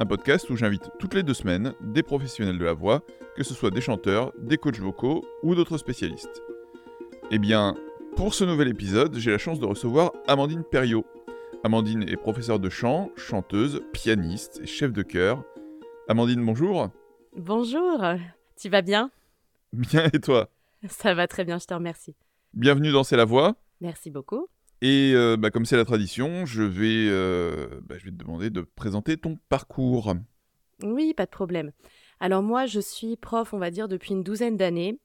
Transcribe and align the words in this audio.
un 0.00 0.06
podcast 0.06 0.48
où 0.48 0.56
j'invite 0.56 0.90
toutes 0.98 1.12
les 1.12 1.22
deux 1.22 1.34
semaines 1.34 1.74
des 1.82 2.02
professionnels 2.02 2.58
de 2.58 2.64
la 2.64 2.72
voix, 2.72 3.02
que 3.36 3.44
ce 3.44 3.52
soit 3.52 3.70
des 3.70 3.82
chanteurs, 3.82 4.32
des 4.38 4.56
coachs 4.56 4.78
vocaux 4.78 5.22
ou 5.42 5.54
d'autres 5.54 5.76
spécialistes. 5.76 6.42
Eh 7.30 7.38
bien, 7.38 7.76
pour 8.16 8.32
ce 8.32 8.44
nouvel 8.44 8.68
épisode, 8.68 9.14
j'ai 9.18 9.30
la 9.30 9.36
chance 9.36 9.60
de 9.60 9.66
recevoir 9.66 10.12
Amandine 10.26 10.64
Perriot. 10.64 11.04
Amandine 11.64 12.08
est 12.08 12.16
professeure 12.16 12.58
de 12.58 12.70
chant, 12.70 13.10
chanteuse, 13.14 13.82
pianiste 13.92 14.60
et 14.62 14.66
chef 14.66 14.90
de 14.90 15.02
chœur. 15.02 15.44
Amandine, 16.08 16.42
bonjour. 16.44 16.88
Bonjour, 17.36 18.02
tu 18.56 18.70
vas 18.70 18.80
bien? 18.80 19.10
Bien 19.74 20.08
et 20.14 20.18
toi? 20.18 20.48
Ça 20.88 21.12
va 21.12 21.28
très 21.28 21.44
bien, 21.44 21.58
je 21.58 21.66
te 21.66 21.74
remercie. 21.74 22.16
Bienvenue 22.54 22.90
dans 22.90 23.04
C'est 23.04 23.18
la 23.18 23.26
voix. 23.26 23.54
Merci 23.82 24.10
beaucoup. 24.10 24.48
Et 24.82 25.12
euh, 25.14 25.36
bah, 25.36 25.50
comme 25.50 25.66
c'est 25.66 25.76
la 25.76 25.84
tradition, 25.84 26.46
je 26.46 26.62
vais, 26.62 27.06
euh, 27.08 27.80
bah, 27.82 27.96
je 27.98 28.06
vais 28.06 28.10
te 28.10 28.16
demander 28.16 28.50
de 28.50 28.62
présenter 28.62 29.16
ton 29.18 29.38
parcours. 29.48 30.14
Oui, 30.82 31.12
pas 31.14 31.26
de 31.26 31.30
problème. 31.30 31.72
Alors 32.18 32.42
moi, 32.42 32.66
je 32.66 32.80
suis 32.80 33.16
prof, 33.16 33.52
on 33.52 33.58
va 33.58 33.70
dire, 33.70 33.88
depuis 33.88 34.12
une 34.12 34.22
douzaine 34.22 34.56
d'années. 34.56 34.98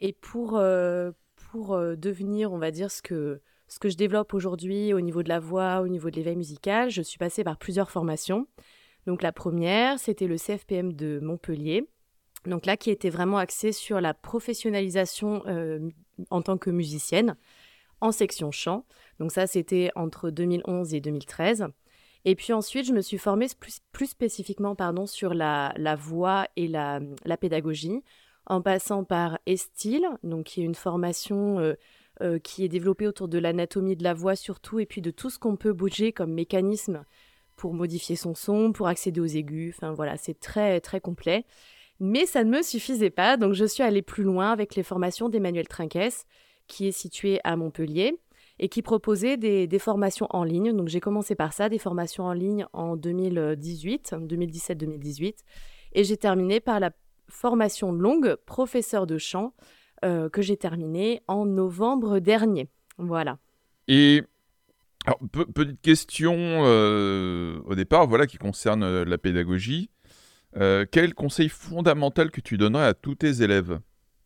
Et 0.00 0.12
pour, 0.12 0.56
euh, 0.56 1.10
pour 1.50 1.78
devenir, 1.78 2.52
on 2.52 2.58
va 2.58 2.70
dire, 2.70 2.90
ce 2.90 3.02
que, 3.02 3.40
ce 3.66 3.78
que 3.78 3.90
je 3.90 3.96
développe 3.96 4.32
aujourd'hui 4.32 4.94
au 4.94 5.00
niveau 5.00 5.22
de 5.22 5.28
la 5.28 5.40
voix, 5.40 5.80
au 5.80 5.88
niveau 5.88 6.10
de 6.10 6.16
l'éveil 6.16 6.36
musical, 6.36 6.90
je 6.90 7.02
suis 7.02 7.18
passée 7.18 7.44
par 7.44 7.58
plusieurs 7.58 7.90
formations. 7.90 8.46
Donc 9.06 9.22
la 9.22 9.32
première, 9.32 9.98
c'était 9.98 10.26
le 10.26 10.36
CFPM 10.36 10.94
de 10.94 11.18
Montpellier. 11.20 11.86
Donc 12.46 12.64
là, 12.64 12.76
qui 12.76 12.90
était 12.90 13.10
vraiment 13.10 13.38
axé 13.38 13.72
sur 13.72 14.00
la 14.00 14.14
professionnalisation 14.14 15.42
en 16.30 16.42
tant 16.42 16.56
que 16.56 16.70
musicienne 16.70 17.36
en 18.00 18.12
section 18.12 18.50
chant. 18.50 18.84
Donc 19.18 19.32
ça, 19.32 19.46
c'était 19.46 19.90
entre 19.94 20.30
2011 20.30 20.94
et 20.94 21.00
2013. 21.00 21.66
Et 22.24 22.34
puis 22.34 22.52
ensuite, 22.52 22.86
je 22.86 22.92
me 22.92 23.00
suis 23.00 23.18
formée 23.18 23.46
plus, 23.92 24.06
spécifiquement 24.06 24.74
pardon, 24.74 25.06
sur 25.06 25.34
la, 25.34 25.72
voix 25.98 26.46
et 26.56 26.68
la, 26.68 27.00
pédagogie, 27.40 28.02
en 28.46 28.60
passant 28.60 29.04
par 29.04 29.38
Estil, 29.46 30.06
donc 30.22 30.46
qui 30.46 30.60
est 30.60 30.64
une 30.64 30.74
formation 30.74 31.58
euh, 31.58 31.74
euh, 32.20 32.38
qui 32.38 32.64
est 32.64 32.68
développée 32.68 33.06
autour 33.06 33.28
de 33.28 33.38
l'anatomie 33.38 33.94
de 33.94 34.02
la 34.02 34.14
voix 34.14 34.36
surtout, 34.36 34.80
et 34.80 34.86
puis 34.86 35.00
de 35.00 35.10
tout 35.10 35.30
ce 35.30 35.38
qu'on 35.38 35.56
peut 35.56 35.72
bouger 35.72 36.12
comme 36.12 36.32
mécanisme 36.32 37.04
pour 37.56 37.74
modifier 37.74 38.16
son 38.16 38.34
son, 38.34 38.72
pour 38.72 38.88
accéder 38.88 39.20
aux 39.20 39.26
aigus. 39.26 39.74
Enfin 39.76 39.92
voilà, 39.92 40.16
c'est 40.16 40.38
très 40.38 40.80
très 40.80 41.00
complet. 41.00 41.44
Mais 42.00 42.26
ça 42.26 42.44
ne 42.44 42.50
me 42.50 42.62
suffisait 42.62 43.10
pas, 43.10 43.36
donc 43.36 43.54
je 43.54 43.64
suis 43.64 43.82
allée 43.82 44.02
plus 44.02 44.22
loin 44.22 44.52
avec 44.52 44.74
les 44.76 44.82
formations 44.82 45.28
d'Emmanuel 45.28 45.66
Trinquès, 45.66 46.26
qui 46.68 46.86
est 46.86 46.92
situé 46.92 47.40
à 47.42 47.56
Montpellier 47.56 48.18
et 48.60 48.68
qui 48.68 48.82
proposait 48.82 49.36
des, 49.36 49.78
formations 49.78 50.26
en 50.30 50.44
ligne. 50.44 50.72
Donc 50.72 50.88
j'ai 50.88 51.00
commencé 51.00 51.34
par 51.34 51.52
ça, 51.52 51.68
des 51.68 51.78
formations 51.78 52.24
en 52.24 52.32
ligne 52.32 52.66
en 52.72 52.96
2018, 52.96 54.14
2017-2018, 54.20 55.34
et 55.92 56.04
j'ai 56.04 56.16
terminé 56.16 56.60
par 56.60 56.80
la 56.80 56.90
formation 57.28 57.92
longue 57.92 58.36
professeur 58.46 59.06
de 59.06 59.18
chant 59.18 59.54
euh, 60.04 60.28
que 60.28 60.42
j'ai 60.42 60.56
terminée 60.56 61.22
en 61.28 61.44
novembre 61.44 62.18
dernier. 62.18 62.68
Voilà. 62.98 63.38
Et 63.86 64.22
alors, 65.06 65.18
petite 65.54 65.80
question 65.80 66.34
euh, 66.36 67.60
au 67.64 67.74
départ, 67.74 68.06
voilà, 68.06 68.26
qui 68.26 68.38
concerne 68.38 68.82
euh, 68.82 69.04
la 69.04 69.18
pédagogie. 69.18 69.90
quel 70.54 71.14
conseil 71.14 71.48
fondamental 71.48 72.30
que 72.30 72.40
tu 72.40 72.58
donnerais 72.58 72.86
à 72.86 72.94
tous 72.94 73.14
tes 73.14 73.42
élèves? 73.42 73.80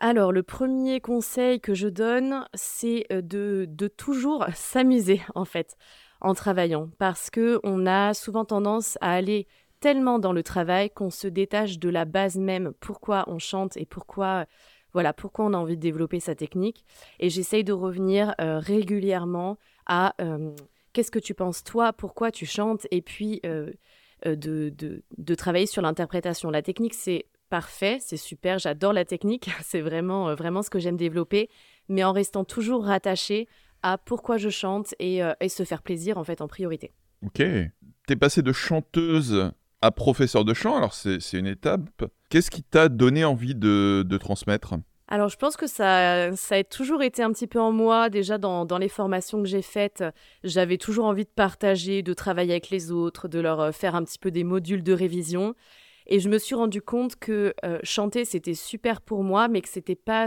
Alors, 0.05 0.33
le 0.33 0.43
premier 0.43 1.01
conseil 1.01 1.61
que 1.61 1.75
je 1.75 1.87
donne, 1.87 2.45
c'est 2.55 3.07
euh, 3.13 3.23
de, 3.23 3.87
toujours 3.87 4.45
s'amuser, 4.53 5.23
en 5.37 5.45
fait, 5.45 5.77
en 6.21 6.35
travaillant. 6.35 6.91
Parce 6.99 7.31
qu'on 7.31 7.87
a 7.87 8.13
souvent 8.13 8.45
tendance 8.45 8.99
à 9.01 9.13
aller 9.13 9.47
tellement 9.79 10.19
dans 10.19 10.33
le 10.33 10.43
travail 10.43 10.91
qu'on 10.91 11.11
se 11.11 11.29
détache 11.29 11.79
de 11.79 11.89
la 11.89 12.05
base 12.05 12.37
même, 12.37 12.73
pourquoi 12.81 13.25
on 13.29 13.39
chante 13.39 13.77
et 13.77 13.87
pourquoi, 13.87 14.47
voilà, 14.93 15.13
pourquoi 15.13 15.45
on 15.45 15.53
a 15.53 15.57
envie 15.57 15.77
de 15.77 15.83
développer 15.83 16.19
sa 16.19 16.35
technique. 16.35 16.85
Et 17.21 17.31
j'essaye 17.31 17.63
de 17.63 17.73
revenir 17.73 18.35
euh, 18.41 18.59
régulièrement 18.59 19.57
à 19.87 20.17
euh, 20.21 20.51
qu'est-ce 20.93 21.13
que 21.13 21.21
tu 21.21 21.33
penses 21.33 21.63
toi, 21.63 21.93
pourquoi 21.93 22.33
tu 22.33 22.45
chantes, 22.45 22.89
et 22.91 23.03
puis 23.03 23.41
de, 23.45 23.73
de, 24.77 25.35
travailler 25.37 25.67
sur 25.67 25.83
l'interprétation. 25.83 26.51
La 26.51 26.63
technique, 26.63 26.95
c'est 26.95 27.27
parfait, 27.53 27.99
c'est 28.01 28.17
super, 28.17 28.59
j'adore 28.59 28.95
la 28.95 29.05
technique, 29.05 29.51
c'est 29.63 29.83
vraiment, 29.83 30.31
euh, 30.31 30.35
vraiment 30.35 30.63
ce 30.63 30.71
que 30.71 30.79
j'aime 30.79 30.97
développer, 30.97 31.51
mais 31.91 32.03
en 32.03 32.13
restant 32.13 32.45
toujours 32.45 32.87
rattaché 32.87 33.47
à 33.83 33.99
pourquoi 33.99 34.39
je 34.39 34.49
chante 34.49 34.95
et, 34.99 35.23
euh, 35.23 35.35
et, 35.39 35.51
se 35.51 35.63
faire 35.63 35.83
plaisir 35.83 36.17
en 36.17 36.25
fait 36.25 36.41
en 36.41 36.49
priorité. 36.49 36.95
Ok. 37.23 37.43
T'es 38.07 38.17
passé 38.17 38.41
de 38.41 38.53
chanteuse 38.53 39.53
à 39.83 39.91
professeur 39.91 40.47
de 40.47 40.55
chant, 40.55 40.79
alors 40.79 40.95
c'est 40.95 41.21
une 41.35 41.47
étape. 41.47 42.07
Qu'est-ce 42.31 42.51
qui 42.51 42.63
t'a 42.63 42.89
donné 42.89 43.23
envie 43.23 43.55
de, 43.55 44.03
de 44.09 44.17
transmettre? 44.17 44.77
Alors 45.09 45.29
je 45.29 45.37
pense 45.37 45.59
que 45.59 45.67
ça, 45.67 46.35
ça 46.35 46.55
a 46.55 46.65
toujours 46.65 47.03
été 47.03 47.23
un 47.23 47.33
petit 47.33 47.47
peu 47.47 47.61
en 47.61 47.71
moi, 47.71 48.09
déjà 48.09 48.39
dans, 48.39 48.65
dans 48.65 48.79
les 48.79 48.89
formations 48.89 49.43
que 49.43 49.49
j'ai 49.49 49.61
faites, 49.61 50.03
j'avais 50.43 50.79
toujours 50.79 51.05
envie 51.05 51.25
de 51.25 51.31
partager, 51.35 52.03
de 52.03 52.15
travailler 52.15 52.53
avec 52.53 52.71
les 52.71 52.91
autres, 52.91 53.29
de 53.29 53.41
leur 53.41 53.61
euh, 53.61 53.73
faire 53.73 53.95
un 53.95 54.05
petit 54.05 54.19
peu 54.19 54.31
des 54.31 54.43
modules 54.43 54.83
de 54.83 54.95
révision. 54.95 55.55
Et 56.07 56.21
je 56.21 56.29
me 56.29 56.39
suis 56.39 56.55
rendu 56.55 56.83
compte 56.83 57.17
que 57.17 57.55
euh, 57.65 57.79
chanter, 57.83 58.25
c'était 58.25 58.55
super 58.55 59.01
pour 59.01 59.23
moi, 59.23 59.49
mais 59.49 59.61
que 59.61 59.69
c'était 59.69 59.95
pas, 59.95 60.27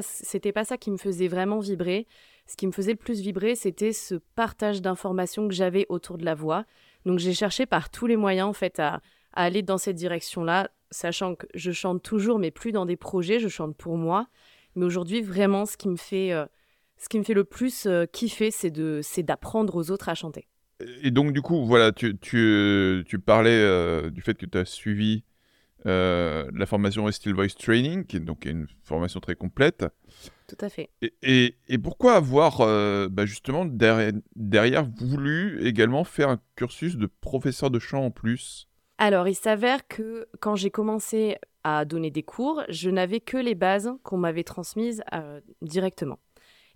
pas 0.53 0.65
ça 0.65 0.77
qui 0.77 0.91
me 0.91 0.97
faisait 0.97 1.27
vraiment 1.27 1.59
vibrer. 1.59 2.07
Ce 2.47 2.55
qui 2.55 2.67
me 2.67 2.71
faisait 2.71 2.91
le 2.91 2.97
plus 2.97 3.21
vibrer, 3.21 3.55
c'était 3.55 3.91
ce 3.91 4.15
partage 4.35 4.81
d'informations 4.81 5.47
que 5.47 5.53
j'avais 5.53 5.85
autour 5.89 6.17
de 6.17 6.25
la 6.25 6.35
voix. 6.35 6.65
Donc 7.05 7.19
j'ai 7.19 7.33
cherché 7.33 7.65
par 7.65 7.89
tous 7.89 8.07
les 8.07 8.17
moyens, 8.17 8.47
en 8.47 8.53
fait, 8.53 8.79
à, 8.79 9.01
aller 9.33 9.63
dans 9.63 9.77
cette 9.77 9.95
direction-là, 9.95 10.69
sachant 10.91 11.35
que 11.35 11.45
je 11.53 11.71
chante 11.71 12.01
toujours, 12.01 12.39
mais 12.39 12.51
plus 12.51 12.71
dans 12.71 12.85
des 12.85 12.95
projets, 12.95 13.39
je 13.39 13.49
chante 13.49 13.75
pour 13.75 13.97
moi. 13.97 14.27
Mais 14.75 14.85
aujourd'hui, 14.85 15.21
vraiment, 15.21 15.65
ce 15.65 15.75
qui 15.75 15.89
me 15.89 15.97
fait, 15.97 16.31
euh, 16.31 16.45
ce 16.97 17.09
qui 17.09 17.19
me 17.19 17.23
fait 17.23 17.33
le 17.33 17.43
plus 17.43 17.85
euh, 17.85 18.05
kiffer, 18.05 18.51
c'est 18.51 19.23
d'apprendre 19.23 19.75
aux 19.75 19.91
autres 19.91 20.07
à 20.07 20.15
chanter. 20.15 20.47
Et 21.01 21.11
donc, 21.11 21.33
du 21.33 21.41
coup, 21.41 21.65
voilà, 21.65 21.91
tu, 21.91 22.17
tu, 22.17 23.03
tu 23.07 23.19
parlais 23.19 24.09
du 24.11 24.21
fait 24.21 24.35
que 24.35 24.45
tu 24.45 24.57
as 24.57 24.65
suivi 24.65 25.23
euh, 25.85 26.49
la 26.53 26.65
formation 26.65 27.09
Still 27.11 27.33
Voice 27.33 27.55
Training, 27.57 28.05
qui 28.05 28.17
est 28.17 28.19
donc 28.19 28.45
une 28.45 28.67
formation 28.83 29.19
très 29.19 29.35
complète. 29.35 29.85
Tout 30.47 30.57
à 30.61 30.69
fait. 30.69 30.89
Et, 31.21 31.57
et, 31.67 31.77
pourquoi 31.77 32.13
avoir 32.13 32.61
euh, 32.61 33.07
bah, 33.09 33.25
justement 33.25 33.65
derrière, 33.65 34.13
derrière, 34.35 34.85
voulu 34.85 35.65
également 35.65 36.03
faire 36.03 36.29
un 36.29 36.39
cursus 36.55 36.97
de 36.97 37.07
professeur 37.07 37.71
de 37.71 37.79
chant 37.79 38.05
en 38.05 38.11
plus? 38.11 38.67
Alors, 38.97 39.27
il 39.27 39.35
s'avère 39.35 39.87
que 39.87 40.27
quand 40.39 40.55
j'ai 40.55 40.71
commencé 40.71 41.37
à 41.63 41.85
donner 41.85 42.11
des 42.11 42.23
cours, 42.23 42.63
je 42.69 42.89
n'avais 42.89 43.19
que 43.19 43.37
les 43.37 43.55
bases 43.55 43.91
qu'on 44.03 44.17
m'avait 44.17 44.43
transmises 44.43 45.03
euh, 45.13 45.41
directement. 45.61 46.19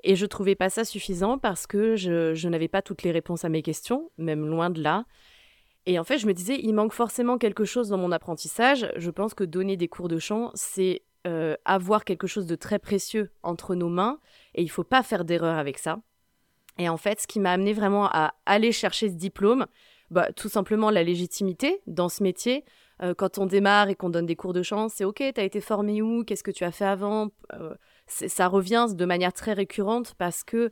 Et 0.04 0.16
je 0.16 0.26
trouvais 0.26 0.56
pas 0.56 0.70
ça 0.70 0.86
suffisant 0.86 1.38
parce 1.38 1.68
que 1.68 1.96
je, 1.96 2.34
je 2.34 2.50
n'avais 2.50 2.68
pas 2.68 2.82
toutes 2.82 3.04
les 3.04 3.12
réponses 3.12 3.46
à 3.46 3.50
mes 3.50 3.62
questions, 3.62 4.12
même 4.18 4.46
loin 4.46 4.70
de 4.70 4.82
là. 4.82 5.06
Et 5.90 5.98
en 5.98 6.04
fait, 6.04 6.20
je 6.20 6.28
me 6.28 6.36
disais, 6.36 6.60
il 6.62 6.74
manque 6.74 6.94
forcément 6.94 7.40
quelque 7.40 7.66
chose 7.66 7.90
dans 7.90 7.98
mon 7.98 8.12
apprentissage. 8.12 8.92
Je 8.96 9.10
pense 9.10 9.34
que 9.34 9.44
donner 9.44 9.76
des 9.76 9.88
cours 9.88 10.08
de 10.08 10.20
chant, 10.20 10.52
c'est 10.54 11.02
euh, 11.26 11.56
avoir 11.66 12.06
quelque 12.06 12.28
chose 12.28 12.46
de 12.46 12.54
très 12.54 12.78
précieux 12.78 13.32
entre 13.42 13.74
nos 13.74 13.90
mains, 13.90 14.20
et 14.54 14.62
il 14.62 14.70
faut 14.70 14.84
pas 14.84 15.02
faire 15.02 15.26
d'erreur 15.26 15.58
avec 15.58 15.80
ça. 15.80 16.00
Et 16.78 16.90
en 16.90 16.98
fait, 16.98 17.22
ce 17.22 17.26
qui 17.26 17.40
m'a 17.40 17.54
amené 17.54 17.74
vraiment 17.74 18.06
à 18.06 18.36
aller 18.46 18.72
chercher 18.72 19.10
ce 19.10 19.16
diplôme, 19.16 19.66
bah, 20.12 20.32
tout 20.32 20.48
simplement 20.48 20.92
la 20.92 21.02
légitimité 21.02 21.82
dans 21.88 22.08
ce 22.08 22.22
métier. 22.22 22.66
Euh, 23.02 23.16
quand 23.16 23.40
on 23.40 23.48
démarre 23.48 23.90
et 23.90 23.96
qu'on 23.96 24.12
donne 24.12 24.28
des 24.28 24.36
cours 24.36 24.54
de 24.54 24.62
chant, 24.62 24.90
c'est 24.90 25.06
OK, 25.06 25.24
tu 25.34 25.42
as 25.42 25.44
été 25.44 25.60
formé 25.60 26.04
où? 26.04 26.24
Qu'est-ce 26.24 26.44
que 26.44 26.52
tu 26.52 26.66
as 26.66 26.72
fait 26.72 26.86
avant? 26.86 27.30
Euh, 27.54 27.74
Ça 28.06 28.48
revient 28.48 28.86
de 28.94 29.06
manière 29.06 29.34
très 29.34 29.54
récurrente 29.54 30.14
parce 30.20 30.44
que, 30.44 30.72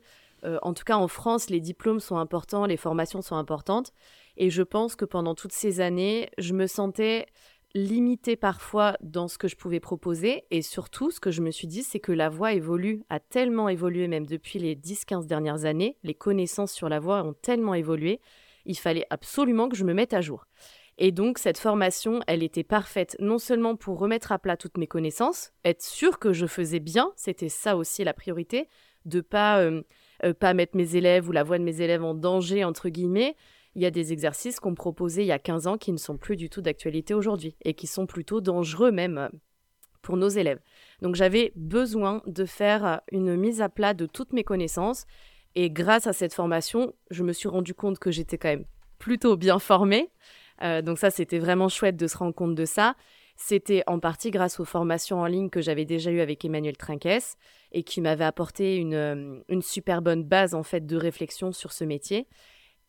en 0.61 0.73
tout 0.75 0.83
cas 0.83 0.95
en 0.95 1.07
France, 1.07 1.49
les 1.49 1.59
diplômes 1.59 1.99
sont 1.99 2.17
importants, 2.17 2.67
les 2.67 2.77
formations 2.77 3.23
sont 3.23 3.35
importantes. 3.35 3.91
Et 4.37 4.49
je 4.49 4.63
pense 4.63 4.95
que 4.95 5.05
pendant 5.05 5.35
toutes 5.35 5.51
ces 5.51 5.81
années, 5.81 6.29
je 6.37 6.53
me 6.53 6.67
sentais 6.67 7.25
limitée 7.73 8.35
parfois 8.35 8.97
dans 9.01 9.27
ce 9.27 9.37
que 9.37 9.47
je 9.47 9.55
pouvais 9.55 9.79
proposer. 9.79 10.45
Et 10.51 10.61
surtout, 10.61 11.11
ce 11.11 11.19
que 11.19 11.31
je 11.31 11.41
me 11.41 11.51
suis 11.51 11.67
dit, 11.67 11.83
c'est 11.83 11.99
que 11.99 12.11
la 12.11 12.29
voix 12.29 12.53
évolue, 12.53 13.03
a 13.09 13.19
tellement 13.19 13.69
évolué 13.69 14.07
même 14.07 14.25
depuis 14.25 14.59
les 14.59 14.75
10-15 14.75 15.25
dernières 15.25 15.65
années. 15.65 15.97
Les 16.03 16.15
connaissances 16.15 16.71
sur 16.71 16.89
la 16.89 16.99
voix 16.99 17.23
ont 17.23 17.33
tellement 17.33 17.73
évolué. 17.73 18.21
Il 18.65 18.77
fallait 18.77 19.07
absolument 19.09 19.69
que 19.69 19.75
je 19.75 19.83
me 19.83 19.93
mette 19.93 20.13
à 20.13 20.21
jour. 20.21 20.45
Et 20.97 21.11
donc 21.11 21.37
cette 21.37 21.59
formation, 21.59 22.21
elle 22.25 22.41
était 22.41 22.63
parfaite 22.63 23.15
non 23.19 23.37
seulement 23.37 23.75
pour 23.75 23.99
remettre 23.99 24.31
à 24.31 24.39
plat 24.39 24.57
toutes 24.57 24.77
mes 24.77 24.87
connaissances, 24.87 25.51
être 25.63 25.83
sûr 25.83 26.17
que 26.17 26.33
je 26.33 26.47
faisais 26.47 26.79
bien, 26.79 27.11
c'était 27.15 27.49
ça 27.49 27.77
aussi 27.77 28.03
la 28.03 28.13
priorité, 28.13 28.67
de 29.05 29.21
pas 29.21 29.59
euh, 29.59 29.83
euh, 30.23 30.33
pas 30.33 30.55
mettre 30.55 30.75
mes 30.75 30.95
élèves 30.95 31.29
ou 31.29 31.31
la 31.31 31.43
voix 31.43 31.59
de 31.59 31.63
mes 31.63 31.81
élèves 31.81 32.03
en 32.03 32.15
danger 32.15 32.63
entre 32.63 32.89
guillemets. 32.89 33.35
Il 33.77 33.83
y 33.83 33.85
a 33.85 33.91
des 33.91 34.11
exercices 34.11 34.59
qu'on 34.59 34.73
proposait 34.73 35.23
il 35.23 35.27
y 35.27 35.31
a 35.31 35.37
15 35.37 35.67
ans 35.67 35.77
qui 35.77 35.91
ne 35.91 35.97
sont 35.97 36.17
plus 36.17 36.35
du 36.35 36.49
tout 36.49 36.61
d'actualité 36.61 37.13
aujourd'hui 37.13 37.55
et 37.63 37.75
qui 37.75 37.85
sont 37.85 38.07
plutôt 38.07 38.41
dangereux 38.41 38.89
même 38.89 39.19
euh, 39.19 39.29
pour 40.01 40.17
nos 40.17 40.29
élèves. 40.29 40.59
Donc 41.03 41.13
j'avais 41.13 41.53
besoin 41.55 42.23
de 42.25 42.45
faire 42.45 43.01
une 43.11 43.35
mise 43.35 43.61
à 43.61 43.69
plat 43.69 43.93
de 43.93 44.07
toutes 44.07 44.33
mes 44.33 44.43
connaissances 44.43 45.05
et 45.53 45.69
grâce 45.69 46.07
à 46.07 46.13
cette 46.13 46.33
formation, 46.33 46.95
je 47.11 47.23
me 47.23 47.31
suis 47.33 47.47
rendu 47.47 47.75
compte 47.75 47.99
que 47.99 48.09
j'étais 48.09 48.39
quand 48.39 48.49
même 48.49 48.65
plutôt 48.97 49.37
bien 49.37 49.59
formée. 49.59 50.09
Euh, 50.63 50.81
donc 50.81 50.97
ça, 50.97 51.11
c'était 51.11 51.37
vraiment 51.37 51.69
chouette 51.69 51.97
de 51.97 52.07
se 52.07 52.17
rendre 52.17 52.33
compte 52.33 52.55
de 52.55 52.65
ça. 52.65 52.95
C'était 53.35 53.83
en 53.85 53.99
partie 53.99 54.31
grâce 54.31 54.59
aux 54.59 54.65
formations 54.65 55.19
en 55.19 55.27
ligne 55.27 55.51
que 55.51 55.61
j'avais 55.61 55.85
déjà 55.85 56.09
eues 56.09 56.21
avec 56.21 56.43
Emmanuel 56.43 56.77
Trinquès 56.77 57.37
et 57.73 57.83
qui 57.83 58.01
m'avait 58.01 58.25
apporté 58.25 58.77
une, 58.77 58.95
euh, 58.95 59.39
une, 59.49 59.61
super 59.61 60.01
bonne 60.01 60.23
base 60.23 60.55
en 60.55 60.63
fait 60.63 60.87
de 60.87 60.97
réflexion 60.97 61.51
sur 61.51 61.71
ce 61.71 61.83
métier. 61.83 62.27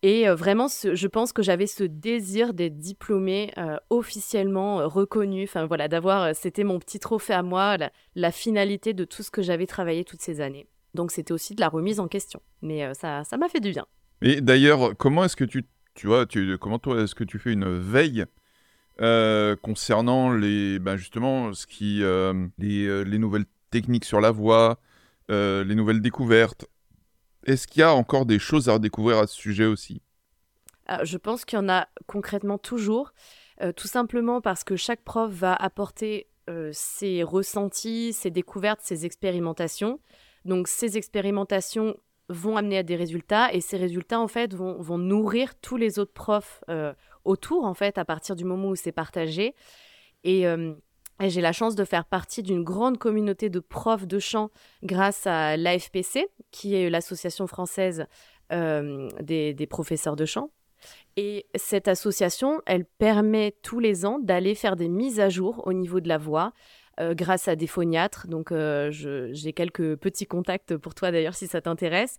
Et 0.02 0.28
euh, 0.28 0.34
vraiment, 0.34 0.68
je 0.68 1.06
pense 1.08 1.32
que 1.32 1.42
j'avais 1.42 1.66
ce 1.66 1.82
désir 1.84 2.54
d'être 2.54 2.78
diplômée 2.78 3.52
officiellement 3.90 4.88
reconnue. 4.88 5.44
Enfin 5.44 5.66
voilà, 5.66 5.88
d'avoir, 5.88 6.34
c'était 6.34 6.64
mon 6.64 6.78
petit 6.78 7.00
trophée 7.00 7.34
à 7.34 7.42
moi, 7.42 7.76
la, 8.14 8.32
finalité 8.32 8.94
de 8.94 9.04
tout 9.04 9.22
ce 9.22 9.30
que 9.30 9.42
j'avais 9.42 9.66
travaillé 9.66 10.04
toutes 10.04 10.22
ces 10.22 10.40
années. 10.40 10.66
Donc 10.94 11.10
c'était 11.10 11.32
aussi 11.32 11.54
de 11.54 11.60
la 11.60 11.68
remise 11.68 12.00
en 12.00 12.08
question. 12.08 12.40
Mais 12.62 12.94
ça, 12.94 13.24
ça 13.24 13.36
m'a 13.36 13.48
fait 13.48 13.60
du 13.60 13.70
bien. 13.70 13.86
Et 14.22 14.40
d'ailleurs, 14.40 14.96
comment 14.96 15.24
est-ce 15.24 15.36
que 15.36 15.44
tu 15.44 15.64
tu 15.98 16.06
vois, 16.06 16.26
comment 16.60 16.78
toi 16.78 17.02
est-ce 17.02 17.16
que 17.16 17.24
tu 17.24 17.40
fais 17.40 17.52
une 17.52 17.76
veille 17.76 18.24
euh, 19.00 19.56
concernant 19.56 20.32
les, 20.32 20.78
ben 20.78 20.96
justement, 20.96 21.52
ce 21.52 21.66
qui, 21.66 22.02
euh, 22.04 22.32
euh, 22.62 23.04
les, 23.04 23.18
nouvelles 23.18 23.46
techniques 23.70 24.04
sur 24.04 24.20
la 24.20 24.30
voix, 24.30 24.78
les 25.28 25.74
nouvelles 25.74 26.00
découvertes 26.00 26.66
Est-ce 27.48 27.66
qu'il 27.66 27.80
y 27.80 27.82
a 27.82 27.92
encore 27.92 28.26
des 28.26 28.38
choses 28.38 28.68
à 28.68 28.74
redécouvrir 28.74 29.18
à 29.18 29.26
ce 29.26 29.34
sujet 29.34 29.64
aussi? 29.64 30.02
Ah, 30.86 31.04
Je 31.04 31.16
pense 31.16 31.44
qu'il 31.44 31.58
y 31.58 31.62
en 31.62 31.68
a 31.68 31.88
concrètement 32.06 32.58
toujours, 32.58 33.12
tout 33.76 33.88
simplement 33.88 34.40
parce 34.40 34.64
que 34.64 34.76
chaque 34.76 35.02
prof 35.02 35.30
va 35.30 35.54
apporter 35.54 36.28
ses 36.72 37.22
ressentis, 37.22 38.12
ses 38.12 38.30
découvertes, 38.30 38.80
ses 38.82 39.04
expérimentations. 39.04 40.00
Donc 40.44 40.68
ces 40.68 40.96
expérimentations 40.96 41.96
vont 42.28 42.56
amener 42.56 42.78
à 42.78 42.82
des 42.82 42.96
résultats 42.96 43.52
et 43.52 43.60
ces 43.60 43.76
résultats 43.76 44.20
en 44.20 44.28
fait 44.28 44.54
vont, 44.54 44.98
nourrir 44.98 45.54
tous 45.60 45.76
les 45.76 45.98
autres 45.98 46.12
profs 46.12 46.62
euh, 46.68 46.92
autour 47.24 47.64
en 47.64 47.74
fait 47.74 47.98
à 47.98 48.04
partir 48.04 48.36
du 48.36 48.44
moment 48.44 48.68
où 48.68 48.76
c'est 48.76 48.92
partagé 48.92 49.54
euh, 50.26 50.74
et, 51.20 51.30
j'ai 51.30 51.40
la 51.40 51.52
chance 51.52 51.74
de 51.74 51.84
faire 51.84 52.04
partie 52.04 52.42
d'une 52.42 52.62
grande 52.62 52.98
communauté 52.98 53.50
de 53.50 53.60
profs 53.60 54.06
de 54.06 54.18
chant 54.18 54.50
grâce 54.82 55.26
à 55.26 55.56
l'AFPC 55.56 56.28
qui 56.50 56.74
est 56.74 56.90
l'association 56.90 57.46
française 57.46 58.06
euh, 58.52 59.08
des, 59.20 59.66
professeurs 59.68 60.16
de 60.16 60.24
chant 60.24 60.50
et 61.16 61.46
cette 61.56 61.88
association, 61.88 62.62
elle 62.66 62.84
permet 62.84 63.56
tous 63.62 63.80
les 63.80 64.06
ans 64.06 64.18
d'aller 64.20 64.54
faire 64.54 64.76
des 64.76 64.88
mises 64.88 65.20
à 65.20 65.28
jour 65.28 65.62
au 65.66 65.72
niveau 65.72 66.00
de 66.00 66.08
la 66.08 66.18
voix, 66.18 66.52
euh, 67.00 67.14
grâce 67.14 67.48
à 67.48 67.56
des 67.56 67.66
phoniatres. 67.66 68.28
Donc, 68.28 68.52
euh, 68.52 68.90
j'ai 68.90 69.52
quelques 69.52 69.96
petits 69.96 70.26
contacts 70.26 70.76
pour 70.76 70.94
toi 70.94 71.10
d'ailleurs 71.10 71.34
si 71.34 71.46
ça 71.46 71.60
t'intéresse. 71.60 72.18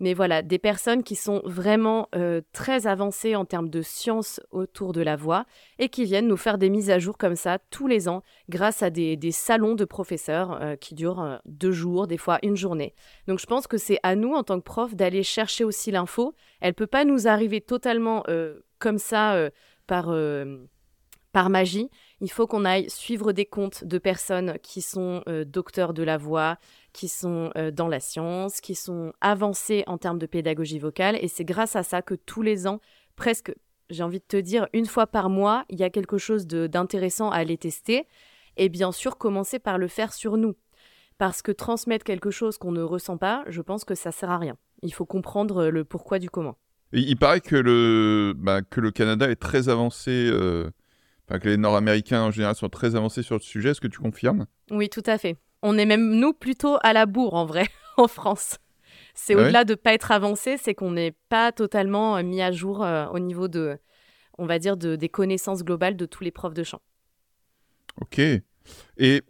Mais 0.00 0.14
voilà, 0.14 0.42
des 0.42 0.58
personnes 0.58 1.02
qui 1.02 1.16
sont 1.16 1.42
vraiment 1.44 2.08
euh, 2.14 2.40
très 2.52 2.86
avancées 2.86 3.34
en 3.34 3.44
termes 3.44 3.68
de 3.68 3.82
science 3.82 4.40
autour 4.50 4.92
de 4.92 5.00
la 5.00 5.16
voix 5.16 5.44
et 5.78 5.88
qui 5.88 6.04
viennent 6.04 6.28
nous 6.28 6.36
faire 6.36 6.58
des 6.58 6.70
mises 6.70 6.90
à 6.90 6.98
jour 6.98 7.18
comme 7.18 7.36
ça 7.36 7.58
tous 7.70 7.86
les 7.86 8.08
ans 8.08 8.22
grâce 8.48 8.82
à 8.82 8.90
des, 8.90 9.18
salons 9.32 9.74
de 9.74 9.84
professeurs 9.84 10.60
qui 10.80 10.94
durent 10.94 11.40
deux 11.44 11.72
jours, 11.72 12.06
des 12.06 12.16
fois 12.16 12.38
une 12.42 12.56
journée. 12.56 12.94
Donc 13.26 13.40
je 13.40 13.46
pense 13.46 13.66
que 13.66 13.76
c'est 13.76 13.98
à 14.02 14.14
nous 14.14 14.32
en 14.34 14.42
tant 14.42 14.58
que 14.58 14.64
prof 14.64 14.94
d'aller 14.94 15.22
chercher 15.22 15.64
aussi 15.64 15.90
l'info. 15.90 16.34
Elle 16.60 16.74
peut 16.74 16.86
pas 16.86 17.04
nous 17.04 17.26
arriver 17.26 17.60
totalement 17.60 18.24
comme 18.78 18.98
ça 18.98 19.50
par 19.86 20.12
par 21.32 21.50
magie. 21.50 21.90
Il 22.20 22.30
faut 22.30 22.46
qu'on 22.46 22.64
aille 22.64 22.90
suivre 22.90 23.32
des 23.32 23.46
comptes 23.46 23.84
de 23.84 23.98
personnes 23.98 24.58
qui 24.62 24.82
sont 24.82 25.22
euh, 25.28 25.44
docteurs 25.44 25.94
de 25.94 26.02
la 26.02 26.16
voix, 26.16 26.58
qui 26.92 27.08
sont 27.08 27.50
euh, 27.56 27.70
dans 27.70 27.88
la 27.88 28.00
science, 28.00 28.60
qui 28.60 28.74
sont 28.74 29.12
avancées 29.20 29.84
en 29.86 29.98
termes 29.98 30.18
de 30.18 30.26
pédagogie 30.26 30.78
vocale. 30.78 31.18
Et 31.20 31.28
c'est 31.28 31.44
grâce 31.44 31.76
à 31.76 31.82
ça 31.82 32.02
que 32.02 32.14
tous 32.14 32.42
les 32.42 32.66
ans, 32.66 32.80
presque, 33.16 33.54
j'ai 33.90 34.02
envie 34.02 34.18
de 34.18 34.24
te 34.26 34.36
dire, 34.36 34.68
une 34.72 34.86
fois 34.86 35.06
par 35.06 35.30
mois, 35.30 35.64
il 35.68 35.78
y 35.78 35.84
a 35.84 35.90
quelque 35.90 36.18
chose 36.18 36.46
d'intéressant 36.46 37.30
à 37.30 37.36
aller 37.36 37.58
tester. 37.58 38.06
Et 38.56 38.68
bien 38.68 38.92
sûr, 38.92 39.18
commencer 39.18 39.58
par 39.58 39.78
le 39.78 39.88
faire 39.88 40.12
sur 40.12 40.36
nous. 40.36 40.54
Parce 41.16 41.42
que 41.42 41.52
transmettre 41.52 42.04
quelque 42.04 42.30
chose 42.30 42.58
qu'on 42.58 42.72
ne 42.72 42.82
ressent 42.82 43.18
pas, 43.18 43.44
je 43.48 43.60
pense 43.60 43.84
que 43.84 43.94
ça 43.94 44.12
sert 44.12 44.30
à 44.30 44.38
rien. 44.38 44.56
Il 44.82 44.92
faut 44.92 45.06
comprendre 45.06 45.66
le 45.66 45.84
pourquoi 45.84 46.18
du 46.18 46.30
comment. 46.30 46.56
il 46.92 47.16
paraît 47.16 47.40
que 47.40 47.56
le, 47.56 48.34
bah, 48.36 48.62
que 48.62 48.80
le 48.80 48.90
Canada 48.92 49.28
est 49.28 49.36
très 49.36 49.68
avancé 49.68 50.28
euh, 50.32 50.70
que 51.38 51.48
les 51.48 51.58
Nord-Américains 51.58 52.22
en 52.22 52.30
général 52.30 52.54
sont 52.54 52.70
très 52.70 52.96
avancés 52.96 53.22
sur 53.22 53.34
le 53.34 53.40
sujet. 53.40 53.70
Est-ce 53.70 53.80
que 53.80 53.88
tu 53.88 53.98
confirmes? 53.98 54.46
Oui, 54.70 54.88
tout 54.88 55.02
à 55.04 55.18
fait. 55.18 55.36
On 55.62 55.76
est 55.76 55.86
même, 55.86 56.10
nous, 56.10 56.32
plutôt 56.32 56.78
à 56.82 56.92
la 56.92 57.06
bourre, 57.06 57.34
en 57.34 57.46
vrai, 57.46 57.66
en 57.96 58.08
France. 58.08 58.58
C'est 59.20 59.34
au-delà 59.34 59.64
de 59.64 59.72
ne 59.72 59.76
pas 59.76 59.94
être 59.94 60.12
avancé, 60.12 60.56
c'est 60.56 60.74
qu'on 60.74 60.92
n'est 60.92 61.16
pas 61.28 61.50
totalement 61.50 62.16
euh, 62.16 62.22
mis 62.22 62.40
à 62.40 62.52
jour 62.52 62.84
euh, 62.84 63.06
au 63.08 63.18
niveau 63.18 63.48
de, 63.48 63.76
on 64.38 64.46
va 64.46 64.60
dire, 64.60 64.76
de, 64.76 64.94
des 64.94 65.08
connaissances 65.08 65.64
globales 65.64 65.96
de 65.96 66.06
tous 66.06 66.22
les 66.22 66.30
profs 66.30 66.54
de 66.54 66.62
chant. 66.62 66.80
Ok. 68.00 68.20
Et 68.96 69.22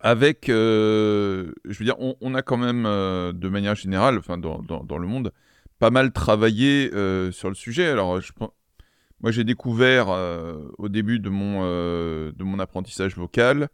avec, 0.00 0.48
euh, 0.48 1.52
je 1.66 1.78
veux 1.78 1.84
dire, 1.84 1.94
on, 1.98 2.34
a 2.34 2.42
quand 2.42 2.56
même, 2.56 2.82
de 2.82 3.48
manière 3.48 3.76
générale, 3.76 4.18
enfin, 4.18 4.38
dans, 4.38 4.60
dans, 4.60 4.98
le 4.98 5.06
monde, 5.06 5.32
pas 5.78 5.90
mal 5.90 6.10
travaillé 6.10 6.90
sur 7.30 7.48
le 7.48 7.54
sujet. 7.54 7.86
Alors, 7.86 8.20
je 8.20 8.32
moi, 9.22 9.30
j'ai 9.30 9.44
découvert 9.44 10.08
au 10.78 10.88
début 10.88 11.20
de 11.20 11.28
mon, 11.28 11.62
de 11.62 12.42
mon 12.42 12.58
apprentissage 12.58 13.14
vocal 13.14 13.68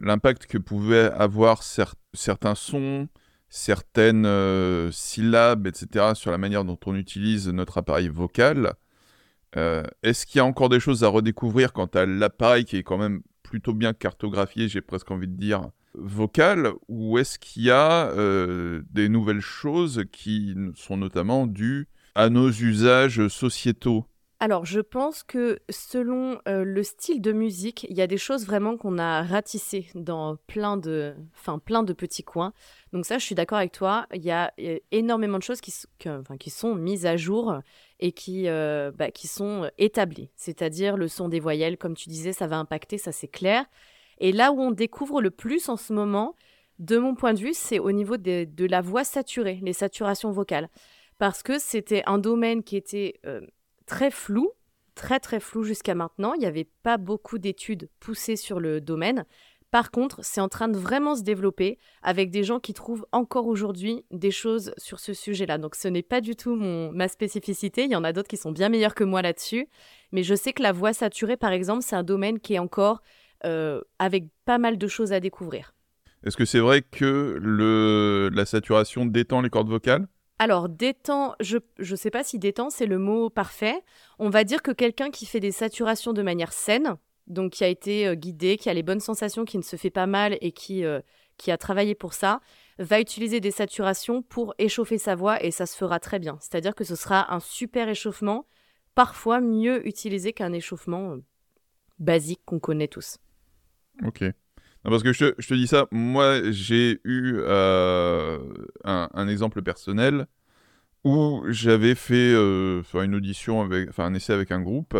l'impact 0.00 0.46
que 0.46 0.58
pouvaient 0.58 1.10
avoir 1.12 1.62
certains 1.62 2.54
sons, 2.54 3.08
certaines 3.48 4.90
syllabes, 4.90 5.66
etc., 5.66 6.14
sur 6.14 6.30
la 6.30 6.38
manière 6.38 6.64
dont 6.64 6.78
on 6.86 6.94
utilise 6.94 7.48
notre 7.48 7.78
appareil 7.78 8.08
vocal. 8.08 8.74
Est-ce 9.54 10.26
qu'il 10.26 10.38
y 10.38 10.40
a 10.40 10.44
encore 10.44 10.68
des 10.68 10.80
choses 10.80 11.04
à 11.04 11.08
redécouvrir 11.08 11.72
quant 11.72 11.86
à 11.86 12.06
l'appareil 12.06 12.64
qui 12.64 12.76
est 12.76 12.82
quand 12.82 12.98
même 12.98 13.22
plutôt 13.42 13.74
bien 13.74 13.92
cartographié, 13.92 14.68
j'ai 14.68 14.80
presque 14.80 15.10
envie 15.10 15.28
de 15.28 15.36
dire, 15.36 15.70
vocal, 15.94 16.72
ou 16.88 17.18
est-ce 17.18 17.38
qu'il 17.38 17.62
y 17.62 17.70
a 17.70 18.10
des 18.90 19.08
nouvelles 19.08 19.40
choses 19.40 20.04
qui 20.10 20.56
sont 20.74 20.96
notamment 20.96 21.46
dues 21.46 21.88
à 22.16 22.30
nos 22.30 22.50
usages 22.50 23.28
sociétaux? 23.28 24.06
Alors, 24.40 24.64
je 24.64 24.80
pense 24.80 25.22
que 25.22 25.60
selon 25.70 26.40
euh, 26.48 26.64
le 26.64 26.82
style 26.82 27.22
de 27.22 27.32
musique, 27.32 27.86
il 27.88 27.96
y 27.96 28.02
a 28.02 28.06
des 28.06 28.18
choses 28.18 28.44
vraiment 28.44 28.76
qu'on 28.76 28.98
a 28.98 29.22
ratissées 29.22 29.86
dans 29.94 30.36
plein 30.48 30.76
de, 30.76 31.14
plein 31.64 31.82
de 31.82 31.92
petits 31.92 32.24
coins. 32.24 32.52
Donc 32.92 33.06
ça, 33.06 33.18
je 33.18 33.24
suis 33.24 33.36
d'accord 33.36 33.58
avec 33.58 33.72
toi. 33.72 34.06
Il 34.12 34.22
y 34.24 34.32
a 34.32 34.52
énormément 34.90 35.38
de 35.38 35.42
choses 35.42 35.60
qui, 35.60 35.72
qui 36.38 36.50
sont 36.50 36.74
mises 36.74 37.06
à 37.06 37.16
jour 37.16 37.60
et 38.00 38.12
qui, 38.12 38.48
euh, 38.48 38.90
bah, 38.90 39.10
qui 39.10 39.28
sont 39.28 39.70
établies. 39.78 40.30
C'est-à-dire 40.36 40.96
le 40.96 41.08
son 41.08 41.28
des 41.28 41.40
voyelles, 41.40 41.78
comme 41.78 41.94
tu 41.94 42.08
disais, 42.08 42.32
ça 42.32 42.48
va 42.48 42.58
impacter, 42.58 42.98
ça 42.98 43.12
c'est 43.12 43.28
clair. 43.28 43.64
Et 44.18 44.32
là 44.32 44.52
où 44.52 44.60
on 44.60 44.72
découvre 44.72 45.22
le 45.22 45.30
plus 45.30 45.68
en 45.68 45.76
ce 45.76 45.92
moment, 45.92 46.34
de 46.80 46.98
mon 46.98 47.14
point 47.14 47.34
de 47.34 47.40
vue, 47.40 47.54
c'est 47.54 47.78
au 47.78 47.92
niveau 47.92 48.16
de, 48.16 48.66
la 48.66 48.80
voix 48.80 49.04
saturée, 49.04 49.60
les 49.62 49.72
saturations 49.72 50.32
vocales. 50.32 50.68
Parce 51.18 51.44
que 51.44 51.60
c'était 51.60 52.02
un 52.06 52.18
domaine 52.18 52.64
qui 52.64 52.76
était... 52.76 53.20
Très 53.86 54.10
flou, 54.10 54.50
très 54.94 55.20
très 55.20 55.40
flou 55.40 55.64
jusqu'à 55.64 55.94
maintenant. 55.94 56.34
Il 56.34 56.40
n'y 56.40 56.46
avait 56.46 56.68
pas 56.82 56.96
beaucoup 56.96 57.38
d'études 57.38 57.88
poussées 58.00 58.36
sur 58.36 58.60
le 58.60 58.80
domaine. 58.80 59.24
Par 59.70 59.90
contre, 59.90 60.20
c'est 60.22 60.40
en 60.40 60.48
train 60.48 60.68
de 60.68 60.78
vraiment 60.78 61.16
se 61.16 61.22
développer 61.22 61.78
avec 62.02 62.30
des 62.30 62.44
gens 62.44 62.60
qui 62.60 62.74
trouvent 62.74 63.06
encore 63.10 63.48
aujourd'hui 63.48 64.04
des 64.12 64.30
choses 64.30 64.72
sur 64.78 65.00
ce 65.00 65.12
sujet-là. 65.12 65.58
Donc 65.58 65.74
ce 65.74 65.88
n'est 65.88 66.04
pas 66.04 66.20
du 66.20 66.36
tout 66.36 66.54
ma 66.54 67.08
spécificité, 67.08 67.82
il 67.82 67.90
y 67.90 67.96
en 67.96 68.04
a 68.04 68.12
d'autres 68.12 68.28
qui 68.28 68.36
sont 68.36 68.52
bien 68.52 68.68
meilleurs 68.68 68.94
que 68.94 69.02
moi 69.02 69.20
là-dessus. 69.20 69.66
Mais 70.12 70.22
je 70.22 70.36
sais 70.36 70.52
que 70.52 70.62
la 70.62 70.70
voix 70.70 70.92
saturée, 70.92 71.36
par 71.36 71.50
exemple, 71.50 71.82
c'est 71.82 71.96
un 71.96 72.04
domaine 72.04 72.38
qui 72.38 72.54
est 72.54 72.60
encore 72.60 73.02
euh, 73.44 73.80
avec 73.98 74.26
pas 74.44 74.58
mal 74.58 74.78
de 74.78 74.86
choses 74.86 75.12
à 75.12 75.18
découvrir. 75.18 75.74
Est-ce 76.24 76.36
que 76.36 76.44
c'est 76.44 76.60
vrai 76.60 76.80
que 76.80 77.36
le, 77.42 78.30
la 78.32 78.46
saturation 78.46 79.04
détend 79.04 79.42
les 79.42 79.50
cordes 79.50 79.68
vocales? 79.68 80.06
Alors, 80.38 80.68
détend, 80.68 81.36
je 81.38 81.58
ne 81.78 81.96
sais 81.96 82.10
pas 82.10 82.24
si 82.24 82.38
détend, 82.38 82.70
c'est 82.70 82.86
le 82.86 82.98
mot 82.98 83.30
parfait. 83.30 83.82
On 84.18 84.30
va 84.30 84.44
dire 84.44 84.62
que 84.62 84.72
quelqu'un 84.72 85.10
qui 85.10 85.26
fait 85.26 85.40
des 85.40 85.52
saturations 85.52 86.12
de 86.12 86.22
manière 86.22 86.52
saine, 86.52 86.96
donc 87.28 87.52
qui 87.52 87.64
a 87.64 87.68
été 87.68 88.06
euh, 88.06 88.14
guidé, 88.14 88.56
qui 88.56 88.68
a 88.68 88.74
les 88.74 88.82
bonnes 88.82 89.00
sensations, 89.00 89.44
qui 89.44 89.58
ne 89.58 89.62
se 89.62 89.76
fait 89.76 89.90
pas 89.90 90.06
mal 90.06 90.36
et 90.40 90.50
qui, 90.52 90.84
euh, 90.84 91.00
qui 91.36 91.50
a 91.50 91.56
travaillé 91.56 91.94
pour 91.94 92.14
ça, 92.14 92.40
va 92.78 93.00
utiliser 93.00 93.40
des 93.40 93.52
saturations 93.52 94.22
pour 94.22 94.54
échauffer 94.58 94.98
sa 94.98 95.14
voix 95.14 95.42
et 95.42 95.52
ça 95.52 95.66
se 95.66 95.76
fera 95.76 96.00
très 96.00 96.18
bien. 96.18 96.36
C'est-à-dire 96.40 96.74
que 96.74 96.84
ce 96.84 96.96
sera 96.96 97.32
un 97.32 97.40
super 97.40 97.88
échauffement 97.88 98.46
parfois 98.96 99.40
mieux 99.40 99.86
utilisé 99.86 100.32
qu'un 100.32 100.52
échauffement 100.52 101.16
basique 101.98 102.40
qu'on 102.44 102.58
connaît 102.58 102.88
tous. 102.88 103.18
Ok. 104.04 104.24
Parce 104.90 105.02
que 105.02 105.12
je, 105.12 105.30
te 105.30 105.54
dis 105.54 105.66
ça, 105.66 105.86
moi 105.90 106.50
j'ai 106.50 107.00
eu 107.04 107.40
un, 107.46 108.38
un, 108.84 109.28
exemple 109.28 109.62
personnel 109.62 110.26
où 111.04 111.42
j'avais 111.48 111.94
fait 111.94 112.32
une 112.34 113.14
audition, 113.14 113.68
enfin 113.88 114.04
un 114.04 114.14
essai 114.14 114.32
avec 114.32 114.50
un 114.52 114.60
groupe, 114.60 114.96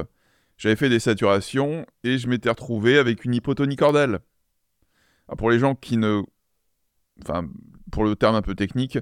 j'avais 0.56 0.76
fait 0.76 0.88
des 0.88 1.00
saturations 1.00 1.86
et 2.04 2.18
je 2.18 2.28
m'étais 2.28 2.48
retrouvé 2.48 2.98
avec 2.98 3.24
une 3.24 3.34
hypotonie 3.34 3.76
cordale. 3.76 4.20
pour 5.38 5.50
les 5.50 5.58
gens 5.58 5.74
qui 5.74 5.96
ne... 5.96 6.22
Enfin, 7.22 7.48
pour 7.92 8.04
le 8.04 8.16
terme 8.16 8.34
un 8.34 8.42
peu 8.42 8.54
technique, 8.54 8.98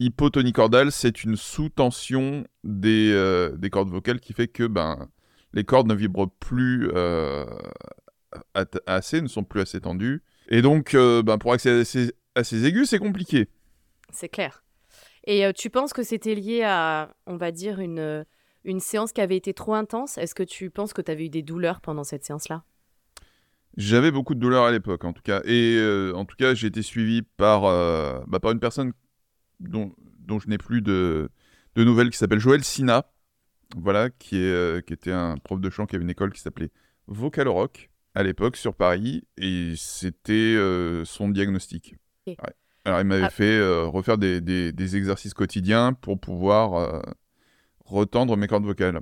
hypotonie 0.00 0.52
cordale, 0.52 0.90
c'est 0.90 1.24
une 1.24 1.36
sous-tension 1.36 2.44
des, 2.64 3.10
euh, 3.12 3.56
des, 3.56 3.70
cordes 3.70 3.90
vocales 3.90 4.20
qui 4.20 4.32
fait 4.32 4.48
que 4.48 4.66
ben, 4.66 5.08
les 5.52 5.64
cordes 5.64 5.86
ne 5.86 5.94
vibrent 5.94 6.30
plus 6.40 6.90
euh, 6.94 7.44
assez, 8.86 9.20
ne 9.20 9.28
sont 9.28 9.44
plus 9.44 9.60
assez 9.60 9.80
tendues. 9.80 10.22
Et 10.48 10.62
donc, 10.62 10.94
euh, 10.94 11.22
ben, 11.22 11.38
pour 11.38 11.52
accéder 11.52 11.80
à 11.80 11.84
ces, 11.84 12.12
à 12.34 12.44
ces 12.44 12.66
aigus, 12.66 12.88
c'est 12.90 12.98
compliqué. 12.98 13.48
C'est 14.10 14.28
clair. 14.28 14.62
Et 15.26 15.50
tu 15.54 15.70
penses 15.70 15.94
que 15.94 16.02
c'était 16.02 16.34
lié 16.34 16.62
à, 16.64 17.14
on 17.26 17.36
va 17.36 17.50
dire, 17.50 17.80
une, 17.80 18.26
une 18.64 18.80
séance 18.80 19.12
qui 19.12 19.22
avait 19.22 19.36
été 19.36 19.54
trop 19.54 19.74
intense? 19.74 20.18
Est-ce 20.18 20.34
que 20.34 20.42
tu 20.42 20.68
penses 20.68 20.92
que 20.92 21.00
tu 21.00 21.10
avais 21.10 21.26
eu 21.26 21.30
des 21.30 21.42
douleurs 21.42 21.80
pendant 21.80 22.04
cette 22.04 22.24
séance-là? 22.24 22.62
J'avais 23.78 24.10
beaucoup 24.10 24.34
de 24.34 24.40
douleurs 24.40 24.64
à 24.64 24.70
l'époque, 24.70 25.02
en 25.04 25.14
tout 25.14 25.22
cas. 25.22 25.40
Et 25.46 25.80
en 26.14 26.26
tout 26.26 26.36
cas, 26.36 26.52
j'ai 26.54 26.66
été 26.66 26.82
suivi 26.82 27.22
par, 27.22 27.62
bah, 28.26 28.38
par 28.38 28.52
une 28.52 28.60
personne 28.60 28.92
dont, 29.60 29.94
je 30.38 30.48
n'ai 30.48 30.58
plus 30.58 30.82
de, 30.82 31.30
nouvelles, 31.76 32.10
qui 32.10 32.18
s'appelle 32.18 32.38
Joël 32.38 32.62
Sina, 32.64 33.10
voilà, 33.76 34.10
qui, 34.10 34.36
est, 34.36 34.52
euh, 34.52 34.80
qui 34.80 34.92
était 34.92 35.12
un 35.12 35.36
prof 35.36 35.60
de 35.60 35.70
chant 35.70 35.86
qui 35.86 35.96
avait 35.96 36.04
une 36.04 36.10
école 36.10 36.32
qui 36.32 36.40
s'appelait 36.40 36.70
Vocal 37.06 37.48
Rock 37.48 37.90
à 38.14 38.22
l'époque 38.22 38.56
sur 38.56 38.74
Paris, 38.74 39.24
et 39.36 39.74
c'était 39.76 40.32
euh, 40.32 41.04
son 41.04 41.28
diagnostic. 41.28 41.96
Alors 42.84 43.00
il 43.00 43.06
m'avait 43.06 43.24
ah. 43.24 43.30
fait 43.30 43.58
euh, 43.58 43.86
refaire 43.86 44.18
des, 44.18 44.40
des, 44.40 44.96
exercices 44.96 45.34
quotidiens 45.34 45.92
pour 45.94 46.18
pouvoir 46.18 47.02
retendre 47.84 48.36
mes 48.36 48.46
cordes 48.46 48.64
vocales. 48.64 49.00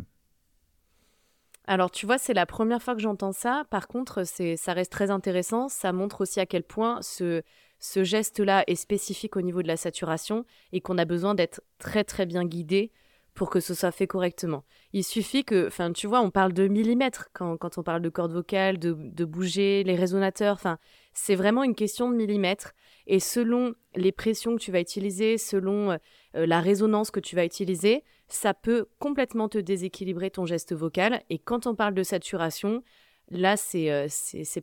Alors 1.66 1.90
tu 1.90 2.06
vois, 2.06 2.18
c'est 2.18 2.34
la 2.34 2.46
première 2.46 2.82
fois 2.82 2.94
que 2.94 3.00
j'entends 3.00 3.32
ça. 3.32 3.64
Par 3.70 3.86
contre, 3.86 4.24
c'est 4.24 4.56
ça 4.56 4.72
reste 4.72 4.92
très 4.92 5.10
intéressant. 5.10 5.68
Ça 5.68 5.92
montre 5.92 6.22
aussi 6.22 6.40
à 6.40 6.46
quel 6.46 6.64
point 6.64 7.00
ce, 7.02 7.42
ce 7.78 8.04
geste-là 8.04 8.64
est 8.66 8.76
spécifique 8.76 9.36
au 9.36 9.42
niveau 9.42 9.62
de 9.62 9.68
la 9.68 9.76
saturation 9.76 10.44
et 10.72 10.80
qu'on 10.80 10.98
a 10.98 11.04
besoin 11.04 11.34
d'être 11.34 11.62
très 11.78 12.04
très 12.04 12.26
bien 12.26 12.44
guidé 12.44 12.90
pour 13.34 13.48
que 13.50 13.60
ce 13.60 13.74
soit 13.74 13.92
fait 13.92 14.06
correctement. 14.06 14.64
Il 14.92 15.04
suffit 15.04 15.44
que, 15.44 15.66
enfin, 15.66 15.92
tu 15.92 16.06
vois, 16.06 16.20
on 16.20 16.30
parle 16.30 16.52
de 16.52 16.68
millimètres 16.68 17.28
quand, 17.32 17.78
on 17.78 17.82
parle 17.82 18.02
de 18.02 18.08
cordes 18.08 18.32
vocales, 18.32 18.78
de, 18.78 19.24
bouger 19.24 19.84
les 19.84 19.94
résonateurs. 19.94 20.54
Enfin, 20.54 20.78
c'est 21.14 21.34
vraiment 21.34 21.64
une 21.64 21.74
question 21.74 22.10
de 22.10 22.16
millimètres. 22.16 22.72
Et 23.06 23.20
selon 23.20 23.74
les 23.94 24.12
pressions 24.12 24.54
que 24.56 24.60
tu 24.60 24.70
vas 24.70 24.80
utiliser, 24.80 25.38
selon 25.38 25.92
euh, 25.92 25.96
la 26.34 26.60
résonance 26.60 27.10
que 27.10 27.20
tu 27.20 27.34
vas 27.34 27.44
utiliser, 27.44 28.04
ça 28.28 28.54
peut 28.54 28.86
complètement 28.98 29.48
te 29.48 29.58
déséquilibrer 29.58 30.30
ton 30.30 30.46
geste 30.46 30.74
vocal. 30.74 31.22
Et 31.30 31.38
quand 31.38 31.66
on 31.66 31.74
parle 31.74 31.94
de 31.94 32.02
saturation, 32.02 32.82
là, 33.30 33.56
c'est 33.56 33.90
euh, 33.90 34.08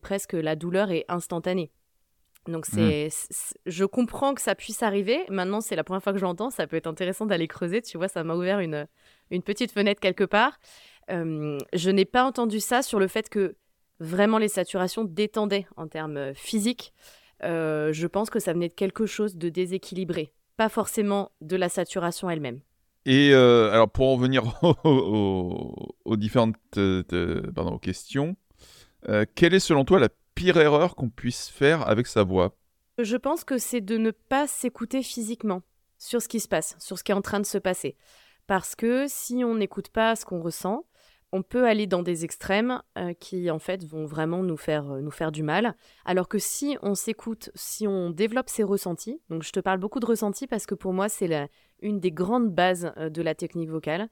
presque 0.02 0.34
la 0.34 0.56
douleur 0.56 0.92
est 0.92 1.06
instantanée. 1.08 1.72
Donc 2.50 2.68
mmh. 2.74 3.10
c'est, 3.30 3.56
je 3.66 3.86
comprends 3.86 4.34
que 4.34 4.42
ça 4.42 4.56
puisse 4.56 4.84
arriver. 4.84 5.20
Maintenant, 5.30 5.62
c'est 5.62 5.76
la 5.76 5.84
première 5.84 6.04
fois 6.04 6.14
que 6.14 6.20
je 6.20 6.26
l'entends. 6.26 6.50
Ça 6.50 6.68
peut 6.68 6.76
être 6.76 6.88
intéressant 6.88 7.26
d'aller 7.26 7.48
creuser. 7.48 7.82
Tu 7.82 7.98
vois, 7.98 8.08
ça 8.08 8.24
m'a 8.24 8.36
ouvert 8.36 8.60
une, 8.60 8.88
une 9.32 9.44
petite 9.44 9.72
fenêtre 9.72 10.02
quelque 10.02 10.24
part. 10.24 10.60
je 11.10 11.90
n'ai 11.90 12.06
pas 12.06 12.24
entendu 12.24 12.60
ça 12.60 12.82
sur 12.82 13.00
le 13.00 13.08
fait 13.08 13.30
que 13.30 13.56
vraiment 14.00 14.38
les 14.38 14.48
saturations 14.48 15.04
détendaient 15.04 15.68
en 15.78 15.88
termes 15.88 16.18
euh, 16.18 16.34
physiques. 16.34 16.94
Euh, 17.44 17.94
je 17.94 18.08
pense 18.08 18.30
que 18.30 18.40
ça 18.40 18.54
venait 18.54 18.70
de 18.70 18.74
quelque 18.74 19.06
chose 19.06 19.38
de 19.38 19.50
déséquilibré, 19.50 20.34
pas 20.58 20.70
forcément 20.70 21.32
de 21.42 21.56
la 21.56 21.70
saturation 21.70 22.30
elle-même. 22.30 22.60
Et 23.06 23.32
euh, 23.34 23.72
alors 23.72 23.90
pour 23.90 24.10
en 24.10 24.18
venir 24.18 24.44
aux, 24.84 26.18
différentes 26.18 26.58
pardon, 27.56 27.74
aux 27.74 27.80
questions, 27.80 28.36
quelle 29.36 29.54
est 29.54 29.62
selon 29.62 29.86
toi 29.86 30.00
la 30.00 30.10
pire 30.40 30.56
erreur 30.56 30.96
qu'on 30.96 31.10
puisse 31.10 31.50
faire 31.50 31.86
avec 31.90 32.08
sa 32.08 32.24
voix 32.24 32.56
Je 32.98 33.18
pense 33.18 33.44
que 33.44 33.58
c'est 33.58 33.82
de 33.82 33.98
ne 33.98 34.12
pas 34.12 34.48
s'écouter 34.48 35.04
physiquement 35.04 35.64
sur 35.98 36.22
ce 36.22 36.30
qui 36.30 36.40
se 36.40 36.48
passe, 36.48 36.78
sur 36.80 36.98
ce 36.98 37.04
qui 37.04 37.12
est 37.12 37.16
en 37.16 37.22
train 37.22 37.42
de 37.42 37.46
se 37.46 37.58
passer. 37.58 37.98
Parce 38.48 38.74
que 38.74 39.04
si 39.10 39.44
on 39.44 39.56
n'écoute 39.56 39.90
pas 39.90 40.16
ce 40.16 40.24
qu'on 40.24 40.42
ressent, 40.42 40.86
on 41.34 41.44
peut 41.44 41.68
aller 41.68 41.88
dans 41.88 42.04
des 42.04 42.24
extrêmes 42.24 42.82
euh, 42.98 43.14
qui 43.14 43.52
en 43.52 43.60
fait 43.60 43.84
vont 43.84 44.06
vraiment 44.06 44.42
nous 44.42 44.56
faire, 44.56 44.90
euh, 44.90 45.02
nous 45.02 45.12
faire 45.12 45.34
du 45.34 45.44
mal. 45.44 45.76
Alors 46.06 46.30
que 46.30 46.40
si 46.40 46.78
on 46.84 46.96
s'écoute, 46.96 47.50
si 47.54 47.86
on 47.86 48.10
développe 48.10 48.50
ses 48.50 48.64
ressentis, 48.64 49.22
donc 49.30 49.44
je 49.44 49.52
te 49.52 49.60
parle 49.60 49.80
beaucoup 49.80 50.00
de 50.00 50.06
ressentis 50.06 50.48
parce 50.48 50.66
que 50.66 50.74
pour 50.74 50.94
moi 50.94 51.10
c'est 51.10 51.50
une 51.82 52.00
des 52.00 52.14
grandes 52.14 52.50
bases 52.50 52.94
euh, 52.96 53.10
de 53.10 53.22
la 53.22 53.36
technique 53.36 53.70
vocale. 53.70 54.08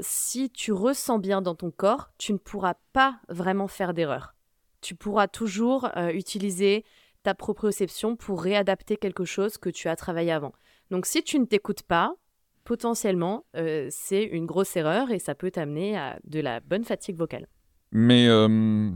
si 0.00 0.50
tu 0.50 0.70
ressens 0.72 1.18
bien 1.18 1.40
dans 1.40 1.54
ton 1.54 1.70
corps, 1.70 2.10
tu 2.18 2.34
ne 2.34 2.38
pourras 2.38 2.74
pas 2.92 3.20
vraiment 3.30 3.68
faire 3.68 3.94
d'erreur 3.94 4.34
tu 4.80 4.94
pourras 4.94 5.28
toujours 5.28 5.88
euh, 5.96 6.10
utiliser 6.10 6.84
ta 7.22 7.34
proprioception 7.34 8.16
pour 8.16 8.42
réadapter 8.42 8.96
quelque 8.96 9.24
chose 9.24 9.58
que 9.58 9.70
tu 9.70 9.88
as 9.88 9.96
travaillé 9.96 10.30
avant. 10.30 10.52
Donc 10.90 11.06
si 11.06 11.22
tu 11.22 11.38
ne 11.38 11.44
t'écoutes 11.44 11.82
pas, 11.82 12.14
potentiellement, 12.64 13.44
euh, 13.56 13.88
c'est 13.90 14.22
une 14.22 14.46
grosse 14.46 14.76
erreur 14.76 15.10
et 15.10 15.18
ça 15.18 15.34
peut 15.34 15.50
t'amener 15.50 15.96
à 15.96 16.18
de 16.24 16.40
la 16.40 16.60
bonne 16.60 16.84
fatigue 16.84 17.16
vocale. 17.16 17.48
Mais 17.90 18.28
euh, 18.28 18.90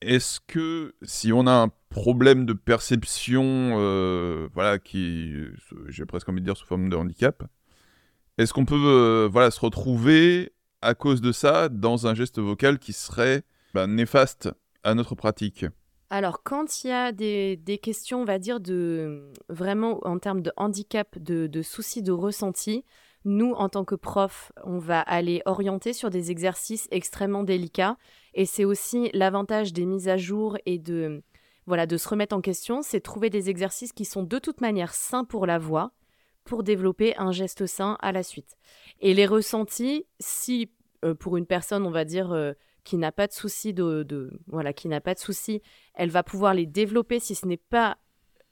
est-ce 0.00 0.40
que 0.40 0.94
si 1.02 1.32
on 1.32 1.46
a 1.46 1.52
un 1.52 1.68
problème 1.90 2.46
de 2.46 2.52
perception, 2.52 3.70
voilà, 4.54 4.78
qui, 4.78 5.32
j'ai 5.88 6.04
presque 6.04 6.28
envie 6.28 6.40
de 6.40 6.44
dire 6.44 6.56
sous 6.56 6.66
forme 6.66 6.88
de 6.88 6.96
handicap, 6.96 7.44
est-ce 8.36 8.52
qu'on 8.52 8.64
peut, 8.64 9.28
voilà, 9.30 9.50
se 9.50 9.60
retrouver 9.60 10.52
à 10.82 10.94
cause 10.94 11.20
de 11.20 11.32
ça 11.32 11.68
dans 11.68 12.06
un 12.06 12.14
geste 12.14 12.38
vocal 12.38 12.78
qui 12.78 12.92
serait 12.92 13.42
bah, 13.74 13.86
néfaste 13.86 14.50
notre 14.94 15.14
pratique 15.14 15.66
alors, 16.10 16.42
quand 16.42 16.84
il 16.84 16.88
y 16.88 16.92
a 16.92 17.12
des, 17.12 17.80
questions, 17.82 18.22
on 18.22 18.24
va 18.24 18.38
dire, 18.38 18.60
de 18.60 19.30
vraiment 19.50 20.00
en 20.06 20.18
termes 20.18 20.40
de 20.40 20.50
handicap, 20.56 21.18
de, 21.18 21.62
soucis 21.62 22.02
de 22.02 22.12
ressenti, 22.12 22.84
nous, 23.24 23.52
en 23.52 23.68
tant 23.68 23.84
que 23.84 23.94
prof, 23.94 24.50
on 24.64 24.78
va 24.78 25.00
aller 25.00 25.42
orienter 25.44 25.92
sur 25.92 26.08
des 26.08 26.30
exercices 26.30 26.88
extrêmement 26.90 27.42
délicats. 27.42 27.98
Et 28.32 28.46
c'est 28.46 28.64
aussi 28.64 29.10
l'avantage 29.12 29.74
des 29.74 29.84
mises 29.84 30.08
à 30.08 30.16
jour 30.16 30.56
et 30.64 30.78
de, 30.78 31.22
voilà, 31.66 31.86
de 31.86 31.98
se 31.98 32.08
remettre 32.08 32.34
en 32.34 32.40
question, 32.40 32.80
c'est 32.80 33.00
trouver 33.00 33.28
des 33.28 33.50
exercices 33.50 33.92
qui 33.92 34.06
sont 34.06 34.22
de 34.22 34.38
toute 34.38 34.62
manière 34.62 34.94
sains 34.94 35.24
pour 35.24 35.44
la 35.44 35.58
voix, 35.58 35.92
pour 36.44 36.62
développer 36.62 37.14
un 37.18 37.32
geste 37.32 37.66
sain 37.66 37.98
à 38.00 38.12
la 38.12 38.22
suite. 38.22 38.56
Et 39.00 39.12
les 39.12 39.26
ressentis, 39.26 40.06
si 40.20 40.70
euh, 41.04 41.14
pour 41.14 41.36
une 41.36 41.44
personne, 41.44 41.86
on 41.86 41.90
va 41.90 42.06
dire, 42.06 42.32
euh, 42.32 42.54
qui 42.88 42.96
n'a 42.96 43.12
pas 43.12 43.26
de 43.26 43.34
souci 43.34 43.74
de, 43.74 44.30
voilà 44.46 44.72
qui 44.72 44.88
n'a 44.88 45.02
pas 45.02 45.12
de 45.12 45.18
souci, 45.18 45.60
elle 45.92 46.08
va 46.08 46.22
pouvoir 46.22 46.54
les 46.54 46.64
développer 46.64 47.20
si 47.20 47.34
ce 47.34 47.44
n'est 47.44 47.58
pas 47.58 47.98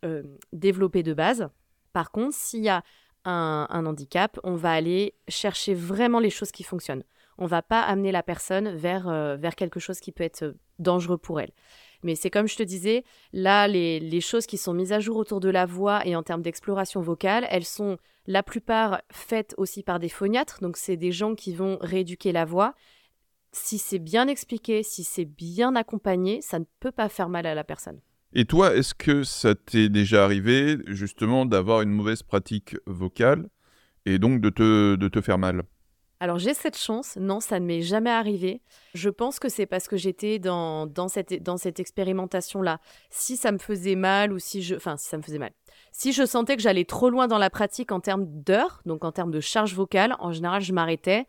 euh, 0.05 0.25
développé 0.53 1.03
de 1.03 1.15
base. 1.15 1.49
Par 1.95 2.11
contre, 2.11 2.35
s'il 2.35 2.63
y 2.63 2.69
a 2.69 2.83
un, 3.25 3.87
handicap, 3.87 4.39
on 4.45 4.55
va 4.55 4.73
aller 4.73 5.15
chercher 5.27 5.73
vraiment 5.73 6.21
les 6.21 6.29
choses 6.29 6.53
qui 6.53 6.65
fonctionnent. 6.65 7.03
On 7.39 7.47
va 7.47 7.63
pas 7.63 7.81
amener 7.81 8.13
la 8.13 8.23
personne 8.23 8.77
vers, 8.77 9.09
euh, 9.09 9.37
vers 9.37 9.57
quelque 9.57 9.81
chose 9.81 10.01
qui 10.01 10.13
peut 10.13 10.25
être 10.25 10.55
dangereux 10.79 11.17
pour 11.17 11.41
elle. 11.41 11.53
Mais 12.03 12.15
c'est 12.15 12.31
comme 12.31 12.47
je 12.47 12.57
te 12.57 12.63
disais, 12.63 13.05
là, 13.33 13.67
les, 13.69 14.01
les, 14.01 14.21
choses 14.21 14.45
qui 14.45 14.59
sont 14.59 14.75
mises 14.75 14.93
à 14.93 15.01
jour 15.01 15.17
autour 15.17 15.41
de 15.41 15.49
la 15.49 15.65
voix 15.65 16.07
et 16.07 16.15
en 16.15 16.23
termes 16.23 16.43
d'exploration 16.43 17.01
vocale, 17.01 17.47
elles 17.49 17.65
sont 17.65 17.97
la 18.27 18.43
plupart 18.43 19.01
faites 19.11 19.55
aussi 19.57 19.83
par 19.83 19.99
des 19.99 20.11
phoniatres. 20.11 20.59
Donc, 20.61 20.77
c'est 20.77 20.99
des 20.99 21.11
gens 21.11 21.35
qui 21.35 21.55
vont 21.55 21.79
rééduquer 21.81 22.33
la 22.33 22.45
voix 22.45 22.75
si 23.57 23.79
c'est 23.79 23.99
bien 23.99 24.29
expliqué, 24.29 24.83
si 24.83 25.05
c'est 25.05 25.25
bien 25.25 25.75
accompagné, 25.77 26.41
ça 26.43 26.59
ne 26.59 26.65
peut 26.81 26.93
pas 26.93 27.09
faire 27.09 27.29
mal 27.29 27.47
à 27.47 27.55
la 27.55 27.65
personne. 27.65 28.01
Et 28.33 28.45
toi, 28.45 28.75
est-ce 28.75 28.95
que 28.95 29.23
ça 29.23 29.55
t'est 29.55 29.89
déjà 29.89 30.25
arrivé 30.25 30.77
justement 30.87 31.47
d'avoir 31.47 31.81
une 31.81 31.91
mauvaise 31.91 32.23
pratique 32.23 32.77
vocale 32.87 33.49
et 34.05 34.19
donc 34.19 34.41
de 34.41 34.51
te, 34.51 34.97
de 34.97 35.09
te 35.09 35.21
faire 35.21 35.39
mal? 35.39 35.63
Alors 36.19 36.39
j'ai 36.39 36.55
cette 36.55 36.79
chance, 36.79 37.17
non, 37.17 37.41
ça 37.41 37.61
ne 37.61 37.67
m'est 37.67 37.83
jamais 37.83 38.11
arrivé. 38.11 38.63
Je 38.95 39.11
pense 39.11 39.39
que 39.39 39.51
c'est 39.51 39.67
parce 39.67 39.87
que 39.87 39.99
j'étais 39.99 40.39
dans, 40.39 40.87
dans, 40.87 41.09
cette, 41.09 41.43
dans 41.43 41.59
cette 41.59 41.79
expérimentation-là. 41.79 42.81
Si 43.11 43.37
ça 43.37 43.53
me 43.53 43.59
faisait 43.59 43.97
mal 43.97 44.33
ou 44.33 44.39
si 44.39 44.63
je... 44.63 44.77
Enfin, 44.77 44.97
si 44.97 45.09
ça 45.09 45.19
me 45.19 45.23
faisait 45.23 45.39
mal. 45.39 45.53
Si 45.93 46.13
je 46.13 46.25
sentais 46.25 46.57
que 46.57 46.63
j'allais 46.63 46.87
trop 46.87 47.11
loin 47.11 47.29
dans 47.29 47.39
la 47.39 47.51
pratique 47.51 47.93
en 47.93 48.01
termes 48.01 48.27
d'heures, 48.27 48.81
donc 48.87 49.05
en 49.05 49.13
termes 49.13 49.31
de 49.31 49.41
charge 49.41 49.75
vocale, 49.75 50.17
en 50.19 50.33
général, 50.33 50.63
je 50.63 50.73
m'arrêtais. 50.73 51.27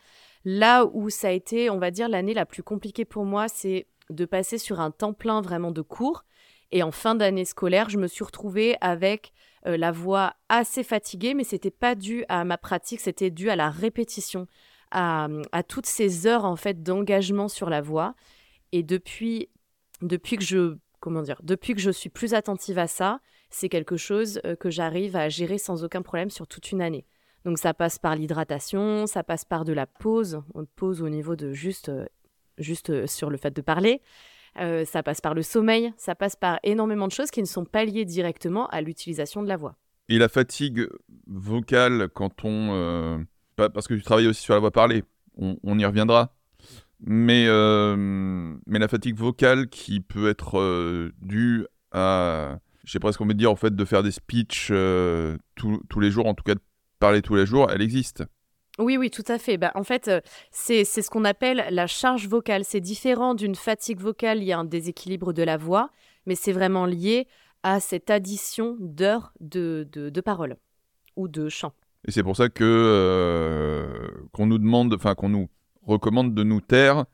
Là 0.49 0.85
où 0.93 1.09
ça 1.09 1.27
a 1.27 1.31
été, 1.31 1.69
on 1.69 1.77
va 1.77 1.91
dire, 1.91 2.07
l'année 2.07 2.33
la 2.33 2.45
plus 2.45 2.63
compliquée 2.63 3.03
pour 3.03 3.25
moi, 3.25 3.49
c'est 3.49 3.85
de 4.09 4.23
passer 4.23 4.57
sur 4.57 4.79
un 4.79 4.91
temps 4.91 5.11
plein 5.11 5.41
vraiment 5.41 5.71
de 5.71 5.81
cours. 5.81 6.23
Et 6.71 6.83
en 6.83 6.91
fin 6.91 7.15
d'année 7.15 7.43
scolaire, 7.43 7.89
je 7.89 7.97
me 7.97 8.07
suis 8.07 8.23
retrouvée 8.23 8.77
avec 8.79 9.33
euh, 9.65 9.75
la 9.75 9.91
voix 9.91 10.35
assez 10.47 10.83
fatiguée, 10.83 11.33
mais 11.33 11.43
c'était 11.43 11.69
pas 11.69 11.95
dû 11.95 12.23
à 12.29 12.45
ma 12.45 12.57
pratique, 12.57 13.01
c'était 13.01 13.29
dû 13.29 13.49
à 13.49 13.57
la 13.57 13.69
répétition, 13.69 14.47
à, 14.91 15.27
toutes 15.67 15.85
ces 15.85 16.27
heures 16.27 16.45
en 16.45 16.55
fait 16.55 16.81
d'engagement 16.81 17.49
sur 17.49 17.69
la 17.69 17.81
voix. 17.81 18.15
Et 18.71 18.83
depuis, 18.83 19.49
depuis 20.01 20.37
que 20.37 20.45
je 20.45 20.77
comment 21.01 21.23
dire, 21.23 21.41
depuis 21.43 21.75
que 21.75 21.81
je 21.81 21.91
suis 21.91 22.09
plus 22.09 22.33
attentive 22.33 22.79
à 22.79 22.87
ça, 22.87 23.19
c'est 23.49 23.67
quelque 23.67 23.97
chose 23.97 24.39
euh, 24.45 24.55
que 24.55 24.69
j'arrive 24.69 25.17
à 25.17 25.27
gérer 25.27 25.57
sans 25.57 25.83
aucun 25.83 26.03
problème 26.03 26.29
sur 26.29 26.47
toute 26.47 26.71
une 26.71 26.81
année. 26.81 27.05
Donc 27.45 27.57
ça 27.57 27.73
passe 27.73 27.99
par 27.99 28.15
l'hydratation, 28.15 29.07
ça 29.07 29.23
passe 29.23 29.45
par 29.45 29.65
de 29.65 29.73
la 29.73 29.87
pause, 29.87 30.41
pause 30.75 31.01
au 31.01 31.09
niveau 31.09 31.35
de 31.35 31.53
juste, 31.53 31.89
euh, 31.89 32.05
juste 32.57 32.89
euh, 32.89 33.07
sur 33.07 33.29
le 33.29 33.37
fait 33.37 33.55
de 33.55 33.61
parler. 33.61 34.01
ça 34.85 35.03
passe 35.03 35.21
par 35.21 35.33
le 35.33 35.43
sommeil, 35.43 35.93
ça 35.97 36.15
passe 36.15 36.35
par 36.35 36.59
énormément 36.63 37.07
de 37.07 37.11
choses 37.11 37.29
qui 37.29 37.41
ne 37.41 37.47
sont 37.47 37.65
pas 37.65 37.85
liées 37.85 38.05
directement 38.05 38.67
à 38.67 38.81
l'utilisation 38.81 39.43
de 39.43 39.47
la 39.47 39.55
voix. 39.55 39.75
Et 40.09 40.17
la 40.17 40.29
fatigue 40.29 40.87
vocale 41.27 42.09
quand 42.09 42.43
on... 42.43 43.25
parce 43.55 43.87
que 43.87 43.93
tu 43.93 44.01
travailles 44.01 44.27
aussi 44.27 44.41
sur 44.41 44.55
la 44.55 44.59
voix 44.59 44.71
parlée, 44.71 45.03
on, 45.37 45.77
y 45.77 45.85
reviendra. 45.85 46.33
Mais, 46.99 47.45
mais 48.65 48.79
la 48.79 48.87
fatigue 48.87 49.15
vocale 49.15 49.67
qui 49.69 49.99
peut 49.99 50.27
être 50.27 51.11
due 51.21 51.67
à 51.91 52.57
j'ai 52.87 52.99
presque 52.99 53.19
envie 53.19 53.33
de 53.33 53.39
dire, 53.39 53.51
en 53.51 53.57
fait, 53.57 53.75
de 53.75 53.85
faire 53.85 54.01
des 54.01 54.11
speeches 54.11 54.69
euh, 54.71 55.37
tous 55.55 55.99
les 55.99 56.09
jours, 56.09 56.25
en 56.25 56.33
tout 56.33 56.43
cas 56.43 56.55
parler 56.99 57.21
tous 57.21 57.35
les 57.35 57.45
jours, 57.45 57.69
elle 57.71 57.81
existe. 57.81 58.23
Oui, 58.79 58.97
oui, 58.97 59.09
tout 59.09 59.23
à 59.27 59.39
fait. 59.39 59.57
Bah, 59.57 59.71
en 59.75 59.83
fait, 59.83 60.07
euh, 60.07 60.21
c'est 60.51 60.85
ce 60.85 61.09
qu'on 61.09 61.25
appelle 61.25 61.65
la 61.71 61.87
charge 61.87 62.27
vocale. 62.27 62.63
C'est 62.63 62.81
différent 62.81 63.33
d'une 63.33 63.55
fatigue 63.55 63.99
vocale, 63.99 64.39
il 64.39 64.45
y 64.45 64.53
a 64.53 64.59
un 64.59 64.65
déséquilibre 64.65 65.33
de 65.33 65.41
la 65.43 65.57
voix, 65.57 65.89
mais 66.25 66.35
c'est 66.35 66.51
vraiment 66.51 66.85
lié 66.85 67.27
à 67.63 67.79
cette 67.79 68.11
addition 68.11 68.77
d'heures 68.79 69.33
de, 69.39 69.87
de, 69.91 70.21
paroles 70.21 70.57
ou 71.15 71.27
de 71.27 71.49
chants. 71.49 71.73
Et 72.07 72.11
c'est 72.11 72.23
pour 72.23 72.35
ça 72.35 72.49
que 72.49 72.63
euh, 72.63 74.07
qu'on 74.31 74.45
nous 74.45 74.59
demande, 74.59 74.93
enfin 74.93 75.15
qu'on 75.15 75.29
nous 75.29 75.49
recommande 75.81 76.35
de 76.35 76.43
nous 76.43 76.61
taire 76.61 77.05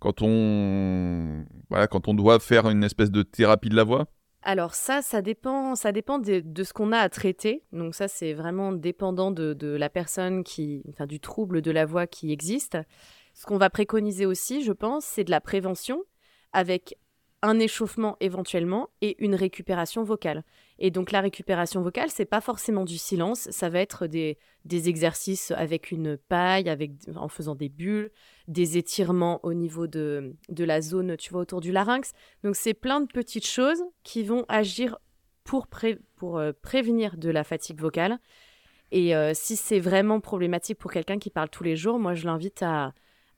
quand 0.00 0.20
on, 0.22 1.44
voilà, 1.70 1.86
quand 1.86 2.08
on 2.08 2.14
doit 2.14 2.40
faire 2.40 2.68
une 2.68 2.82
espèce 2.82 3.12
de 3.12 3.22
thérapie 3.22 3.68
de 3.68 3.76
la 3.76 3.84
voix 3.84 4.06
alors 4.42 4.74
ça, 4.74 5.02
ça 5.02 5.22
dépend, 5.22 5.76
ça 5.76 5.92
dépend 5.92 6.18
de, 6.18 6.42
ce 6.62 6.72
qu'on 6.72 6.92
a 6.92 6.98
à 6.98 7.08
traiter. 7.08 7.62
Donc 7.72 7.94
ça, 7.94 8.08
c'est 8.08 8.32
vraiment 8.32 8.72
dépendant 8.72 9.30
de, 9.30 9.76
la 9.76 9.88
personne 9.88 10.42
qui, 10.42 10.82
enfin 10.88 11.06
du 11.06 11.20
trouble 11.20 11.62
de 11.62 11.70
la 11.70 11.86
voix 11.86 12.06
qui 12.06 12.32
existe. 12.32 12.78
Ce 13.34 13.46
qu'on 13.46 13.56
va 13.56 13.70
préconiser 13.70 14.26
aussi, 14.26 14.62
je 14.62 14.72
pense, 14.72 15.04
c'est 15.04 15.24
de 15.24 15.30
la 15.30 15.40
prévention 15.40 16.02
avec 16.52 16.96
un 17.40 17.58
échauffement 17.58 18.16
éventuellement 18.20 18.90
et 19.00 19.16
une 19.24 19.34
récupération 19.34 20.02
vocale. 20.02 20.44
Et 20.84 20.90
donc 20.90 21.12
la 21.12 21.20
récupération 21.20 21.80
vocale, 21.80 22.10
c'est 22.10 22.24
pas 22.24 22.40
forcément 22.40 22.84
du 22.84 22.98
silence, 22.98 23.48
ça 23.52 23.68
va 23.70 23.78
être 23.78 24.08
des, 24.08 24.36
des 24.64 24.88
exercices 24.88 25.52
avec 25.52 25.92
une 25.92 26.16
paille, 26.16 26.68
avec, 26.68 26.90
en 27.14 27.28
faisant 27.28 27.54
des 27.54 27.68
bulles, 27.68 28.10
des 28.48 28.78
étirements 28.78 29.38
au 29.44 29.54
niveau 29.54 29.86
de, 29.86 30.34
de 30.48 30.64
la 30.64 30.80
zone, 30.80 31.16
tu 31.16 31.30
vois, 31.30 31.42
autour 31.42 31.60
du 31.60 31.70
larynx. 31.70 32.10
Donc 32.42 32.56
c'est 32.56 32.74
plein 32.74 33.00
de 33.00 33.06
petites 33.06 33.46
choses 33.46 33.80
qui 34.02 34.24
vont 34.24 34.44
agir 34.48 34.98
pour, 35.44 35.68
pour 36.16 36.38
euh, 36.38 36.50
prévenir 36.62 37.16
de 37.16 37.30
la 37.30 37.44
fatigue 37.44 37.80
vocale. 37.80 38.18
Et 38.90 39.14
euh, 39.14 39.34
si 39.34 39.54
c'est 39.54 39.78
vraiment 39.78 40.18
problématique 40.18 40.78
pour 40.78 40.90
quelqu'un 40.90 41.20
qui 41.20 41.30
parle 41.30 41.48
tous 41.48 41.62
les 41.62 41.76
jours, 41.76 42.00
moi 42.00 42.14
je 42.14 42.26
l'invite 42.26 42.60
à, 42.60 42.92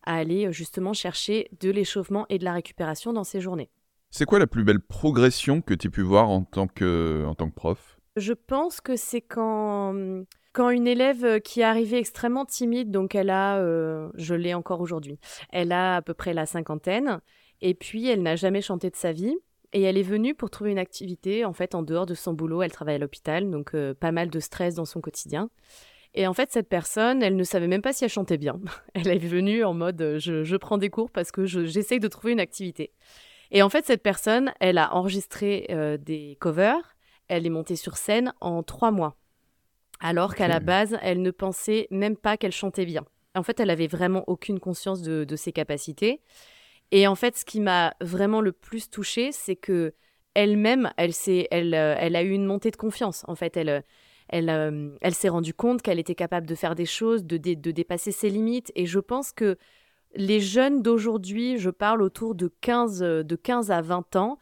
à 0.04 0.16
aller 0.16 0.50
justement 0.50 0.94
chercher 0.94 1.50
de 1.60 1.70
l'échauffement 1.70 2.24
et 2.30 2.38
de 2.38 2.44
la 2.44 2.54
récupération 2.54 3.12
dans 3.12 3.22
ses 3.22 3.42
journées. 3.42 3.68
C'est 4.16 4.26
quoi 4.26 4.38
la 4.38 4.47
plus 4.47 4.62
belle 4.62 4.78
progression 4.78 5.61
que 5.61 5.75
tu 5.75 5.88
as 5.88 5.90
pu 5.90 6.02
voir 6.02 6.30
en 6.30 6.44
tant 6.44 6.68
que, 6.68 7.25
en 7.26 7.35
tant 7.35 7.50
que 7.50 7.54
prof? 7.56 7.99
Je 8.14 8.33
pense 8.33 8.80
que 8.80 8.94
c'est 8.94 9.21
quand, 9.21 9.92
quand 10.52 10.71
une 10.71 10.87
élève 10.87 11.40
qui 11.40 11.62
est 11.62 11.64
arrivée 11.64 11.99
extrêmement 11.99 12.44
timide, 12.44 12.92
donc 12.92 13.16
elle 13.16 13.28
a, 13.28 13.59
euh, 13.59 14.09
je 14.14 14.37
l'ai 14.37 14.54
encore 14.54 14.80
aujourd'hui, 14.80 15.18
elle 15.50 15.73
a 15.73 15.97
à 15.97 16.00
peu 16.00 16.14
près 16.14 16.33
la 16.33 16.47
cinquantaine, 16.47 17.18
et 17.61 17.75
puis 17.75 18.09
elle 18.09 18.23
n'a 18.23 18.37
jamais 18.37 18.61
chanté 18.61 18.88
de 18.88 18.94
sa 18.94 19.11
vie. 19.11 19.35
Et 19.73 19.83
elle 19.83 19.99
est 19.99 20.04
venue 20.04 20.37
pour 20.37 20.49
trouver 20.49 20.71
une 20.71 20.78
activité, 20.78 21.44
en 21.44 21.52
fait, 21.52 21.75
en 21.75 21.83
dehors 21.83 22.06
de 22.06 22.14
son 22.14 22.35
boulot. 22.35 22.62
Elle 22.62 22.71
travaille 22.71 22.94
à 22.94 22.99
l'hôpital, 22.99 23.50
donc 23.50 23.74
euh, 23.74 23.94
pas 23.94 24.12
mal 24.12 24.31
de 24.31 24.38
stress 24.38 24.77
dans 24.77 24.85
son 24.85 25.00
quotidien. 25.00 25.50
Et 26.14 26.29
en 26.29 26.35
fait, 26.35 26.53
cette 26.53 26.68
personne, 26.68 27.20
elle 27.20 27.35
ne 27.35 27.42
savait 27.42 27.66
même 27.66 27.83
pas 27.83 27.92
si 27.92 28.05
elle 28.05 28.11
chantait 28.11 28.38
bien. 28.38 28.61
Elle 28.94 29.09
est 29.09 29.18
venue 29.18 29.64
en 29.64 29.74
mode 29.74 30.18
je, 30.20 30.44
je 30.44 30.57
prends 30.57 30.79
des 30.79 30.88
cours 30.88 31.11
parce 31.11 31.33
que 31.33 31.46
j'essaye 31.46 31.98
de 31.98 32.07
trouver 32.07 32.33
une 32.33 32.38
activité. 32.38 32.92
Et 33.50 33.62
en 33.62 33.68
fait, 33.68 33.85
cette 33.87 34.02
personne, 34.02 34.52
elle 34.61 34.78
a 34.78 34.94
enregistré 34.94 35.66
euh, 35.70 35.96
des 35.96 36.37
covers, 36.40 36.96
elle 37.28 37.46
est 37.46 37.50
montée 37.50 37.76
sur 37.76 37.96
scène 37.96 38.33
en 38.40 38.62
trois 38.62 38.90
mois. 38.90 39.16
Alors 40.00 40.35
qu'à 40.35 40.48
la 40.48 40.61
base, 40.61 40.98
elle 41.02 41.22
ne 41.22 41.30
pensait 41.30 41.87
même 41.90 42.16
pas 42.16 42.37
qu'elle 42.37 42.52
chantait 42.52 42.85
bien. 42.85 43.04
En 43.35 43.42
fait, 43.42 43.59
elle 43.61 43.70
avait 43.70 43.87
vraiment 43.87 44.24
aucune 44.26 44.61
conscience 44.61 45.02
de, 45.02 45.37
ses 45.37 45.52
capacités. 45.52 46.20
Et 46.90 47.07
en 47.07 47.14
fait, 47.14 47.37
ce 47.37 47.44
qui 47.44 47.61
m'a 47.61 47.94
vraiment 48.00 48.40
le 48.40 48.52
plus 48.52 48.90
touchée, 48.90 49.33
c'est 49.33 49.57
que 49.57 49.94
elle-même, 50.35 50.92
elle, 50.96 51.12
elle, 51.50 51.74
euh, 51.74 51.94
elle 51.98 52.16
a 52.16 52.22
eu 52.22 52.30
une 52.30 52.44
montée 52.44 52.70
de 52.70 52.76
confiance. 52.76 53.24
En 53.28 53.35
fait, 53.35 53.57
elle, 53.57 53.85
elle, 54.28 54.50
euh, 54.50 54.90
elle 55.00 55.14
s'est 55.14 55.28
rendue 55.28 55.54
compte 55.54 55.83
qu'elle 55.83 55.98
était 55.98 56.14
capable 56.14 56.46
de 56.46 56.54
faire 56.54 56.74
des 56.74 56.87
choses, 56.87 57.24
de, 57.24 57.37
de, 57.37 57.70
dépasser 57.70 58.12
ses 58.12 58.30
limites. 58.30 58.72
Et 58.74 58.87
je 58.87 58.98
pense 58.98 59.33
que 59.33 59.57
les 60.16 60.40
jeunes 60.40 60.83
d'aujourd'hui, 60.83 61.59
je 61.59 61.70
parle 61.70 62.03
autour 62.03 62.35
de 62.35 62.53
15, 62.61 63.00
de 63.00 63.37
15 63.37 63.70
à 63.70 63.81
20 63.81 64.16
ans, 64.16 64.38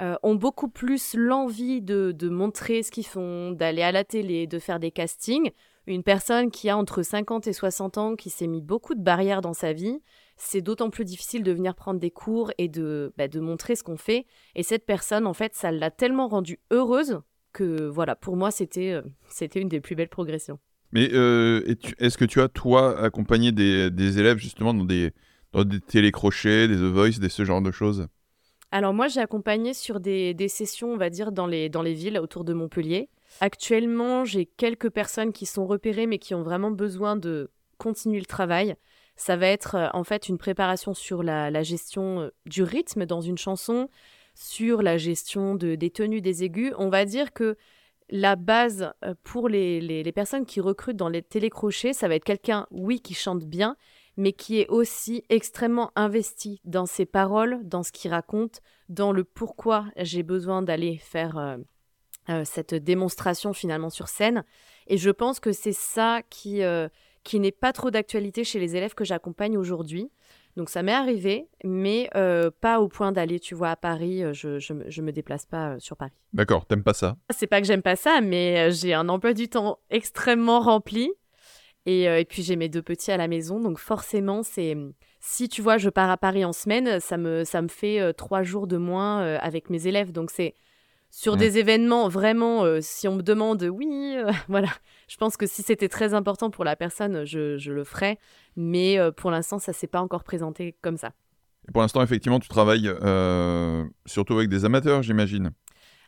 euh, 0.00 0.16
ont 0.22 0.34
beaucoup 0.34 0.68
plus 0.68 1.14
l'envie 1.14 1.80
de, 1.80 2.28
montrer 2.28 2.82
ce 2.82 2.90
qu'ils 2.90 3.06
font, 3.06 3.52
d'aller 3.52 3.80
à 3.82 3.92
la 3.92 4.04
télé, 4.04 4.46
de 4.46 4.58
faire 4.58 4.78
des 4.78 4.90
castings. 4.90 5.50
Une 5.86 6.02
personne 6.02 6.50
qui 6.50 6.68
a 6.68 6.76
entre 6.76 7.02
50 7.02 7.46
et 7.46 7.54
60 7.54 7.96
ans, 7.96 8.16
qui 8.16 8.28
s'est 8.28 8.46
mis 8.46 8.60
beaucoup 8.60 8.94
de 8.94 9.02
barrières 9.02 9.40
dans 9.40 9.54
sa 9.54 9.72
vie, 9.72 10.02
c'est 10.36 10.60
d'autant 10.60 10.90
plus 10.90 11.06
difficile 11.06 11.42
de 11.42 11.52
venir 11.52 11.74
prendre 11.74 11.98
des 11.98 12.10
cours 12.10 12.52
et 12.58 12.68
de, 12.68 13.14
bah, 13.16 13.28
de 13.28 13.40
montrer 13.40 13.74
ce 13.74 13.82
qu'on 13.82 13.96
fait. 13.96 14.26
Et 14.54 14.62
cette 14.62 14.84
personne, 14.84 15.26
en 15.26 15.32
fait, 15.32 15.54
ça 15.54 15.70
l'a 15.70 15.90
tellement 15.90 16.28
rendue 16.28 16.60
heureuse 16.70 17.20
que, 17.54 17.86
voilà, 17.86 18.16
pour 18.16 18.36
moi, 18.36 18.50
c'était 18.50 18.92
euh, 18.92 19.02
c'était 19.28 19.60
une 19.62 19.68
des 19.70 19.80
plus 19.80 19.94
belles 19.94 20.10
progressions. 20.10 20.58
Mais 20.92 21.10
euh, 21.12 21.74
est-ce 21.98 22.16
que 22.16 22.24
tu 22.24 22.40
as, 22.40 22.48
toi, 22.48 22.98
accompagné 23.00 23.52
des, 23.52 24.18
élèves 24.18 24.38
justement 24.38 24.72
dans 24.72 24.84
des, 24.84 25.12
dans 25.52 25.64
des 25.64 25.80
télécrochets, 25.80 26.68
des 26.68 26.76
The 26.76 26.92
Voice, 26.92 27.18
des, 27.18 27.28
ce 27.28 27.44
genre 27.44 27.62
de 27.62 27.70
choses? 27.70 28.06
Alors 28.72 28.92
moi, 28.92 29.08
j'ai 29.08 29.20
accompagné 29.20 29.74
sur 29.74 30.00
des, 30.00 30.48
sessions, 30.48 30.92
on 30.92 30.96
va 30.96 31.10
dire, 31.10 31.32
dans 31.32 31.46
les, 31.46 31.68
dans 31.68 31.82
les 31.82 31.94
villes 31.94 32.18
autour 32.18 32.44
de 32.44 32.52
Montpellier. 32.52 33.08
Actuellement, 33.40 34.24
j'ai 34.24 34.46
quelques 34.46 34.90
personnes 34.90 35.32
qui 35.32 35.46
sont 35.46 35.66
repérées 35.66 36.06
mais 36.06 36.18
qui 36.18 36.34
ont 36.34 36.42
vraiment 36.42 36.70
besoin 36.70 37.16
de 37.16 37.50
continuer 37.78 38.18
le 38.18 38.26
travail. 38.26 38.76
Ça 39.16 39.36
va 39.36 39.46
être 39.46 39.74
euh, 39.76 39.88
en 39.94 40.04
fait 40.04 40.28
une 40.28 40.38
préparation 40.38 40.94
sur 40.94 41.22
la, 41.22 41.50
la 41.50 41.62
gestion 41.62 42.20
euh, 42.20 42.30
du 42.44 42.62
rythme 42.62 43.06
dans 43.06 43.20
une 43.20 43.38
chanson, 43.38 43.88
sur 44.34 44.82
la 44.82 44.98
gestion 44.98 45.54
de, 45.54 45.74
des 45.74 45.90
tenues 45.90 46.20
des 46.20 46.44
aigus. 46.44 46.72
On 46.78 46.90
va 46.90 47.04
dire 47.04 47.32
que 47.32 47.56
la 48.08 48.36
base 48.36 48.92
euh, 49.04 49.14
pour 49.24 49.48
les, 49.48 50.12
personnes 50.14 50.46
qui 50.46 50.60
recrutent 50.60 50.96
dans 50.96 51.08
les 51.08 51.22
télécrochets, 51.22 51.92
ça 51.92 52.08
va 52.08 52.14
être 52.14 52.24
quelqu'un, 52.24 52.66
oui, 52.70 53.00
qui 53.00 53.14
chante 53.14 53.44
bien, 53.44 53.76
mais 54.16 54.32
qui 54.32 54.60
est 54.60 54.68
aussi 54.68 55.24
extrêmement 55.28 55.92
investi 55.96 56.60
dans 56.64 56.86
ses 56.86 57.06
paroles, 57.06 57.60
dans 57.64 57.82
ce 57.82 57.92
qu'il 57.92 58.10
raconte, 58.10 58.62
dans 58.88 59.12
le 59.12 59.24
pourquoi 59.24 59.86
j'ai 59.96 60.22
besoin 60.22 60.62
d'aller 60.62 60.96
faire 60.96 61.36
euh, 61.36 61.56
euh, 62.30 62.44
cette 62.44 62.74
démonstration 62.74 63.52
finalement 63.52 63.90
sur 63.90 64.08
scène. 64.08 64.44
Et 64.86 64.96
je 64.96 65.10
pense 65.10 65.40
que 65.40 65.52
c'est 65.52 65.72
ça 65.72 66.22
qui, 66.30 66.62
qui 67.24 67.40
n'est 67.40 67.52
pas 67.52 67.72
trop 67.72 67.90
d'actualité 67.90 68.44
chez 68.44 68.60
les 68.60 68.76
élèves 68.76 68.94
que 68.94 69.04
j'accompagne 69.04 69.58
aujourd'hui. 69.58 70.10
Donc 70.56 70.70
ça 70.70 70.82
m'est 70.82 70.92
arrivé, 70.92 71.48
mais 71.64 72.08
euh, 72.14 72.50
pas 72.60 72.80
au 72.80 72.88
point 72.88 73.12
d'aller, 73.12 73.38
tu 73.38 73.54
vois, 73.54 73.70
à 73.70 73.76
Paris. 73.76 74.24
Euh, 74.24 74.32
je, 74.32 74.58
je, 74.58 74.72
je 74.86 75.02
me 75.02 75.12
déplace 75.12 75.44
pas 75.44 75.72
euh, 75.72 75.78
sur 75.78 75.96
Paris. 75.96 76.12
D'accord, 76.32 76.64
t'aimes 76.64 76.82
pas 76.82 76.94
ça? 76.94 77.16
C'est 77.30 77.46
pas 77.46 77.60
que 77.60 77.66
j'aime 77.66 77.82
pas 77.82 77.96
ça, 77.96 78.20
mais 78.22 78.70
j'ai 78.70 78.94
un 78.94 79.08
emploi 79.10 79.34
du 79.34 79.48
temps 79.48 79.78
extrêmement 79.90 80.60
rempli. 80.60 81.10
Et, 81.84 82.04
et 82.04 82.24
puis 82.24 82.42
j'ai 82.42 82.56
mes 82.56 82.68
deux 82.68 82.82
petits 82.82 83.12
à 83.12 83.16
la 83.16 83.28
maison, 83.28 83.60
donc 83.60 83.78
forcément, 83.78 84.42
c'est 84.42 84.76
si 85.20 85.48
tu 85.48 85.62
vois, 85.62 85.78
je 85.78 85.88
pars 85.88 86.10
à 86.10 86.16
Paris 86.16 86.44
en 86.44 86.52
semaine, 86.52 86.98
ça 86.98 87.16
me, 87.16 87.44
ça 87.44 87.62
me 87.62 87.68
fait 87.68 88.12
trois 88.14 88.42
jours 88.42 88.66
de 88.66 88.76
moins 88.76 89.22
avec 89.36 89.70
mes 89.70 89.86
élèves. 89.86 90.10
Donc 90.10 90.32
c'est 90.32 90.54
sur 91.10 91.34
mmh. 91.34 91.38
des 91.38 91.58
événements 91.58 92.08
vraiment, 92.08 92.80
si 92.80 93.08
on 93.08 93.16
me 93.16 93.22
demande, 93.22 93.62
oui, 93.62 94.16
voilà, 94.48 94.68
je 95.08 95.16
pense 95.16 95.36
que 95.36 95.46
si 95.46 95.62
c'était 95.62 95.88
très 95.88 96.14
important 96.14 96.50
pour 96.50 96.64
la 96.64 96.76
personne, 96.76 97.24
je, 97.24 97.56
je 97.56 97.72
le 97.72 97.84
ferais. 97.84 98.18
Mais 98.56 98.98
euh, 98.98 99.12
pour 99.12 99.30
l'instant, 99.30 99.58
ça 99.58 99.72
s'est 99.72 99.86
pas 99.86 100.00
encore 100.00 100.24
présenté 100.24 100.76
comme 100.82 100.96
ça. 100.96 101.12
Et 101.68 101.72
pour 101.72 101.82
l'instant, 101.82 102.02
effectivement, 102.02 102.40
tu 102.40 102.48
travailles 102.48 102.88
euh, 102.88 103.84
surtout 104.06 104.34
avec 104.34 104.48
des 104.48 104.64
amateurs, 104.64 105.02
j'imagine. 105.02 105.50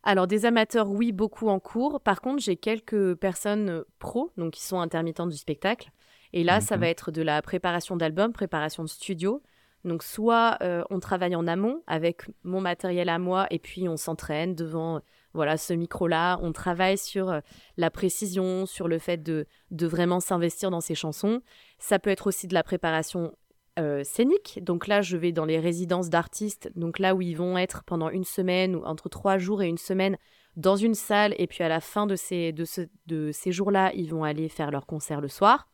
Alors 0.03 0.27
des 0.27 0.47
amateurs, 0.47 0.89
oui, 0.89 1.13
beaucoup 1.13 1.49
en 1.49 1.59
cours. 1.61 2.01
Par 2.01 2.21
contre, 2.21 2.43
j'ai 2.43 2.57
quelques 2.57 3.15
personnes 3.17 3.69
euh, 3.69 3.85
pros, 3.99 4.33
donc 4.37 4.55
qui 4.55 4.63
sont 4.63 4.81
intermittents 4.81 5.27
du 5.27 5.37
spectacle. 5.37 5.91
Et 6.33 6.45
là, 6.45 6.61
ça 6.61 6.77
mhm. 6.77 6.81
va 6.83 6.89
être 6.89 7.11
de 7.11 7.23
la 7.23 7.41
préparation 7.43 7.97
d'albums, 7.97 8.33
préparation 8.33 8.83
de 8.83 8.89
studio. 8.89 9.43
Donc 9.85 10.03
soit 10.03 10.59
on 10.91 11.01
travaille 11.01 11.37
en 11.37 11.47
amont 11.47 11.83
avec 11.87 12.23
mon 12.43 12.61
matériel 12.61 13.09
à 13.09 13.19
moi 13.19 13.47
et 13.51 13.59
puis 13.59 13.89
on 13.89 13.97
s'entraîne 13.97 14.55
devant 14.55 15.01
voilà, 15.35 15.57
ce 15.57 15.73
micro-là. 15.73 16.39
On 16.43 16.53
travaille 16.53 16.99
sur 16.99 17.31
euh, 17.31 17.41
la 17.77 17.91
précision, 17.91 18.67
sur 18.67 18.89
le 18.89 18.99
fait 18.99 19.23
de, 19.23 19.47
de 19.71 19.87
vraiment 19.87 20.21
s'investir 20.21 20.71
dans 20.71 20.81
ces 20.81 20.95
chansons. 20.95 21.43
Ça 21.79 21.99
peut 21.99 22.11
être 22.11 22.27
aussi 22.27 22.47
de 22.49 22.55
la 22.55 22.63
préparation 22.63 23.33
euh, 23.79 24.03
scénique. 24.05 24.59
Donc 24.63 24.87
là, 24.87 25.03
je 25.03 25.17
vais 25.17 25.33
dans 25.33 25.45
les 25.45 25.61
résidences 25.61 26.11
d'artistes, 26.11 26.71
donc 26.75 26.99
là 26.99 27.15
où 27.15 27.23
ils 27.23 27.37
vont 27.37 27.57
être 27.57 27.85
pendant 27.85 28.11
une 28.11 28.25
semaine 28.25 28.75
ou 28.75 28.83
entre 28.85 29.09
trois 29.09 29.39
jours 29.39 29.63
et 29.63 29.69
une 29.69 29.79
semaine 29.79 30.17
dans 30.57 30.77
une 30.77 30.95
salle. 30.95 31.35
Et 31.39 31.47
puis 31.47 31.63
à 31.63 31.69
la 31.69 31.81
fin 31.81 32.07
de 32.07 32.17
ces, 32.17 32.53
de 32.53 32.65
ce, 32.65 32.81
de 33.07 33.31
ces 33.31 33.53
jours-là, 33.53 33.93
ils 33.95 34.11
vont 34.11 34.25
aller 34.25 34.49
faire 34.49 34.71
leur 34.71 34.87
concert 34.87 35.21
le 35.21 35.29
soir. 35.29 35.69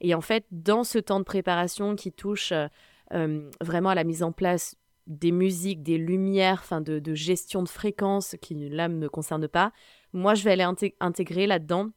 Et 0.00 0.14
en 0.14 0.22
fait, 0.22 0.46
dans 0.50 0.82
ce 0.82 0.98
temps 0.98 1.18
de 1.18 1.24
préparation 1.24 1.94
qui 1.94 2.10
touche 2.10 2.52
euh, 2.52 2.68
vraiment 3.10 3.90
à 3.90 3.94
la 3.94 4.04
mise 4.04 4.22
en 4.22 4.32
place 4.32 4.76
des 5.10 5.32
musiques, 5.32 5.82
des 5.82 5.98
lumières, 5.98 6.60
enfin 6.62 6.80
de, 6.80 7.14
gestion 7.14 7.62
de 7.62 7.68
fréquences 7.68 8.36
qui 8.40 8.54
là 8.54 8.88
ne 8.88 8.94
me 8.94 9.08
concerne 9.08 9.48
pas. 9.48 9.72
Moi, 10.12 10.34
je 10.34 10.44
vais 10.44 10.52
aller 10.52 10.66
intégrer 11.00 11.46
là-dedans 11.46 11.90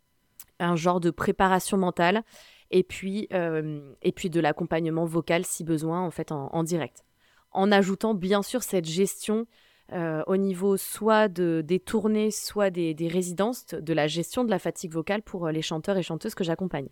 un 0.59 0.75
genre 0.75 0.99
de 0.99 1.11
préparation 1.11 1.77
mentale 1.77 2.23
et 2.71 2.83
puis, 2.83 3.27
euh, 3.33 3.81
et 4.01 4.11
puis 4.11 4.29
de 4.29 4.39
l'accompagnement 4.39 5.05
vocal 5.05 5.45
si 5.45 5.63
besoin 5.63 6.01
en 6.01 6.11
fait 6.11 6.31
en, 6.31 6.63
direct. 6.63 7.03
En 7.51 7.71
ajoutant 7.71 8.15
bien 8.15 8.41
sûr 8.41 8.63
cette 8.63 8.85
gestion 8.85 9.45
euh, 9.91 10.23
au 10.25 10.37
niveau 10.37 10.77
soit 10.77 11.27
de, 11.27 11.61
des 11.63 11.79
tournées, 11.79 12.31
soit 12.31 12.71
des, 12.71 12.93
des, 12.93 13.07
résidences, 13.07 13.67
de 13.67 13.93
la 13.93 14.07
gestion 14.07 14.43
de 14.43 14.49
la 14.49 14.57
fatigue 14.57 14.91
vocale 14.91 15.21
pour 15.21 15.45
euh, 15.45 15.51
les 15.51 15.61
chanteurs 15.61 15.97
et 15.97 16.03
chanteuses 16.03 16.33
que 16.33 16.43
j'accompagne. 16.43 16.87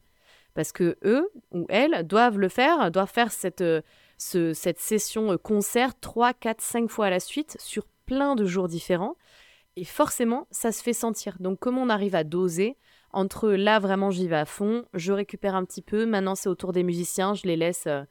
Parce 0.53 0.71
que 0.71 0.97
eux 1.03 1.31
ou 1.51 1.65
elles 1.69 2.05
doivent 2.05 2.38
le 2.38 2.49
faire, 2.49 2.91
doivent 2.91 3.12
faire 3.12 3.31
cette, 3.31 3.63
cette 4.21 4.79
session 4.79 5.31
euh, 5.31 5.38
concert 5.38 5.99
3, 5.99 6.34
4, 6.34 6.62
5 6.62 6.89
fois 6.89 7.07
à 7.07 7.10
la 7.10 7.19
suite 7.19 7.57
sur 7.60 7.86
plein 8.05 8.36
de 8.36 8.45
jours 8.45 8.67
différents. 8.67 9.15
Et 9.75 9.86
forcément, 9.86 10.47
ça 10.51 10.71
se 10.71 10.84
fait 10.84 10.93
sentir. 10.93 11.38
Donc, 11.39 11.60
comment 11.60 11.81
on 11.81 11.89
arrive 11.89 12.15
à 12.15 12.23
doser 12.23 12.77
entre 13.13 13.49
là, 13.49 13.79
vraiment, 13.79 14.10
j'y 14.10 14.27
vais 14.27 14.38
à 14.38 14.45
fond, 14.45 14.86
je 14.93 15.12
récupère 15.12 15.55
un 15.55 15.65
petit 15.65 15.81
peu, 15.81 16.05
maintenant, 16.05 16.36
c'est 16.36 16.47
au 16.47 16.55
tour 16.55 16.71
des 16.71 16.84
musiciens, 16.84 17.34
je 17.34 17.43
les 17.43 17.57
laisse 17.57 17.84
euh, 17.88 18.03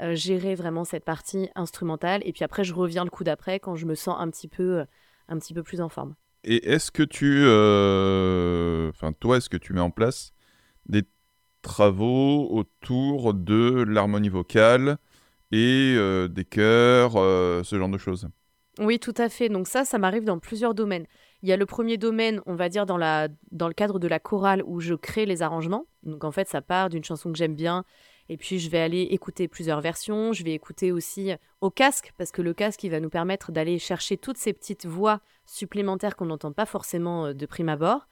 euh, 0.00 0.16
gérer 0.16 0.56
vraiment 0.56 0.84
cette 0.84 1.04
partie 1.04 1.48
instrumentale. 1.54 2.22
Et 2.24 2.32
puis 2.32 2.42
après, 2.42 2.64
je 2.64 2.74
reviens 2.74 3.04
le 3.04 3.10
coup 3.10 3.22
d'après 3.22 3.60
quand 3.60 3.76
je 3.76 3.86
me 3.86 3.94
sens 3.94 4.16
un 4.18 4.28
petit 4.30 4.48
peu, 4.48 4.84
un 5.28 5.38
petit 5.38 5.54
peu 5.54 5.62
plus 5.62 5.80
en 5.80 5.88
forme. 5.88 6.16
Et 6.42 6.68
est-ce 6.68 6.90
que 6.90 7.02
tu. 7.04 7.44
Enfin, 8.90 9.12
toi, 9.12 9.36
est-ce 9.36 9.48
que 9.48 9.56
tu 9.56 9.72
mets 9.72 9.80
en 9.80 9.90
place 9.90 10.32
des 10.86 11.02
travaux 11.62 12.48
autour 12.50 13.34
de 13.34 13.84
l'harmonie 13.86 14.28
vocale 14.28 14.98
et 15.52 15.94
euh, 15.96 16.28
des 16.28 16.44
chœurs, 16.44 17.12
euh, 17.16 17.62
ce 17.62 17.78
genre 17.78 17.88
de 17.88 17.98
choses. 17.98 18.28
Oui, 18.78 18.98
tout 18.98 19.14
à 19.16 19.28
fait. 19.28 19.48
Donc 19.48 19.66
ça, 19.66 19.84
ça 19.84 19.98
m'arrive 19.98 20.24
dans 20.24 20.38
plusieurs 20.38 20.74
domaines. 20.74 21.06
Il 21.42 21.48
y 21.48 21.52
a 21.52 21.56
le 21.56 21.66
premier 21.66 21.96
domaine, 21.96 22.40
on 22.46 22.54
va 22.54 22.68
dire 22.68 22.86
dans, 22.86 22.96
la, 22.96 23.28
dans 23.50 23.68
le 23.68 23.74
cadre 23.74 23.98
de 23.98 24.08
la 24.08 24.18
chorale 24.18 24.62
où 24.66 24.80
je 24.80 24.94
crée 24.94 25.26
les 25.26 25.42
arrangements. 25.42 25.86
Donc 26.02 26.24
en 26.24 26.30
fait, 26.30 26.48
ça 26.48 26.60
part 26.60 26.88
d'une 26.88 27.04
chanson 27.04 27.32
que 27.32 27.38
j'aime 27.38 27.54
bien. 27.54 27.84
Et 28.28 28.36
puis 28.36 28.58
je 28.58 28.68
vais 28.70 28.78
aller 28.78 29.02
écouter 29.02 29.48
plusieurs 29.48 29.80
versions. 29.80 30.32
Je 30.32 30.44
vais 30.44 30.52
écouter 30.52 30.92
aussi 30.92 31.32
au 31.60 31.70
casque, 31.70 32.12
parce 32.18 32.30
que 32.30 32.42
le 32.42 32.54
casque, 32.54 32.84
il 32.84 32.90
va 32.90 33.00
nous 33.00 33.08
permettre 33.08 33.52
d'aller 33.52 33.78
chercher 33.78 34.16
toutes 34.16 34.36
ces 34.36 34.52
petites 34.52 34.86
voix 34.86 35.20
supplémentaires 35.46 36.14
qu'on 36.14 36.26
n'entend 36.26 36.52
pas 36.52 36.66
forcément 36.66 37.26
euh, 37.26 37.32
de 37.32 37.46
prime 37.46 37.68
abord. 37.68 38.06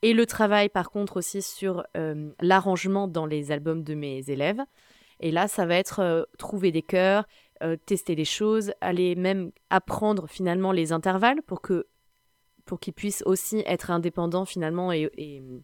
Et 0.00 0.14
le 0.14 0.26
travail, 0.26 0.68
par 0.68 0.90
contre, 0.90 1.16
aussi 1.16 1.42
sur 1.42 1.82
l'arrangement 2.40 3.08
dans 3.08 3.26
les 3.26 3.50
albums 3.50 3.82
de 3.82 3.94
mes 3.94 4.30
élèves. 4.30 4.60
Et 5.20 5.30
là, 5.30 5.48
ça 5.48 5.66
va 5.66 5.76
être 5.76 6.00
euh, 6.00 6.24
trouver 6.38 6.70
des 6.70 6.82
chœurs, 6.82 7.26
euh, 7.62 7.76
tester 7.86 8.14
des 8.14 8.24
choses, 8.24 8.72
aller 8.80 9.14
même 9.16 9.50
apprendre 9.70 10.28
finalement 10.28 10.72
les 10.72 10.92
intervalles 10.92 11.42
pour 11.42 11.60
que 11.60 11.86
pour 12.64 12.80
qu'ils 12.80 12.92
puissent 12.92 13.22
aussi 13.24 13.62
être 13.66 13.90
indépendants 13.90 14.44
finalement 14.44 14.92
et, 14.92 15.10
euh, 15.18 15.58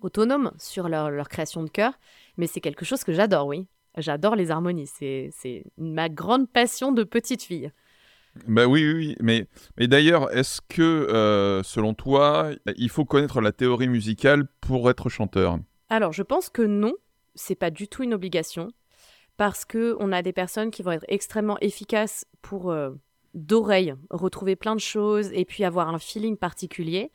autonomes 0.00 0.50
sur 0.58 0.88
leur, 0.88 1.08
leur, 1.08 1.28
création 1.28 1.62
de 1.62 1.70
chœur. 1.70 1.92
Mais 2.36 2.48
c'est 2.48 2.60
quelque 2.60 2.84
chose 2.84 3.04
que 3.04 3.12
j'adore, 3.12 3.46
oui. 3.46 3.68
J'adore 3.96 4.34
les 4.34 4.50
harmonies. 4.50 4.88
C'est 4.88 5.64
ma 5.76 6.08
grande 6.08 6.50
passion 6.50 6.90
de 6.90 7.04
petite 7.04 7.44
fille. 7.44 7.70
Bah 8.48 8.66
oui, 8.66 8.92
oui, 8.92 9.16
mais, 9.20 9.46
mais 9.76 9.86
d'ailleurs, 9.86 10.36
est-ce 10.36 10.60
que, 10.60 11.62
selon 11.64 11.94
toi, 11.94 12.50
il 12.76 12.88
faut 12.88 13.04
connaître 13.04 13.40
la 13.40 13.52
théorie 13.52 13.88
musicale 13.88 14.48
pour 14.60 14.90
être 14.90 15.08
chanteur? 15.08 15.58
Alors, 15.88 16.12
je 16.12 16.22
pense 16.24 16.48
que 16.48 16.62
non, 16.62 16.94
c'est 17.36 17.54
pas 17.54 17.70
du 17.70 17.86
tout 17.86 18.02
une 18.02 18.14
obligation 18.14 18.72
parce 19.38 19.64
que 19.64 19.96
on 20.00 20.12
a 20.12 20.20
des 20.20 20.34
personnes 20.34 20.70
qui 20.70 20.82
vont 20.82 20.90
être 20.90 21.06
extrêmement 21.08 21.56
efficaces 21.60 22.26
pour 22.42 22.70
euh, 22.70 22.90
d'oreille 23.34 23.94
retrouver 24.10 24.56
plein 24.56 24.74
de 24.74 24.80
choses 24.80 25.30
et 25.32 25.46
puis 25.46 25.64
avoir 25.64 25.88
un 25.88 25.98
feeling 25.98 26.36
particulier. 26.36 27.12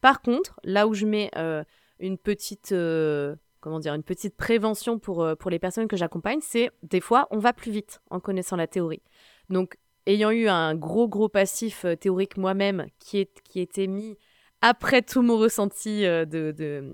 Par 0.00 0.20
contre, 0.20 0.60
là 0.64 0.86
où 0.86 0.94
je 0.94 1.06
mets 1.06 1.30
euh, 1.36 1.64
une 1.98 2.18
petite 2.18 2.72
euh, 2.72 3.34
comment 3.60 3.80
dire 3.80 3.94
une 3.94 4.02
petite 4.02 4.36
prévention 4.36 4.98
pour 4.98 5.26
pour 5.38 5.50
les 5.50 5.58
personnes 5.58 5.88
que 5.88 5.96
j'accompagne, 5.96 6.40
c'est 6.42 6.70
des 6.82 7.00
fois 7.00 7.26
on 7.30 7.38
va 7.38 7.54
plus 7.54 7.72
vite 7.72 8.02
en 8.10 8.20
connaissant 8.20 8.56
la 8.56 8.66
théorie. 8.66 9.02
Donc 9.48 9.78
ayant 10.06 10.30
eu 10.30 10.48
un 10.48 10.74
gros 10.74 11.08
gros 11.08 11.30
passif 11.30 11.86
théorique 12.00 12.36
moi-même 12.36 12.86
qui 12.98 13.18
est 13.18 13.40
qui 13.44 13.60
était 13.60 13.86
mis 13.86 14.18
après 14.62 15.02
tout 15.02 15.22
mon 15.22 15.36
ressenti 15.36 16.06
euh, 16.06 16.24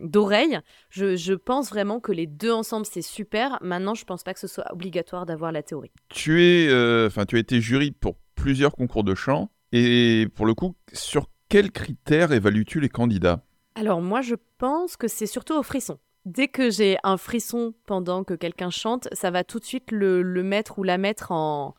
d'oreille, 0.02 0.58
je, 0.90 1.34
pense 1.34 1.68
vraiment 1.68 2.00
que 2.00 2.12
les 2.12 2.26
deux 2.26 2.50
ensemble, 2.50 2.86
c'est 2.86 3.02
super. 3.02 3.58
Maintenant, 3.60 3.94
je 3.94 4.04
pense 4.04 4.24
pas 4.24 4.34
que 4.34 4.40
ce 4.40 4.48
soit 4.48 4.64
obligatoire 4.72 5.26
d'avoir 5.26 5.52
la 5.52 5.62
théorie. 5.62 5.92
Tu, 6.08 6.42
es, 6.42 6.68
euh, 6.68 7.06
enfin, 7.06 7.26
tu 7.26 7.36
as 7.36 7.38
été 7.38 7.60
jury 7.60 7.92
pour 7.92 8.16
plusieurs 8.34 8.72
concours 8.72 9.04
de 9.04 9.14
chant. 9.14 9.50
Et 9.72 10.26
pour 10.34 10.46
le 10.46 10.54
coup, 10.54 10.74
sur 10.94 11.26
quels 11.50 11.70
critères 11.70 12.32
évalues-tu 12.32 12.80
les 12.80 12.88
candidats? 12.88 13.44
Alors 13.74 14.00
moi, 14.00 14.22
je 14.22 14.34
pense 14.56 14.96
que 14.96 15.06
c'est 15.06 15.26
surtout 15.26 15.54
au 15.54 15.62
frisson. 15.62 15.98
Dès 16.24 16.48
que 16.48 16.70
j'ai 16.70 16.96
un 17.04 17.18
frisson 17.18 17.74
pendant 17.86 18.24
que 18.24 18.34
quelqu'un 18.34 18.70
chante, 18.70 19.08
ça 19.12 19.30
va 19.30 19.44
tout 19.44 19.58
de 19.58 19.64
suite 19.64 19.92
le, 19.92 20.22
mettre 20.42 20.78
ou 20.78 20.84
la 20.84 20.98
mettre 20.98 21.32
en 21.32 21.74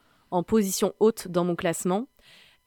position 0.48 0.94
haute 1.00 1.28
dans 1.28 1.44
mon 1.44 1.56
classement. 1.56 2.08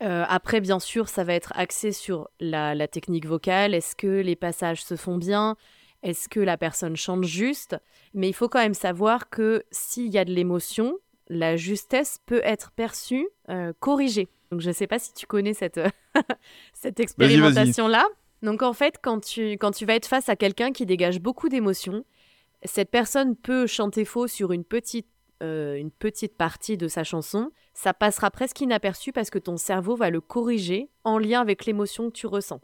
Euh, 0.03 0.25
après, 0.29 0.61
bien 0.61 0.81
sûr, 0.81 1.09
ça 1.09 1.25
va 1.25 1.35
être 1.35 1.53
axé 1.55 1.93
sur 1.93 2.29
la, 2.41 2.89
technique 2.89 3.27
vocale. 3.27 3.75
Est-ce 3.75 3.95
que 3.95 4.21
les 4.21 4.37
passages 4.37 4.83
se 4.83 4.97
font 4.97 5.17
bien? 5.17 5.57
Est-ce 6.03 6.29
que 6.29 6.41
la 6.41 6.57
personne 6.57 6.97
chante 6.97 7.25
juste? 7.25 7.77
Mais 8.13 8.29
il 8.29 8.33
faut 8.33 8.49
quand 8.49 8.59
même 8.59 8.75
savoir 8.75 9.31
que 9.31 9.63
s'il 9.71 10.09
y 10.09 10.19
a 10.19 10.25
de 10.25 10.33
l'émotion, 10.33 10.99
la 11.29 11.57
justesse 11.57 12.19
peut 12.27 12.41
être 12.43 12.73
perçue, 12.73 13.29
euh, 13.49 13.73
corrigée. 13.79 14.29
Donc, 14.51 14.61
je 14.61 14.69
ne 14.69 14.75
sais 14.75 14.89
pas 14.89 14.99
si 14.99 15.15
tu 15.15 15.27
connais 15.27 15.55
cette, 15.55 15.81
cette 16.75 16.99
expérimentation-là. 16.99 18.05
Donc, 18.43 18.63
en 18.63 18.73
fait, 18.73 18.97
quand 19.01 19.21
tu, 19.21 19.53
quand 19.53 19.71
tu 19.71 19.87
vas 19.87 19.95
être 19.95 20.07
face 20.07 20.29
à 20.29 20.35
quelqu'un 20.35 20.73
qui 20.73 20.85
dégage 20.85 21.21
beaucoup 21.21 21.49
d'émotions, 21.49 22.05
cette 22.65 22.91
personne 22.91 23.37
peut 23.37 23.67
chanter 23.67 24.05
faux 24.05 24.27
sur 24.27 24.53
une 24.53 24.65
petite 24.65 25.07
euh, 25.43 25.77
une 25.77 25.91
petite 25.91 26.37
partie 26.37 26.77
de 26.77 26.89
sa 26.89 27.05
chanson, 27.05 27.51
ça 27.75 27.93
passera 27.93 28.31
presque 28.31 28.61
inaperçu 28.61 29.13
parce 29.13 29.31
que 29.31 29.39
ton 29.39 29.57
cerveau 29.57 29.97
va 29.97 30.11
le 30.11 30.21
corriger 30.21 30.91
en 31.05 31.19
lien 31.19 31.41
avec 31.41 31.67
l'émotion 31.67 32.11
que 32.11 32.17
tu 32.17 32.27
ressens. 32.27 32.61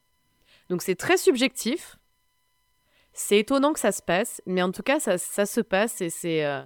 Donc 0.68 0.82
c'est 0.82 0.94
très 0.94 1.16
subjectif. 1.16 1.98
C'est 3.12 3.38
étonnant 3.38 3.72
que 3.72 3.80
ça 3.80 3.90
se 3.90 4.02
passe, 4.02 4.40
mais 4.46 4.62
en 4.62 4.70
tout 4.70 4.82
cas 4.82 5.00
ça, 5.00 5.18
se 5.18 5.60
passe 5.60 6.00
et 6.00 6.10
c'est 6.10 6.44
euh, 6.44 6.62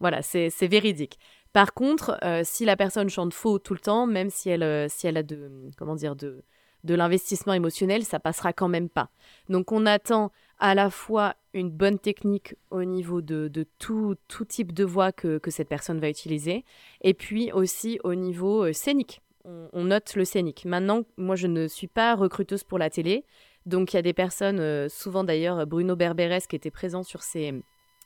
voilà 0.00 0.22
c'est 0.22 0.48
véridique. 0.66 1.18
Par 1.52 1.74
contre, 1.74 2.18
euh, 2.24 2.42
si 2.44 2.64
la 2.64 2.76
personne 2.76 3.10
chante 3.10 3.34
faux 3.34 3.58
tout 3.58 3.74
le 3.74 3.80
temps, 3.80 4.06
même 4.06 4.30
si 4.30 4.48
elle, 4.48 4.88
si 4.88 5.06
elle 5.06 5.18
a 5.18 5.22
de 5.22 5.70
comment 5.76 5.94
dire 5.94 6.16
de 6.16 6.44
de 6.84 6.94
l'investissement 6.94 7.52
émotionnel, 7.52 8.04
ça 8.04 8.18
passera 8.18 8.52
quand 8.52 8.68
même 8.68 8.88
pas. 8.88 9.10
Donc 9.48 9.72
on 9.72 9.86
attend 9.86 10.32
à 10.62 10.76
la 10.76 10.90
fois 10.90 11.34
une 11.54 11.70
bonne 11.70 11.98
technique 11.98 12.54
au 12.70 12.84
niveau 12.84 13.20
de, 13.20 13.50
tout, 13.80 14.16
type 14.48 14.72
de 14.72 14.84
voix 14.84 15.10
que, 15.10 15.40
cette 15.48 15.68
personne 15.68 15.98
va 15.98 16.08
utiliser, 16.08 16.64
et 17.02 17.14
puis 17.14 17.50
aussi 17.50 17.98
au 18.04 18.14
niveau 18.14 18.64
euh, 18.64 18.72
scénique. 18.72 19.20
On, 19.44 19.82
note 19.82 20.14
le 20.14 20.24
scénique. 20.24 20.64
Maintenant, 20.64 21.02
moi, 21.16 21.34
je 21.34 21.48
ne 21.48 21.66
suis 21.66 21.88
pas 21.88 22.14
recruteuse 22.14 22.62
pour 22.62 22.78
la 22.78 22.90
télé, 22.90 23.24
donc 23.66 23.92
il 23.92 23.96
y 23.96 23.98
a 23.98 24.02
des 24.02 24.12
personnes, 24.12 24.60
euh, 24.60 24.88
souvent 24.88 25.24
d'ailleurs 25.24 25.66
Bruno 25.66 25.96
Berberes 25.96 26.46
qui 26.48 26.54
était 26.54 26.70
présent 26.70 27.02
sur 27.02 27.24
ces, 27.24 27.52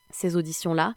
ces 0.08 0.34
auditions-là, 0.34 0.94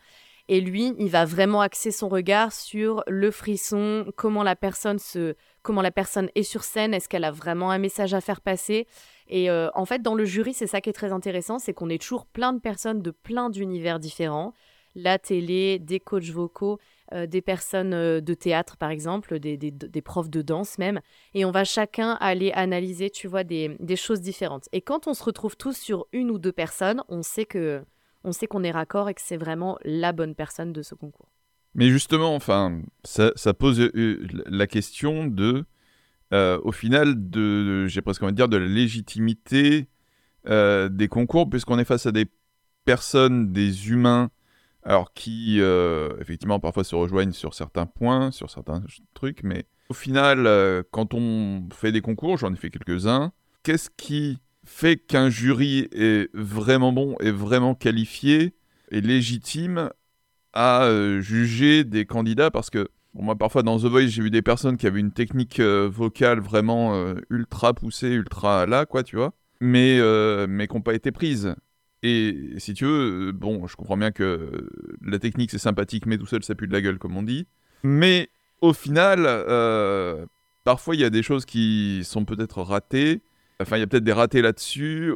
et 0.49 0.61
lui, 0.61 0.95
il 0.97 1.09
va 1.09 1.25
vraiment 1.25 1.61
axer 1.61 1.91
son 1.91 2.09
regard 2.09 2.51
sur 2.51 3.03
le 3.07 3.29
frisson, 3.29 4.11
comment 4.15 4.41
la 4.41 4.55
personne 4.55 4.97
se, 4.97 5.35
comment 5.61 5.83
la 5.83 5.91
personne 5.91 6.31
est 6.33 6.41
sur 6.41 6.63
scène, 6.63 6.95
est-ce 6.95 7.07
qu'elle 7.07 7.23
a 7.23 7.29
vraiment 7.29 7.69
un 7.69 7.77
message 7.77 8.15
à 8.15 8.19
faire 8.19 8.41
passer. 8.41 8.87
Et 9.27 9.51
euh, 9.51 9.69
en 9.75 9.85
fait, 9.85 10.01
dans 10.01 10.15
le 10.15 10.25
jury, 10.25 10.55
c'est 10.55 10.65
ça 10.65 10.81
qui 10.81 10.89
est 10.89 10.93
très 10.93 11.11
intéressant, 11.11 11.59
c'est 11.59 11.73
qu'on 11.73 11.87
est 11.87 12.01
toujours 12.01 12.25
plein 12.25 12.51
de 12.51 12.59
personnes 12.59 13.03
de 13.03 13.11
plein 13.11 13.51
d'univers 13.51 13.99
différents. 13.99 14.53
La 14.95 15.19
télé, 15.19 15.77
des 15.77 15.99
coachs 15.99 16.31
vocaux, 16.31 16.79
euh, 17.13 17.27
des 17.27 17.43
personnes 17.43 17.93
euh, 17.93 18.19
de 18.19 18.33
théâtre 18.33 18.75
par 18.75 18.89
exemple, 18.89 19.39
des, 19.39 19.55
des, 19.55 20.01
profs 20.01 20.31
de 20.31 20.41
danse 20.41 20.79
même. 20.79 20.99
Et 21.35 21.45
on 21.45 21.51
va 21.51 21.63
chacun 21.63 22.13
aller 22.13 22.51
analyser, 22.53 23.11
tu 23.11 23.27
vois, 23.27 23.43
des, 23.43 23.77
des 23.79 23.95
choses 23.95 24.19
différentes. 24.19 24.67
Et 24.71 24.81
quand 24.81 25.05
on 25.05 25.13
se 25.13 25.23
retrouve 25.23 25.55
tous 25.55 25.77
sur 25.77 26.07
une 26.11 26.31
ou 26.31 26.39
deux 26.39 26.51
personnes, 26.51 27.03
on 27.07 27.21
sait 27.21 27.45
que 27.45 27.83
on 28.23 28.31
sait 28.31 28.47
qu'on 28.47 28.63
est 28.63 28.71
raccord 28.71 29.09
et 29.09 29.13
que 29.13 29.21
c'est 29.21 29.37
vraiment 29.37 29.77
la 29.83 30.11
bonne 30.11 30.35
personne 30.35 30.73
de 30.73 30.81
ce 30.81 30.95
concours. 30.95 31.29
Mais 31.75 31.89
justement, 31.89 32.35
enfin, 32.35 32.81
ça, 33.03 33.31
pose 33.53 33.79
euh, 33.79 34.27
la 34.47 34.67
question 34.67 35.25
de 35.27 35.65
au 36.31 36.71
final, 36.71 37.29
de, 37.29 37.87
j'ai 37.87 38.01
presque 38.01 38.21
envie 38.21 38.33
de 38.33 38.35
dire, 38.35 38.49
de 38.49 38.57
la 38.57 38.67
légitimité 38.67 39.87
des 40.45 41.07
concours, 41.09 41.49
puisqu'on 41.49 41.79
est 41.79 41.85
face 41.85 42.05
à 42.05 42.11
des 42.11 42.27
personnes, 42.85 43.51
des 43.51 43.89
humains, 43.89 44.29
alors 44.83 45.11
qui, 45.13 45.59
effectivement, 46.19 46.59
parfois 46.59 46.83
se 46.83 46.95
rejoignent 46.95 47.33
sur 47.33 47.55
certains 47.55 47.87
points, 47.87 48.29
sur 48.29 48.51
certains 48.51 48.83
trucs, 49.15 49.41
mais 49.43 49.65
au 49.89 49.95
final, 49.95 50.83
quand 50.91 51.15
on 51.15 51.67
fait 51.73 51.91
des 51.91 52.01
concours, 52.01 52.37
j'en 52.37 52.53
ai 52.53 52.57
fait 52.57 52.69
quelques-uns, 52.69 53.31
qu'est-ce 53.63 53.89
qui 53.89 54.39
fait 54.69 54.97
qu'un 54.97 55.29
jury 55.29 55.89
est 55.91 56.29
vraiment 56.33 56.93
bon, 56.93 57.17
est 57.19 57.31
vraiment 57.31 57.75
qualifié, 57.75 58.53
est 58.91 59.01
légitime 59.01 59.89
à 60.53 60.83
euh, 60.83 61.19
juger 61.21 61.83
des 61.83 62.05
candidats 62.05 62.51
Parce 62.51 62.69
que 62.69 62.87
moi, 63.13 63.35
parfois 63.35 63.63
dans 63.63 63.79
The 63.79 63.85
Voice, 63.85 64.07
j'ai 64.07 64.21
vu 64.21 64.29
des 64.29 64.43
personnes 64.43 64.77
qui 64.77 64.85
avaient 64.87 64.99
une 64.99 65.11
technique 65.11 65.59
euh, 65.59 65.89
vocale 65.91 66.39
vraiment 66.39 66.93
euh, 66.93 67.15
ultra 67.31 67.73
poussée, 67.73 68.09
ultra 68.09 68.67
là, 68.67 68.85
quoi, 68.85 69.03
tu 69.03 69.15
vois, 69.15 69.33
mais, 69.59 69.99
mais 70.47 70.67
qui 70.67 70.75
n'ont 70.75 70.81
pas 70.81 70.93
été 70.93 71.11
prises. 71.11 71.55
Et 72.03 72.53
si 72.57 72.73
tu 72.73 72.85
veux, 72.85 73.31
bon, 73.33 73.67
je 73.67 73.75
comprends 73.75 73.97
bien 73.97 74.11
que 74.11 74.69
la 75.03 75.19
technique 75.19 75.51
c'est 75.51 75.57
sympathique, 75.57 76.05
mais 76.05 76.17
tout 76.17 76.27
seul 76.27 76.43
ça 76.43 76.55
pue 76.55 76.67
de 76.67 76.73
la 76.73 76.81
gueule, 76.81 76.99
comme 76.99 77.17
on 77.17 77.23
dit. 77.23 77.47
Mais 77.83 78.29
au 78.61 78.71
final, 78.71 79.23
parfois 80.63 80.95
il 80.95 81.01
y 81.01 81.05
a 81.05 81.09
des 81.09 81.23
choses 81.23 81.45
qui 81.45 82.03
sont 82.05 82.23
peut-être 82.23 82.61
ratées 82.61 83.21
Enfin, 83.61 83.77
il 83.77 83.81
y 83.81 83.83
a 83.83 83.87
peut-être 83.87 84.03
des 84.03 84.13
ratés 84.13 84.41
là-dessus. 84.41 85.13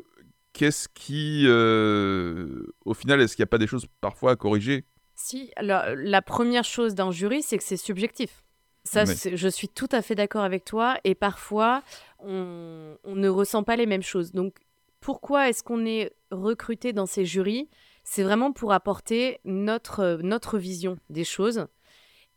Qu'est-ce 0.52 0.88
qui, 0.88 1.46
euh, 1.48 2.68
au 2.86 2.94
final, 2.94 3.22
est-ce 3.22 3.36
qu'il 3.36 3.44
n'y 3.44 3.48
a 3.48 3.52
pas 3.52 3.58
des 3.58 3.68
choses 3.68 3.88
parfois 4.02 4.32
à 4.32 4.36
corriger? 4.36 4.86
Si, 5.16 5.52
la, 5.60 5.96
la 5.96 6.22
première 6.22 6.64
chose 6.64 6.96
d'un 6.96 7.12
jury, 7.12 7.42
c'est 7.42 7.58
que 7.58 7.64
c'est 7.64 7.78
subjectif. 7.78 8.44
Ça, 8.84 9.06
je 9.06 9.48
suis 9.48 9.70
tout 9.70 9.88
à 9.92 10.02
fait 10.02 10.16
d'accord 10.16 10.44
avec 10.44 10.66
toi. 10.66 10.98
Et 11.06 11.16
parfois, 11.16 11.84
on, 12.20 12.98
on, 13.06 13.16
ne 13.16 13.30
ressent 13.30 13.64
pas 13.64 13.78
les 13.78 13.86
mêmes 13.86 14.04
choses. 14.04 14.34
Donc, 14.34 14.56
pourquoi 15.00 15.50
est-ce 15.50 15.64
qu'on 15.64 15.86
est 15.86 16.12
recruté 16.32 16.92
dans 16.92 17.06
ces 17.06 17.26
jurys? 17.26 17.70
C'est 18.04 18.24
vraiment 18.24 18.52
pour 18.52 18.74
apporter 18.74 19.40
notre, 19.46 20.20
notre 20.22 20.58
vision 20.58 20.98
des 21.10 21.24
choses. 21.24 21.68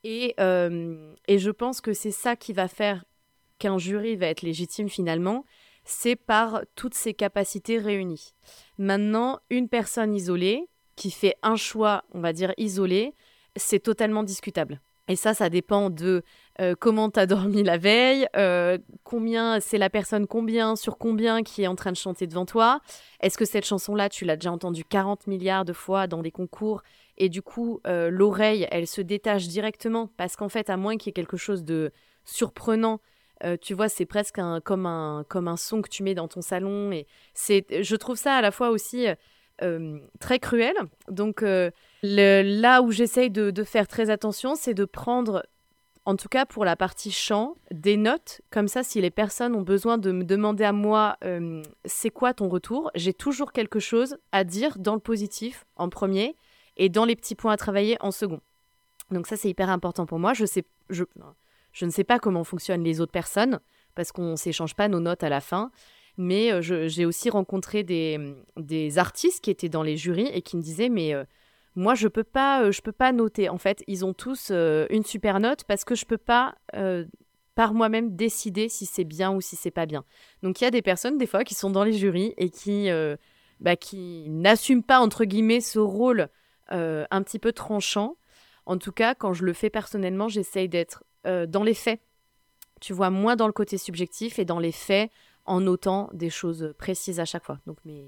Et, 0.04 0.34
euh, 0.38 1.12
et 1.26 1.38
je 1.38 1.50
pense 1.50 1.80
que 1.80 1.92
c'est 1.92 2.12
ça 2.12 2.36
qui 2.36 2.52
va 2.52 2.68
faire 2.68 3.04
qu'un 3.58 3.78
jury 3.78 4.14
va 4.14 4.26
être 4.26 4.42
légitime 4.42 4.88
finalement 4.88 5.44
c'est 5.86 6.16
par 6.16 6.60
toutes 6.74 6.94
ses 6.94 7.14
capacités 7.14 7.78
réunies. 7.78 8.34
Maintenant, 8.76 9.38
une 9.48 9.68
personne 9.68 10.14
isolée 10.14 10.68
qui 10.96 11.10
fait 11.10 11.36
un 11.42 11.56
choix, 11.56 12.04
on 12.12 12.20
va 12.20 12.32
dire 12.32 12.52
isolé, 12.58 13.14
c'est 13.54 13.80
totalement 13.80 14.22
discutable. 14.22 14.80
Et 15.08 15.14
ça, 15.14 15.34
ça 15.34 15.48
dépend 15.48 15.88
de 15.88 16.24
euh, 16.60 16.74
comment 16.78 17.10
tu 17.10 17.20
as 17.20 17.26
dormi 17.26 17.62
la 17.62 17.78
veille, 17.78 18.26
euh, 18.36 18.76
combien 19.04 19.60
c'est 19.60 19.78
la 19.78 19.88
personne 19.88 20.26
combien 20.26 20.74
sur 20.74 20.98
combien 20.98 21.42
qui 21.42 21.62
est 21.62 21.68
en 21.68 21.76
train 21.76 21.92
de 21.92 21.96
chanter 21.96 22.26
devant 22.26 22.44
toi. 22.44 22.80
Est-ce 23.20 23.38
que 23.38 23.44
cette 23.44 23.64
chanson-là, 23.64 24.08
tu 24.08 24.24
l'as 24.24 24.36
déjà 24.36 24.50
entendue 24.50 24.84
40 24.84 25.28
milliards 25.28 25.64
de 25.64 25.72
fois 25.72 26.08
dans 26.08 26.22
des 26.22 26.32
concours 26.32 26.82
et 27.18 27.28
du 27.28 27.42
coup, 27.42 27.80
euh, 27.86 28.10
l'oreille, 28.10 28.66
elle 28.70 28.86
se 28.86 29.00
détache 29.00 29.48
directement 29.48 30.10
parce 30.16 30.36
qu'en 30.36 30.48
fait, 30.48 30.68
à 30.68 30.76
moins 30.76 30.96
qu'il 30.96 31.08
y 31.08 31.10
ait 31.10 31.12
quelque 31.14 31.36
chose 31.36 31.64
de 31.64 31.92
surprenant 32.24 33.00
euh, 33.44 33.56
tu 33.60 33.74
vois, 33.74 33.88
c'est 33.88 34.06
presque 34.06 34.38
un, 34.38 34.60
comme, 34.60 34.86
un, 34.86 35.24
comme 35.28 35.48
un 35.48 35.56
son 35.56 35.82
que 35.82 35.88
tu 35.88 36.02
mets 36.02 36.14
dans 36.14 36.28
ton 36.28 36.40
salon. 36.40 36.92
Et 36.92 37.06
c'est, 37.34 37.82
je 37.82 37.96
trouve 37.96 38.16
ça 38.16 38.34
à 38.34 38.40
la 38.40 38.50
fois 38.50 38.70
aussi 38.70 39.06
euh, 39.62 39.98
très 40.20 40.38
cruel. 40.38 40.74
Donc 41.08 41.44
là 42.02 42.82
où 42.82 42.90
j'essaye 42.90 43.30
de, 43.30 43.64
faire 43.64 43.88
très 43.88 44.10
attention, 44.10 44.54
c'est 44.54 44.74
de 44.74 44.84
prendre, 44.84 45.44
en 46.04 46.16
tout 46.16 46.28
cas 46.28 46.46
pour 46.46 46.64
la 46.64 46.76
partie 46.76 47.10
chant, 47.10 47.56
des 47.70 47.96
notes. 47.96 48.40
Comme 48.50 48.68
ça, 48.68 48.82
si 48.82 49.00
les 49.00 49.10
personnes 49.10 49.54
ont 49.54 49.62
besoin 49.62 49.98
de 49.98 50.12
me 50.12 50.24
demander 50.24 50.64
à 50.64 50.72
moi, 50.72 51.16
euh, 51.24 51.62
c'est 51.84 52.10
quoi 52.10 52.34
ton 52.34 52.48
retour, 52.48 52.90
j'ai 52.94 53.12
toujours 53.12 53.52
quelque 53.52 53.80
chose 53.80 54.16
à 54.32 54.44
dire 54.44 54.78
dans 54.78 54.94
le 54.94 55.00
positif 55.00 55.66
en 55.76 55.88
premier 55.88 56.36
et 56.76 56.88
dans 56.88 57.04
les 57.04 57.16
petits 57.16 57.34
points 57.34 57.52
à 57.52 57.56
travailler 57.56 57.96
en 58.00 58.10
second. 58.10 58.40
Donc 59.10 59.26
ça, 59.26 59.36
c'est 59.36 59.48
hyper 59.48 59.70
important 59.70 60.06
pour 60.06 60.18
moi. 60.18 60.34
Je 60.34 60.46
sais... 60.46 60.64
Je, 60.90 61.04
je 61.76 61.84
ne 61.84 61.90
sais 61.90 62.04
pas 62.04 62.18
comment 62.18 62.42
fonctionnent 62.42 62.82
les 62.82 63.02
autres 63.02 63.12
personnes, 63.12 63.60
parce 63.94 64.10
qu'on 64.10 64.30
ne 64.30 64.36
s'échange 64.36 64.74
pas 64.74 64.88
nos 64.88 64.98
notes 64.98 65.22
à 65.22 65.28
la 65.28 65.42
fin. 65.42 65.70
Mais 66.16 66.50
euh, 66.50 66.62
j'ai 66.62 67.04
aussi 67.04 67.28
rencontré 67.28 67.84
des, 67.84 68.98
artistes 68.98 69.44
qui 69.44 69.50
étaient 69.50 69.68
dans 69.68 69.82
les 69.82 69.98
jurys 69.98 70.30
et 70.32 70.40
qui 70.40 70.56
me 70.56 70.62
disaient 70.62 70.88
Mais 70.88 71.14
euh, 71.14 71.24
moi, 71.74 71.94
je 71.94 72.04
ne 72.04 72.08
peux, 72.08 72.24
pas, 72.24 72.64
euh, 72.64 72.72
peux 72.82 72.92
pas 72.92 73.12
noter. 73.12 73.50
En 73.50 73.58
fait, 73.58 73.84
ils 73.88 74.06
ont 74.06 74.14
tous 74.14 74.50
une 74.50 75.04
super 75.04 75.38
note 75.38 75.64
parce 75.64 75.84
que 75.84 75.94
je 75.94 76.06
ne 76.06 76.08
peux 76.08 76.18
pas 76.18 76.54
par 77.54 77.74
moi-même 77.74 78.16
décider 78.16 78.70
si 78.70 78.86
c'est 78.86 79.04
bien 79.04 79.30
ou 79.32 79.42
si 79.42 79.54
c'est 79.54 79.70
pas 79.70 79.84
bien. 79.84 80.04
Donc 80.42 80.60
il 80.60 80.64
y 80.64 80.66
a 80.66 80.70
des 80.70 80.82
personnes 80.82 81.18
des 81.18 81.26
fois 81.26 81.44
qui 81.44 81.54
sont 81.54 81.70
dans 81.70 81.84
les 81.84 81.92
jurys 81.92 82.32
et 82.38 82.48
qui, 82.48 82.88
bah, 83.60 83.76
qui 83.76 84.26
n'assument 84.30 84.82
pas 84.82 85.00
entre 85.00 85.24
guillemets 85.24 85.60
ce 85.60 85.78
rôle 85.78 86.28
un 86.70 87.22
petit 87.22 87.38
peu 87.38 87.52
tranchant. 87.52 88.16
En 88.66 88.78
tout 88.78 88.92
cas, 88.92 89.14
quand 89.14 89.32
je 89.32 89.44
le 89.44 89.52
fais 89.52 89.70
personnellement, 89.70 90.28
j'essaye 90.28 90.68
d'être 90.68 91.04
euh, 91.26 91.46
dans 91.46 91.62
les 91.62 91.74
faits. 91.74 92.00
Tu 92.80 92.92
vois, 92.92 93.10
moins 93.10 93.36
dans 93.36 93.46
le 93.46 93.52
côté 93.52 93.78
subjectif 93.78 94.38
et 94.38 94.44
dans 94.44 94.58
les 94.58 94.72
faits 94.72 95.10
en 95.44 95.60
notant 95.60 96.10
des 96.12 96.30
choses 96.30 96.74
précises 96.78 97.20
à 97.20 97.24
chaque 97.24 97.44
fois. 97.44 97.58
Donc, 97.66 97.78
mais 97.84 98.04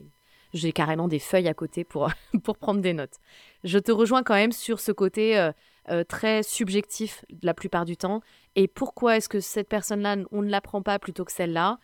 j'ai 0.52 0.72
carrément 0.72 1.09
des 1.09 1.18
feuilles 1.18 1.48
à 1.48 1.54
côté 1.54 1.85
pour, 1.85 2.11
pour 2.44 2.59
prendre 2.59 2.81
des 2.81 2.92
notes. 2.92 3.16
Je 3.64 3.78
te 3.78 3.90
rejoins 3.90 4.22
quand 4.22 4.35
même 4.35 4.52
sur 4.52 4.81
ce 4.81 4.92
côté 4.92 5.38
euh, 5.38 5.52
euh, 5.90 6.04
très 6.04 6.42
subjectif 6.42 7.24
la 7.42 7.54
plupart 7.54 7.87
du 7.87 7.96
temps. 7.96 8.20
Et 8.57 8.68
pourquoi 8.68 9.16
est-ce 9.16 9.28
que 9.28 9.40
cette 9.40 9.68
personne-là, 9.68 10.16
on 10.31 10.42
ne 10.42 10.50
la 10.50 10.61
prend 10.61 10.83
pas 10.83 10.98
plutôt 10.98 11.24
que 11.24 11.33
celle-là? 11.33 11.78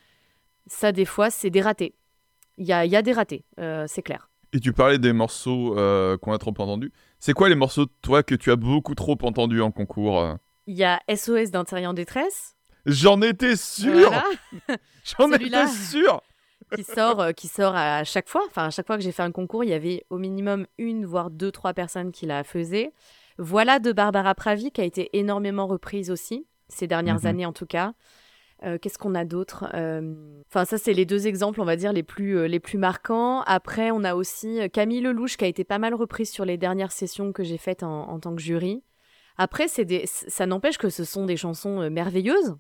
Ça, 0.66 0.92
des 0.92 1.04
fois, 1.04 1.30
c'est 1.30 1.50
des 1.50 1.62
ratés. 1.62 1.94
Il 2.58 2.66
y 2.66 2.72
a, 2.72 2.86
y 2.86 2.96
a, 2.96 3.02
des 3.02 3.12
ratés, 3.12 3.44
c'est 3.86 4.02
clair. 4.02 4.30
Et 4.52 4.60
tu 4.60 4.72
parlais 4.72 4.98
des 4.98 5.12
morceaux 5.12 5.74
qu'on 6.22 6.32
a 6.32 6.38
trop 6.38 6.50
entendus. 6.50 6.92
C'est 7.18 7.32
quoi 7.32 7.48
les 7.48 7.56
morceaux, 7.56 7.86
toi, 8.00 8.22
que 8.22 8.36
tu 8.36 8.52
as 8.52 8.56
beaucoup 8.56 8.94
trop 8.94 9.18
entendus 9.22 9.60
en 9.60 9.72
concours 9.72 10.38
il 10.66 10.76
y 10.76 10.84
a 10.84 11.00
SOS 11.14 11.50
d'intérieur 11.50 11.90
en 11.90 11.94
détresse. 11.94 12.56
J'en 12.86 13.20
étais 13.22 13.56
sûr 13.56 14.12
J'en 15.18 15.32
étais 15.32 15.66
sûr 15.68 16.22
qui 16.74 16.84
sort, 16.84 17.20
euh, 17.20 17.32
qui 17.32 17.48
sort 17.48 17.74
à 17.74 18.04
chaque 18.04 18.28
fois. 18.28 18.42
Enfin, 18.46 18.66
à 18.66 18.70
chaque 18.70 18.86
fois 18.86 18.96
que 18.96 19.02
j'ai 19.02 19.12
fait 19.12 19.22
un 19.22 19.32
concours, 19.32 19.64
il 19.64 19.70
y 19.70 19.74
avait 19.74 20.04
au 20.10 20.18
minimum 20.18 20.66
une, 20.78 21.04
voire 21.04 21.30
deux, 21.30 21.52
trois 21.52 21.74
personnes 21.74 22.12
qui 22.12 22.26
la 22.26 22.44
faisaient. 22.44 22.92
Voilà 23.38 23.78
de 23.78 23.92
Barbara 23.92 24.34
Pravi, 24.34 24.70
qui 24.70 24.80
a 24.80 24.84
été 24.84 25.16
énormément 25.16 25.66
reprise 25.66 26.10
aussi, 26.10 26.46
ces 26.68 26.86
dernières 26.86 27.20
mhm. 27.20 27.26
années 27.26 27.46
en 27.46 27.52
tout 27.52 27.66
cas. 27.66 27.94
Euh, 28.62 28.78
qu'est-ce 28.78 28.98
qu'on 28.98 29.14
a 29.14 29.24
d'autre 29.24 29.66
euh, 29.74 30.14
Enfin, 30.48 30.64
ça, 30.64 30.78
c'est 30.78 30.92
les 30.92 31.04
deux 31.04 31.26
exemples, 31.26 31.60
on 31.60 31.64
va 31.64 31.76
dire, 31.76 31.92
les 31.92 32.04
plus, 32.04 32.46
les 32.46 32.60
plus 32.60 32.78
marquants. 32.78 33.42
Après, 33.42 33.90
on 33.90 34.04
a 34.04 34.14
aussi 34.14 34.60
Camille 34.72 35.00
Lelouch, 35.00 35.36
qui 35.36 35.44
a 35.44 35.48
été 35.48 35.64
pas 35.64 35.78
mal 35.78 35.94
reprise 35.94 36.30
sur 36.30 36.44
les 36.44 36.56
dernières 36.56 36.92
sessions 36.92 37.32
que 37.32 37.42
j'ai 37.42 37.58
faites 37.58 37.82
en, 37.82 38.18
tant 38.20 38.34
que 38.34 38.40
jury. 38.40 38.82
Après, 39.36 39.68
c'est 39.68 39.84
des... 39.84 40.04
ça 40.06 40.46
n'empêche 40.46 40.78
que 40.78 40.90
ce 40.90 41.04
sont 41.04 41.26
des 41.26 41.36
chansons 41.36 41.80
euh, 41.80 41.90
merveilleuses 41.90 42.56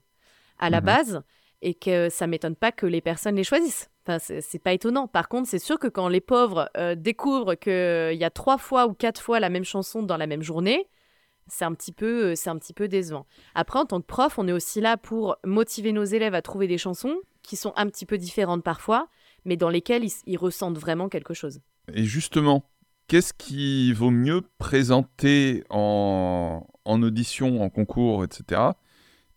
à 0.58 0.70
la 0.70 0.80
mhm. 0.80 0.86
base 0.86 1.22
et 1.62 1.74
que 1.74 2.08
ça 2.10 2.26
m'étonne 2.26 2.56
pas 2.56 2.72
que 2.72 2.86
les 2.86 3.00
personnes 3.00 3.36
les 3.36 3.44
choisissent. 3.44 3.90
Enfin, 4.06 4.18
c'est 4.18 4.58
pas 4.58 4.74
étonnant. 4.74 5.08
Par 5.08 5.28
contre, 5.28 5.48
c'est 5.48 5.58
sûr 5.58 5.78
que 5.78 5.86
quand 5.86 6.08
les 6.08 6.20
pauvres 6.20 6.68
euh, 6.76 6.94
découvrent 6.94 7.54
qu'il 7.54 8.18
y 8.18 8.24
a 8.24 8.30
trois 8.30 8.58
fois 8.58 8.86
ou 8.86 8.92
quatre 8.92 9.20
fois 9.20 9.40
la 9.40 9.48
même 9.48 9.64
chanson 9.64 10.02
dans 10.02 10.18
la 10.18 10.26
même 10.26 10.42
journée, 10.42 10.86
c'est 11.46 11.64
un 11.64 11.72
petit 11.72 11.92
peu, 11.92 12.32
euh, 12.32 12.34
c'est 12.34 12.50
un 12.50 12.58
petit 12.58 12.74
peu 12.74 12.86
décevant. 12.86 13.26
Après, 13.54 13.78
en 13.78 13.86
tant 13.86 14.00
que 14.00 14.06
prof, 14.06 14.38
on 14.38 14.46
est 14.46 14.52
aussi 14.52 14.82
là 14.82 14.98
pour 14.98 15.36
motiver 15.44 15.92
nos 15.92 16.04
élèves 16.04 16.34
à 16.34 16.42
trouver 16.42 16.66
des 16.66 16.76
chansons 16.76 17.16
qui 17.42 17.56
sont 17.56 17.72
un 17.76 17.86
petit 17.88 18.04
peu 18.04 18.18
différentes 18.18 18.62
parfois, 18.62 19.08
mais 19.46 19.56
dans 19.56 19.70
lesquelles 19.70 20.04
ils 20.26 20.38
ressentent 20.38 20.78
vraiment 20.78 21.08
quelque 21.08 21.34
chose. 21.34 21.60
Et 21.92 22.04
justement, 22.04 22.70
Qu'est-ce 23.06 23.34
qui 23.34 23.92
vaut 23.92 24.10
mieux 24.10 24.40
présenter 24.58 25.62
en, 25.68 26.64
audition, 26.86 27.62
en 27.62 27.68
concours, 27.68 28.24
etc. 28.24 28.62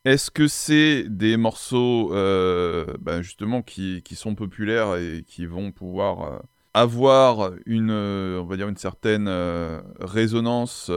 Est-ce 0.05 0.31
que 0.31 0.47
c'est 0.47 1.03
des 1.09 1.35
morceaux 1.35 2.13
euh, 2.13 2.85
ben 3.01 3.21
justement 3.21 3.61
qui, 3.61 4.01
sont 4.13 4.35
populaires 4.35 4.95
et 4.95 5.25
qui 5.27 5.45
vont 5.45 5.73
pouvoir 5.73 6.33
euh, 6.33 6.39
avoir 6.73 7.51
une, 7.65 7.91
euh, 7.91 8.75
certaine 8.77 9.29
résonance 9.99 10.89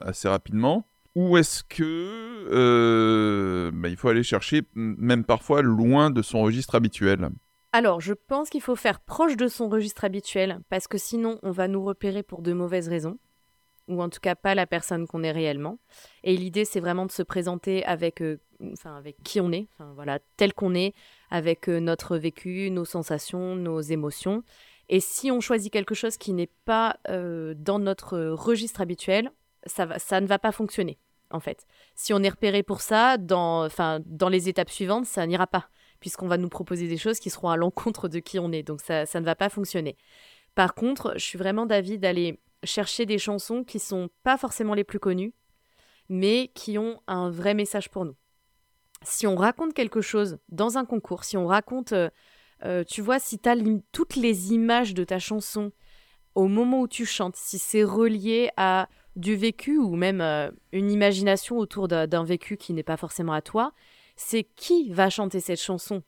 assez 0.00 0.28
rapidement? 0.28 0.86
Ou 1.16 1.38
est-ce 1.38 1.64
que 1.64 3.70
ben, 3.72 3.88
il 3.88 3.96
faut 3.96 4.08
aller 4.08 4.22
chercher 4.22 4.62
même 4.74 5.24
parfois 5.24 5.62
loin 5.62 6.10
de 6.10 6.22
son 6.22 6.42
registre 6.42 6.76
habituel? 6.76 7.30
Alors, 7.76 8.00
je 8.00 8.14
pense 8.14 8.48
qu'il 8.48 8.62
faut 8.62 8.74
faire 8.74 9.00
proche 9.00 9.36
de 9.36 9.48
son 9.48 9.68
registre 9.68 10.06
habituel, 10.06 10.60
parce 10.70 10.88
que 10.88 10.96
sinon, 10.96 11.38
on 11.42 11.50
va 11.50 11.68
nous 11.68 11.84
repérer 11.84 12.22
pour 12.22 12.40
de 12.40 12.54
mauvaises 12.54 12.88
raisons, 12.88 13.18
ou 13.86 14.02
en 14.02 14.08
tout 14.08 14.18
cas 14.18 14.34
pas 14.34 14.54
la 14.54 14.66
personne 14.66 15.06
qu'on 15.06 15.22
est 15.22 15.30
réellement. 15.30 15.78
Et 16.24 16.38
l'idée, 16.38 16.64
c'est 16.64 16.80
vraiment 16.80 17.04
de 17.04 17.12
se 17.12 17.22
présenter 17.22 17.84
avec, 17.84 18.22
euh, 18.22 18.40
enfin, 18.72 18.96
avec 18.96 19.22
qui 19.22 19.42
on 19.42 19.52
est, 19.52 19.68
enfin, 19.74 19.92
voilà, 19.94 20.20
tel 20.38 20.54
qu'on 20.54 20.74
est, 20.74 20.94
avec 21.30 21.68
euh, 21.68 21.78
notre 21.78 22.16
vécu, 22.16 22.70
nos 22.70 22.86
sensations, 22.86 23.56
nos 23.56 23.82
émotions. 23.82 24.42
Et 24.88 25.00
si 25.00 25.30
on 25.30 25.42
choisit 25.42 25.70
quelque 25.70 25.94
chose 25.94 26.16
qui 26.16 26.32
n'est 26.32 26.50
pas 26.64 26.96
euh, 27.10 27.52
dans 27.58 27.78
notre 27.78 28.18
registre 28.18 28.80
habituel, 28.80 29.30
ça, 29.66 29.98
ça 29.98 30.22
ne 30.22 30.26
va 30.26 30.38
pas 30.38 30.50
fonctionner. 30.50 30.98
en 31.30 31.40
fait. 31.40 31.66
Si 31.94 32.14
on 32.14 32.22
est 32.22 32.30
repéré 32.30 32.62
pour 32.62 32.80
ça, 32.80 33.18
dans, 33.18 33.68
dans 34.06 34.30
les 34.30 34.48
étapes 34.48 34.70
suivantes, 34.70 35.04
ça 35.04 35.26
n'ira 35.26 35.46
pas, 35.46 35.68
puisqu'on 36.00 36.28
va 36.28 36.38
nous 36.38 36.48
proposer 36.48 36.88
des 36.88 36.96
choses 36.96 37.18
qui 37.18 37.30
seront 37.30 37.48
à 37.48 37.56
l'encontre 37.56 38.08
de 38.08 38.18
qui 38.18 38.38
on 38.38 38.52
est. 38.52 38.62
Donc 38.62 38.80
ça, 38.80 39.06
ça 39.06 39.20
ne 39.20 39.24
va 39.24 39.34
pas 39.34 39.48
fonctionner. 39.48 39.96
Par 40.54 40.74
contre, 40.74 41.12
je 41.16 41.24
suis 41.24 41.38
vraiment 41.38 41.66
d'avis 41.66 41.98
d'aller 41.98 42.40
chercher 42.64 43.06
des 43.06 43.18
chansons 43.18 43.64
qui 43.64 43.78
sont 43.78 44.08
pas 44.22 44.36
forcément 44.36 44.74
les 44.74 44.84
plus 44.84 44.98
connues, 44.98 45.34
mais 46.08 46.50
qui 46.54 46.78
ont 46.78 47.00
un 47.06 47.30
vrai 47.30 47.54
message 47.54 47.90
pour 47.90 48.04
nous. 48.04 48.16
Si 49.02 49.26
on 49.26 49.36
raconte 49.36 49.74
quelque 49.74 50.00
chose 50.00 50.38
dans 50.48 50.78
un 50.78 50.84
concours, 50.84 51.24
si 51.24 51.36
on 51.36 51.46
raconte, 51.46 51.92
euh, 51.92 52.08
euh, 52.64 52.84
tu 52.84 53.02
vois, 53.02 53.18
si 53.18 53.38
tu 53.38 53.48
as 53.48 53.56
toutes 53.92 54.16
les 54.16 54.52
images 54.52 54.94
de 54.94 55.04
ta 55.04 55.18
chanson 55.18 55.72
au 56.34 56.48
moment 56.48 56.80
où 56.80 56.88
tu 56.88 57.04
chantes, 57.04 57.36
si 57.36 57.58
c'est 57.58 57.84
relié 57.84 58.50
à 58.56 58.88
du 59.16 59.34
vécu 59.34 59.78
ou 59.78 59.96
même 59.96 60.20
euh, 60.20 60.50
une 60.72 60.90
imagination 60.90 61.58
autour 61.58 61.88
d'un 61.88 62.24
vécu 62.24 62.56
qui 62.56 62.72
n'est 62.72 62.82
pas 62.82 62.96
forcément 62.96 63.32
à 63.32 63.42
toi, 63.42 63.72
c'est 64.16 64.44
qui 64.44 64.90
va 64.90 65.10
chanter 65.10 65.40
cette 65.40 65.60
chanson, 65.60 66.02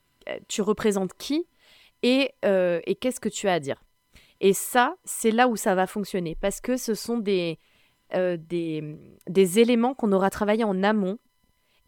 tu 0.49 0.63
représentes 0.63 1.15
qui? 1.15 1.47
Et, 2.03 2.33
et 2.43 2.95
qu'est-ce 3.01 3.21
que 3.21 3.29
tu 3.29 3.49
as 3.49 3.55
à 3.55 3.61
dire? 3.61 3.83
Et 4.41 4.53
ça, 4.53 4.97
c'est 5.05 5.31
là 5.31 5.49
où 5.49 5.57
ça 5.57 5.75
va 5.75 5.87
fonctionner, 5.87 6.37
parce 6.41 6.61
que 6.61 6.77
ce 6.77 6.95
sont 6.95 7.19
des, 7.19 7.59
euh, 8.15 8.39
des, 8.39 9.59
éléments 9.59 9.95
qu'on 9.95 10.13
aura 10.13 10.31
travaillé 10.31 10.65
en 10.65 10.83
amont 10.83 11.19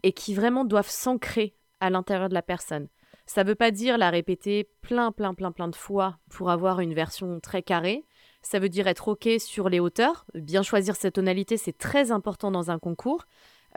et 0.03 0.11
qui 0.11 0.35
vraiment 0.35 0.65
doivent 0.65 0.89
s'ancrer 0.89 1.55
à 1.79 1.89
l'intérieur 1.89 2.29
de 2.29 2.35
la 2.35 2.43
personne. 2.43 2.89
Ça 3.25 3.43
ne 3.43 3.49
veut 3.49 3.55
pas 3.55 3.71
dire 3.71 3.97
la 3.97 4.11
répéter 4.11 4.69
plein, 4.81 5.11
plein, 5.11 5.33
plein, 5.33 5.51
plein 5.51 5.67
de 5.67 5.75
fois 5.75 6.19
pour 6.29 6.51
avoir 6.51 6.79
une 6.79 6.93
version 6.93 7.39
très 7.39 7.63
carrée. 7.63 8.03
Ça 8.43 8.59
veut 8.59 8.69
dire 8.69 8.87
être 8.87 9.07
OK 9.07 9.27
sur 9.39 9.69
les 9.69 9.79
hauteurs. 9.79 10.25
Bien 10.35 10.61
choisir 10.61 10.95
cette 10.95 11.15
tonalité, 11.15 11.57
c'est 11.57 11.77
très 11.77 12.11
important 12.11 12.51
dans 12.51 12.69
un 12.69 12.77
concours. 12.77 13.25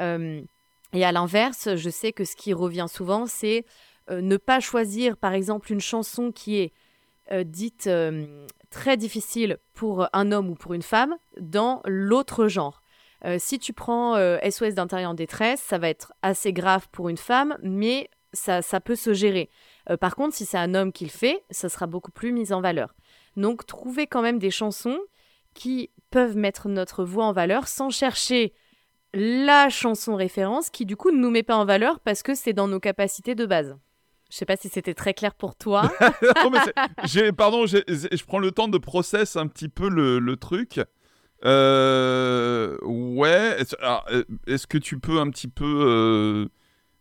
Euh, 0.01 0.43
et 0.95 1.05
à 1.05 1.13
l'inverse, 1.13 1.75
je 1.75 1.91
sais 1.91 2.13
que 2.13 2.25
ce 2.25 2.37
qui 2.37 2.53
revient 2.55 2.87
souvent, 2.89 3.27
c'est 3.27 3.65
euh, 4.11 4.21
ne 4.21 4.37
pas 4.37 4.61
choisir, 4.61 5.17
par 5.17 5.35
exemple, 5.35 5.73
une 5.73 5.81
chanson 5.81 6.33
qui 6.33 6.57
est 6.57 6.73
dite 7.45 7.89
très 8.69 8.99
difficile 8.99 9.57
pour 9.73 10.09
un 10.13 10.31
homme 10.31 10.51
ou 10.51 10.55
pour 10.55 10.75
une 10.75 10.83
femme 10.83 11.15
dans 11.41 11.81
l'autre 11.87 12.49
genre. 12.49 12.83
Euh, 13.25 13.37
si 13.39 13.59
tu 13.59 13.73
prends 13.73 14.15
SOS 14.17 14.63
euh, 14.63 14.71
d'intérieur 14.73 15.13
en 15.13 15.15
détresse, 15.15 15.61
ça 15.61 15.79
va 15.79 15.89
être 15.89 16.13
assez 16.23 16.53
grave 16.53 16.89
pour 16.93 17.09
une 17.09 17.17
femme, 17.17 17.57
mais 17.63 18.11
ça, 18.33 18.61
ça 18.61 18.81
peut 18.81 18.97
se 18.97 19.15
gérer. 19.15 19.49
Euh, 19.89 19.97
par 19.97 20.15
contre, 20.15 20.35
si 20.35 20.45
c'est 20.45 20.59
un 20.59 20.75
homme 20.75 20.93
qui 20.93 21.05
le 21.05 21.11
fait, 21.11 21.43
ça 21.51 21.69
sera 21.69 21.87
beaucoup 21.87 22.11
plus 22.11 22.33
mis 22.33 22.53
en 22.53 22.61
valeur. 22.61 22.95
Donc, 23.37 23.65
trouver 23.67 24.07
quand 24.07 24.23
même 24.23 24.39
des 24.39 24.51
chansons 24.51 24.99
qui 25.55 25.91
peuvent 26.11 26.37
mettre 26.37 26.69
notre 26.69 27.05
voix 27.05 27.25
en 27.25 27.33
valeur 27.33 27.69
sans 27.69 27.91
chercher 27.91 28.53
la 29.15 29.69
chanson 29.69 30.17
référence 30.17 30.71
qui 30.71 30.85
du 30.87 30.97
coup 30.97 31.11
ne 31.11 31.19
nous 31.19 31.31
met 31.31 31.43
pas 31.43 31.57
en 31.57 31.65
valeur 31.65 32.01
parce 32.01 32.23
que 32.23 32.35
c'est 32.35 32.53
dans 32.53 32.69
nos 32.69 32.81
capacités 32.81 33.35
de 33.35 33.47
base. 33.47 33.77
Je 34.31 34.37
sais 34.37 34.47
pas 34.47 34.57
si 34.57 34.69
c'était 34.69 34.95
très 34.95 35.15
clair 35.15 35.35
pour 35.35 35.55
toi. 35.55 35.93
pardon, 37.37 37.67
je 37.67 38.25
prends 38.25 38.41
le 38.41 38.51
temps 38.51 38.69
de 38.69 38.79
process 38.79 39.37
un 39.37 39.47
petit 39.47 39.69
peu 39.69 39.89
le, 39.89 40.37
truc. 40.37 40.81
Euh, 41.45 42.77
ouais. 42.83 43.59
Euh, 43.83 44.25
est-ce 44.47 44.67
que 44.67 44.79
tu 44.79 44.99
peux 44.99 45.21
un 45.21 45.31
petit 45.31 45.47
peu 45.47 46.49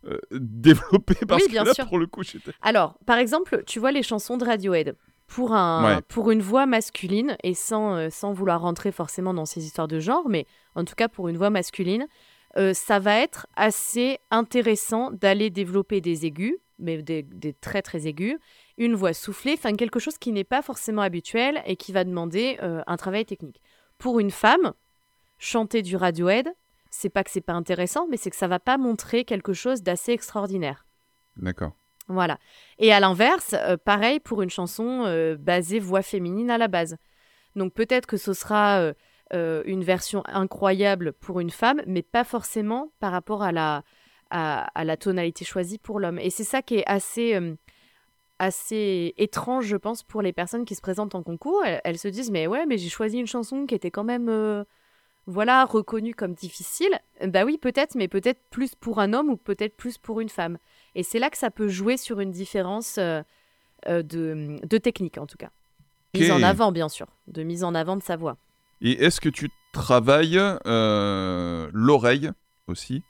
euh, 0.06 0.18
développer? 0.30 1.16
Parce 1.26 1.42
oui, 1.42 1.48
bien 1.50 1.62
que 1.62 1.68
là, 1.68 1.74
sûr. 1.74 1.88
pour 1.88 1.98
le 1.98 2.06
coup, 2.06 2.22
Alors, 2.62 2.96
par 3.06 3.18
exemple, 3.18 3.64
tu 3.66 3.80
vois 3.80 3.90
les 3.90 4.04
chansons 4.04 4.36
de 4.36 4.44
Radiohead. 4.44 4.94
Pour, 5.26 5.52
un, 5.54 6.00
pour 6.02 6.30
une 6.30 6.42
voix 6.42 6.66
masculine, 6.66 7.36
et 7.42 7.54
sans, 7.54 8.10
sans 8.10 8.32
vouloir 8.32 8.60
rentrer 8.60 8.92
forcément 8.92 9.34
dans 9.34 9.46
ces 9.46 9.64
histoires 9.64 9.88
de 9.88 9.98
genre, 9.98 10.28
mais 10.28 10.46
en 10.74 10.84
tout 10.84 10.94
cas 10.94 11.08
pour 11.08 11.28
une 11.28 11.36
voix 11.36 11.50
masculine, 11.50 12.06
ça 12.72 12.98
va 13.00 13.18
être 13.18 13.46
assez 13.56 14.18
intéressant 14.30 15.10
d'aller 15.10 15.50
développer 15.50 16.00
des 16.00 16.26
aigus, 16.26 16.56
mais 16.78 17.02
des, 17.02 17.54
très 17.60 17.82
très 17.82 18.06
aigus, 18.06 18.38
une 18.78 18.94
voix 18.94 19.12
soufflée, 19.12 19.54
enfin 19.54 19.74
quelque 19.74 20.00
chose 20.00 20.18
qui 20.18 20.32
n'est 20.32 20.44
pas 20.44 20.62
forcément 20.62 21.02
habituel 21.02 21.62
et 21.66 21.76
qui 21.76 21.92
va 21.92 22.04
demander 22.04 22.58
euh, 22.62 22.82
un 22.86 22.96
travail 22.96 23.24
technique. 23.24 23.60
Pour 23.98 24.18
une 24.18 24.30
femme, 24.30 24.72
chanter 25.38 25.82
du 25.82 25.96
Radiohead, 25.96 26.48
c'est 26.90 27.08
pas 27.08 27.24
que 27.24 27.30
c'est 27.30 27.40
pas 27.40 27.52
intéressant, 27.52 28.06
mais 28.08 28.16
c'est 28.16 28.30
que 28.30 28.36
ça 28.36 28.48
va 28.48 28.58
pas 28.58 28.78
montrer 28.78 29.24
quelque 29.24 29.52
chose 29.52 29.82
d'assez 29.82 30.12
extraordinaire. 30.12 30.86
D'accord. 31.36 31.72
Voilà. 32.08 32.38
Et 32.78 32.92
à 32.92 33.00
l'inverse, 33.00 33.54
euh, 33.54 33.76
pareil 33.76 34.20
pour 34.20 34.42
une 34.42 34.50
chanson 34.50 35.04
euh, 35.06 35.36
basée 35.38 35.78
voix 35.78 36.02
féminine 36.02 36.50
à 36.50 36.58
la 36.58 36.68
base. 36.68 36.96
Donc 37.56 37.72
peut-être 37.72 38.06
que 38.06 38.16
ce 38.16 38.32
sera 38.32 38.92
une 39.32 39.82
version 39.82 40.22
incroyable 40.26 41.12
pour 41.12 41.40
une 41.40 41.50
femme, 41.50 41.82
mais 41.88 42.02
pas 42.02 42.22
forcément 42.22 42.92
par 43.00 43.10
rapport 43.10 43.42
à 43.42 43.50
la, 43.50 43.82
à, 44.34 44.84
la 44.84 44.96
tonalité 44.96 45.44
choisie 45.44 45.78
pour 45.78 46.00
l'homme. 46.00 46.18
Et 46.18 46.30
c'est 46.30 46.44
ça 46.44 46.62
qui 46.62 46.76
est 46.76 46.86
assez, 46.86 47.34
euh, 47.34 47.54
assez 48.38 49.14
étrange, 49.16 49.66
je 49.66 49.76
pense, 49.76 50.02
pour 50.02 50.22
les 50.22 50.32
personnes 50.32 50.64
qui 50.64 50.74
se 50.74 50.80
présentent 50.80 51.14
en 51.14 51.22
concours. 51.22 51.62
Elles, 51.64 51.98
se 51.98 52.08
disent, 52.08 52.30
mais 52.30 52.46
ouais, 52.46 52.66
mais 52.66 52.78
j'ai 52.78 52.88
choisi 52.88 53.18
une 53.18 53.26
chanson 53.26 53.66
qui 53.66 53.74
était 53.74 53.90
quand 53.90 54.04
même, 54.04 54.28
euh, 54.28 54.64
voilà, 55.26 55.64
reconnue 55.64 56.14
comme 56.14 56.34
difficile. 56.34 56.98
Bah 57.24 57.44
oui, 57.44 57.58
peut-être, 57.58 57.94
mais 57.94 58.08
peut-être 58.08 58.40
plus 58.50 58.74
pour 58.74 58.98
un 58.98 59.12
homme 59.12 59.30
ou 59.30 59.36
peut-être 59.36 59.76
plus 59.76 59.98
pour 59.98 60.20
une 60.20 60.28
femme. 60.28 60.58
Et 60.94 61.02
c'est 61.02 61.18
là 61.18 61.30
que 61.30 61.38
ça 61.38 61.50
peut 61.50 61.68
jouer 61.68 61.96
sur 61.96 62.20
une 62.20 62.30
différence 62.30 62.98
euh, 62.98 63.22
de, 63.86 64.58
de, 64.64 64.78
technique, 64.78 65.18
en 65.18 65.26
tout 65.26 65.36
cas. 65.36 65.50
Mise 66.14 66.30
en 66.30 66.42
avant, 66.42 66.70
bien 66.70 66.88
sûr, 66.88 67.06
de 67.26 67.42
mise 67.42 67.64
en 67.64 67.74
avant 67.74 67.96
de 67.96 68.02
sa 68.02 68.16
voix. 68.16 68.36
Et 68.80 68.92
est-ce 69.04 69.20
que 69.20 69.28
tu 69.28 69.50
travailles 69.72 70.40
l'oreille 70.64 72.30
aussi 72.68 73.02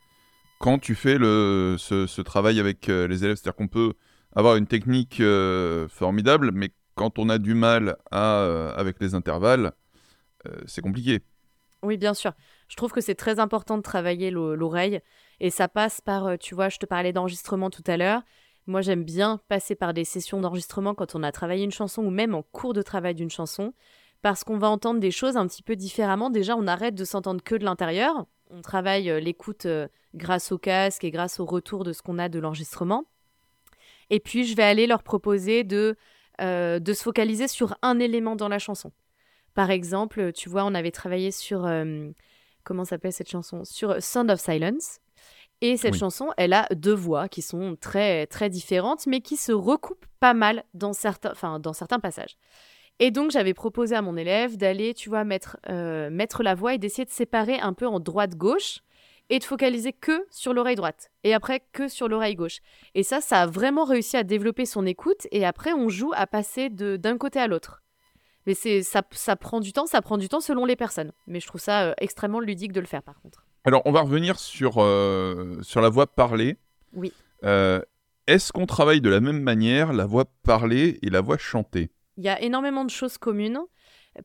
quand 0.59 0.79
tu 0.79 0.95
fais 0.95 1.19
le, 1.19 1.77
ce, 1.79 2.21
travail 2.23 2.61
avec 2.61 2.89
euh, 2.89 3.07
les 3.07 3.25
élèves? 3.25 3.37
C'est-à-dire 3.37 3.57
qu'on 3.57 3.69
peut 3.69 3.93
avoir 4.35 4.57
une 4.57 4.67
technique 4.67 5.21
euh, 5.21 5.87
formidable, 5.89 6.51
mais 6.53 6.71
quand 6.95 7.19
on 7.19 7.29
a 7.29 7.39
du 7.39 7.55
mal 7.55 7.97
à, 8.11 8.39
euh, 8.39 8.75
avec 8.75 8.97
les 9.01 9.15
intervalles, 9.15 9.73
c'est 10.67 10.83
compliqué. 10.83 11.23
Oui, 11.83 11.97
bien 11.97 12.13
sûr. 12.13 12.33
Je 12.69 12.77
trouve 12.77 12.93
que 12.93 13.01
c'est 13.01 13.15
très 13.15 13.39
important 13.39 13.77
de 13.77 13.83
travailler 13.83 14.31
l'oreille. 14.31 15.01
Et 15.41 15.51
ça 15.51 15.69
passe 15.69 16.01
par, 16.01 16.39
tu 16.39 16.55
vois, 16.55 16.69
je 16.69 16.79
te 16.79 16.87
parlais 16.87 17.13
d'enregistrement 17.13 17.71
tout 17.71 17.85
à 17.87 17.97
l'heure. 17.97 18.23
Moi, 18.67 18.81
j'aime 18.81 19.05
bien 19.05 19.41
passer 19.49 19.75
par 19.75 19.93
des 19.93 20.05
sessions 20.05 20.41
d'enregistrement 20.41 20.95
quand 20.95 21.15
on 21.15 21.23
a 21.23 21.33
travaillé 21.33 21.65
une 21.65 21.73
chanson 21.73 22.03
ou 22.03 22.11
même 22.11 22.35
en 22.35 22.43
cours 22.43 22.73
de 22.73 22.83
travail 22.83 23.15
d'une 23.15 23.31
chanson, 23.31 23.75
parce 24.23 24.43
qu'on 24.43 24.57
va 24.57 24.71
entendre 24.71 25.01
des 25.01 25.11
choses 25.11 25.37
un 25.37 25.47
petit 25.47 25.63
peu 25.63 25.77
différemment. 25.77 26.31
Déjà, 26.31 26.57
on 26.57 26.67
arrête 26.67 26.95
de 26.95 27.05
s'entendre 27.05 27.43
que 27.43 27.55
de 27.55 27.65
l'intérieur. 27.65 28.27
On 28.51 28.63
travaille 28.63 29.21
l'écoute 29.21 29.67
grâce 30.15 30.53
au 30.53 30.59
casque 30.59 31.05
et 31.05 31.11
grâce 31.11 31.41
au 31.41 31.45
retour 31.45 31.85
de 31.85 31.93
ce 31.93 32.01
qu'on 32.01 32.19
a 32.19 32.29
de 32.29 32.39
l'enregistrement. 32.39 33.05
Et 34.11 34.21
puis, 34.21 34.45
je 34.45 34.57
vais 34.57 34.63
aller 34.63 34.87
leur 34.87 35.03
proposer 35.03 35.65
de, 35.65 35.97
euh, 36.41 36.79
de 36.79 36.93
se 36.93 37.03
focaliser 37.03 37.49
sur 37.49 37.77
un 37.83 37.99
élément 37.99 38.37
dans 38.37 38.49
la 38.49 38.59
chanson. 38.59 38.93
Par 39.55 39.71
exemple, 39.71 40.33
tu 40.33 40.49
vois, 40.49 40.65
on 40.65 40.75
avait 40.75 40.91
travaillé 40.91 41.31
sur. 41.31 41.67
Euh, 41.67 42.11
comment 42.65 42.85
s'appelle 42.85 43.13
cette 43.13 43.31
chanson 43.31 43.65
Sur 43.65 44.03
Sound 44.03 44.31
of 44.31 44.41
Silence. 44.41 44.99
Et 45.61 45.77
cette 45.77 45.95
chanson, 45.95 46.31
elle 46.37 46.53
a 46.53 46.67
deux 46.75 46.93
voix 46.93 47.29
qui 47.29 47.41
sont 47.41 47.77
très, 47.81 48.27
très 48.27 48.51
différentes, 48.51 49.07
mais 49.07 49.21
qui 49.21 49.37
se 49.37 49.53
recoupent 49.53 50.05
pas 50.21 50.35
mal 50.35 50.65
dans 50.75 50.93
certains, 50.93 51.31
enfin, 51.31 51.59
dans 51.59 51.73
certains 51.73 52.01
passages. 52.01 52.37
Et 52.99 53.11
donc, 53.11 53.31
j'avais 53.31 53.55
proposé 53.55 53.95
à 53.97 54.03
mon 54.03 54.17
élève 54.17 54.57
d'aller, 54.57 54.95
tu 54.95 55.09
vois, 55.09 55.25
mettre, 55.25 55.57
euh, 55.69 56.11
mettre 56.11 56.43
la 56.43 56.55
voix 56.55 56.75
et 56.75 56.79
d'essayer 56.79 57.05
de 57.05 57.11
séparer 57.11 57.59
un 57.59 57.73
peu 57.73 57.87
en 57.87 57.99
droite-gauche 57.99 58.81
et 59.31 59.39
de 59.39 59.45
focaliser 59.45 59.93
que 59.93 60.27
sur 60.31 60.53
l'oreille 60.53 60.77
droite 60.77 61.11
et 61.23 61.35
après 61.35 61.63
que 61.73 61.89
sur 61.89 62.09
l'oreille 62.09 62.35
gauche. 62.35 62.59
Et 62.95 63.03
ça, 63.03 63.21
ça 63.21 63.43
a 63.43 63.47
vraiment 63.47 63.85
réussi 63.85 64.17
à 64.17 64.23
développer 64.23 64.67
son 64.67 64.87
écoute 64.87 65.27
et 65.31 65.47
après 65.47 65.73
on 65.73 65.89
joue 65.89 66.13
à 66.15 66.27
passer 66.27 66.69
d'un 66.69 67.17
côté 67.17 67.41
à 67.41 67.47
l'autre. 67.47 67.84
Mais 68.47 68.55
c'est 68.55 68.83
ça, 68.83 69.03
ça 69.13 69.37
prend 69.37 69.61
du 69.61 69.73
temps, 69.73 69.87
ça 69.87 70.03
prend 70.03 70.19
du 70.19 70.29
temps 70.29 70.41
selon 70.41 70.65
les 70.65 70.77
personnes. 70.77 71.13
Mais 71.27 71.41
je 71.41 71.47
trouve 71.47 71.61
ça 71.61 71.89
euh, 71.89 71.95
extrêmement 71.99 72.41
ludique 72.41 72.73
de 72.73 72.81
le 72.81 72.87
faire 72.87 73.03
par 73.03 73.21
contre. 73.21 73.47
Alors 73.65 73.83
on 73.87 73.93
va 73.93 74.03
revenir 74.03 74.39
sur, 74.39 74.83
euh, 74.83 75.59
sur 75.63 75.81
la 75.81 75.89
voix 75.89 76.07
parlée. 76.07 76.57
Oui. 76.93 77.13
Euh, 77.45 77.81
est-ce 78.27 78.53
qu'on 78.53 78.67
travaille 78.67 79.01
de 79.01 79.11
la 79.11 79.21
même 79.21 79.41
manière 79.41 79.93
la 79.93 80.07
voix 80.07 80.27
parlée 80.43 80.99
et 81.03 81.11
la 81.11 81.21
voix 81.21 81.39
chantée? 81.39 81.91
Il 82.17 82.25
y 82.25 82.29
a 82.29 82.41
énormément 82.41 82.85
de 82.85 82.91
choses 82.91 83.19
communes. 83.19 83.61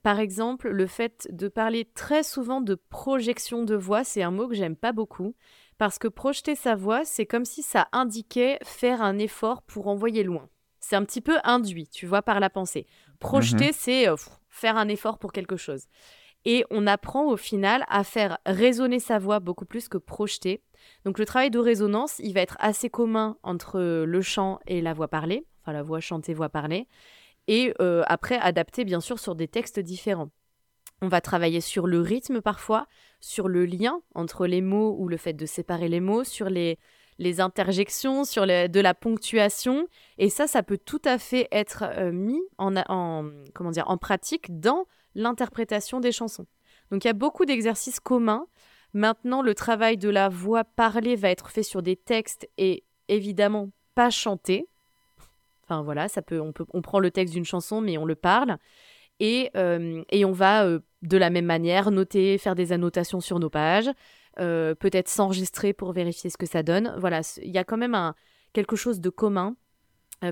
Par 0.04 0.20
exemple, 0.20 0.70
le 0.70 0.86
fait 0.86 1.28
de 1.32 1.48
parler 1.48 1.86
très 1.96 2.22
souvent 2.22 2.62
de 2.62 2.76
projection 2.76 3.64
de 3.64 3.76
voix, 3.76 4.04
c'est 4.04 4.22
un 4.22 4.32
mot 4.32 4.48
que 4.48 4.54
j'aime 4.54 4.76
pas 4.76 4.92
beaucoup. 4.92 5.34
Parce 5.80 5.98
que 5.98 6.08
projeter 6.08 6.56
sa 6.56 6.76
voix, 6.76 7.06
c'est 7.06 7.26
comme 7.26 7.46
si 7.46 7.64
ça 7.64 7.88
indiquait 7.94 8.60
faire 8.64 9.02
un 9.02 9.18
effort 9.18 9.62
pour 9.64 9.88
envoyer 9.88 10.24
loin. 10.24 10.50
C'est 10.80 10.96
un 10.96 11.06
petit 11.06 11.22
peu 11.22 11.38
induit, 11.44 11.88
tu 11.88 12.06
vois, 12.06 12.22
par 12.22 12.40
la 12.40 12.50
pensée. 12.50 12.86
Projeter, 13.20 13.68
mhm. 13.68 13.74
c'est 13.74 14.10
euh, 14.10 14.16
faire 14.50 14.78
un 14.78 14.88
effort 14.88 15.18
pour 15.18 15.32
quelque 15.32 15.58
chose. 15.58 15.86
Et 16.46 16.64
on 16.70 16.88
apprend 16.88 17.26
au 17.26 17.36
final 17.36 17.86
à 17.90 18.04
faire 18.04 18.38
résonner 18.46 19.00
sa 19.00 19.20
voix 19.20 19.40
beaucoup 19.40 19.66
plus 19.66 19.90
que 19.90 19.98
projeter. 19.98 20.62
Donc 21.04 21.20
le 21.20 21.26
travail 21.26 21.52
de 21.52 21.60
résonance, 21.60 22.20
il 22.20 22.34
va 22.34 22.42
être 22.42 22.56
assez 22.60 22.90
commun 22.90 23.38
entre 23.44 23.82
le 23.82 24.22
chant 24.22 24.60
et 24.66 24.82
la 24.82 24.94
voix 24.94 25.10
parlée, 25.10 25.46
enfin 25.62 25.74
la 25.74 25.84
voix 25.84 26.00
chantée, 26.00 26.34
voix 26.34 26.48
parlée 26.48 26.88
et 27.50 27.74
euh, 27.82 28.04
après 28.06 28.38
adapté 28.38 28.86
bien 28.86 29.02
sûr 29.02 29.20
sur 29.20 29.36
des 29.36 29.48
textes 29.48 29.80
différents. 29.80 30.30
On 31.02 31.08
va 31.08 31.20
travailler 31.20 31.62
sur 31.62 31.88
le 31.88 32.00
rythme 32.00 32.42
parfois, 32.42 32.88
sur 33.22 33.48
le 33.48 33.66
lien 33.66 34.02
entre 34.14 34.46
les 34.46 34.62
mots 34.62 34.96
ou 35.00 35.08
le 35.08 35.18
fait 35.18 35.34
de 35.34 35.46
séparer 35.48 35.88
les 35.90 36.00
mots, 36.00 36.24
sur 36.24 36.48
les, 36.48 36.78
les 37.20 37.42
interjections, 37.42 38.24
sur 38.24 38.48
de 38.48 38.80
la 38.80 38.94
ponctuation. 38.96 39.88
Et 40.18 40.30
ça, 40.30 40.48
ça 40.48 40.64
peut 40.64 40.80
tout 40.84 41.02
à 41.06 41.20
fait 41.20 41.48
être 41.52 41.84
euh, 41.84 42.12
mis 42.12 42.42
en, 42.58 42.76
en, 42.88 43.30
comment 43.54 43.72
dire, 43.72 43.88
en 43.88 43.98
pratique 43.98 44.60
dans 44.60 44.86
l'interprétation 45.14 46.00
des 46.00 46.12
chansons. 46.12 46.48
Donc 46.90 47.04
il 47.04 47.08
y 47.08 47.12
a 47.12 47.14
beaucoup 47.14 47.46
d'exercices 47.46 48.00
communs. 48.00 48.48
Maintenant, 48.94 49.44
le 49.44 49.54
travail 49.54 49.98
de 49.98 50.10
la 50.10 50.30
voix 50.30 50.64
parlée 50.64 51.16
va 51.16 51.30
être 51.30 51.50
fait 51.50 51.62
sur 51.62 51.84
des 51.84 51.96
textes 51.96 52.50
et 52.58 52.84
évidemment 53.08 53.70
pas 53.94 54.10
chantés. 54.10 54.68
Enfin 55.64 55.84
voilà, 55.84 56.08
ça 56.08 56.22
peut, 56.22 56.40
on, 56.40 56.54
peut, 56.54 56.66
on 56.74 56.82
prend 56.82 57.00
le 57.00 57.12
texte 57.12 57.34
d'une 57.34 57.46
chanson, 57.46 57.82
mais 57.82 57.98
on 57.98 58.06
le 58.06 58.16
parle. 58.16 58.58
Et, 59.20 59.52
euh, 59.58 60.02
et 60.10 60.24
on 60.24 60.32
va 60.32 60.66
euh, 60.66 60.80
de 61.02 61.18
la 61.18 61.30
même 61.30 61.46
manière 61.46 61.92
noter, 61.92 62.38
faire 62.38 62.56
des 62.56 62.72
annotations 62.72 63.20
sur 63.20 63.40
nos 63.40 63.50
pages, 63.50 63.90
euh, 64.40 64.76
peut-être 64.76 65.10
s'enregistrer 65.10 65.74
pour 65.74 65.92
vérifier 65.92 66.30
ce 66.30 66.38
que 66.38 66.46
ça 66.46 66.64
donne. 66.64 66.94
Voilà, 66.98 67.22
il 67.42 67.52
y 67.52 67.58
a 67.58 67.64
quand 67.64 67.78
même 67.78 67.96
un, 67.96 68.16
quelque 68.54 68.76
chose 68.76 69.00
de 69.00 69.10
commun 69.10 69.56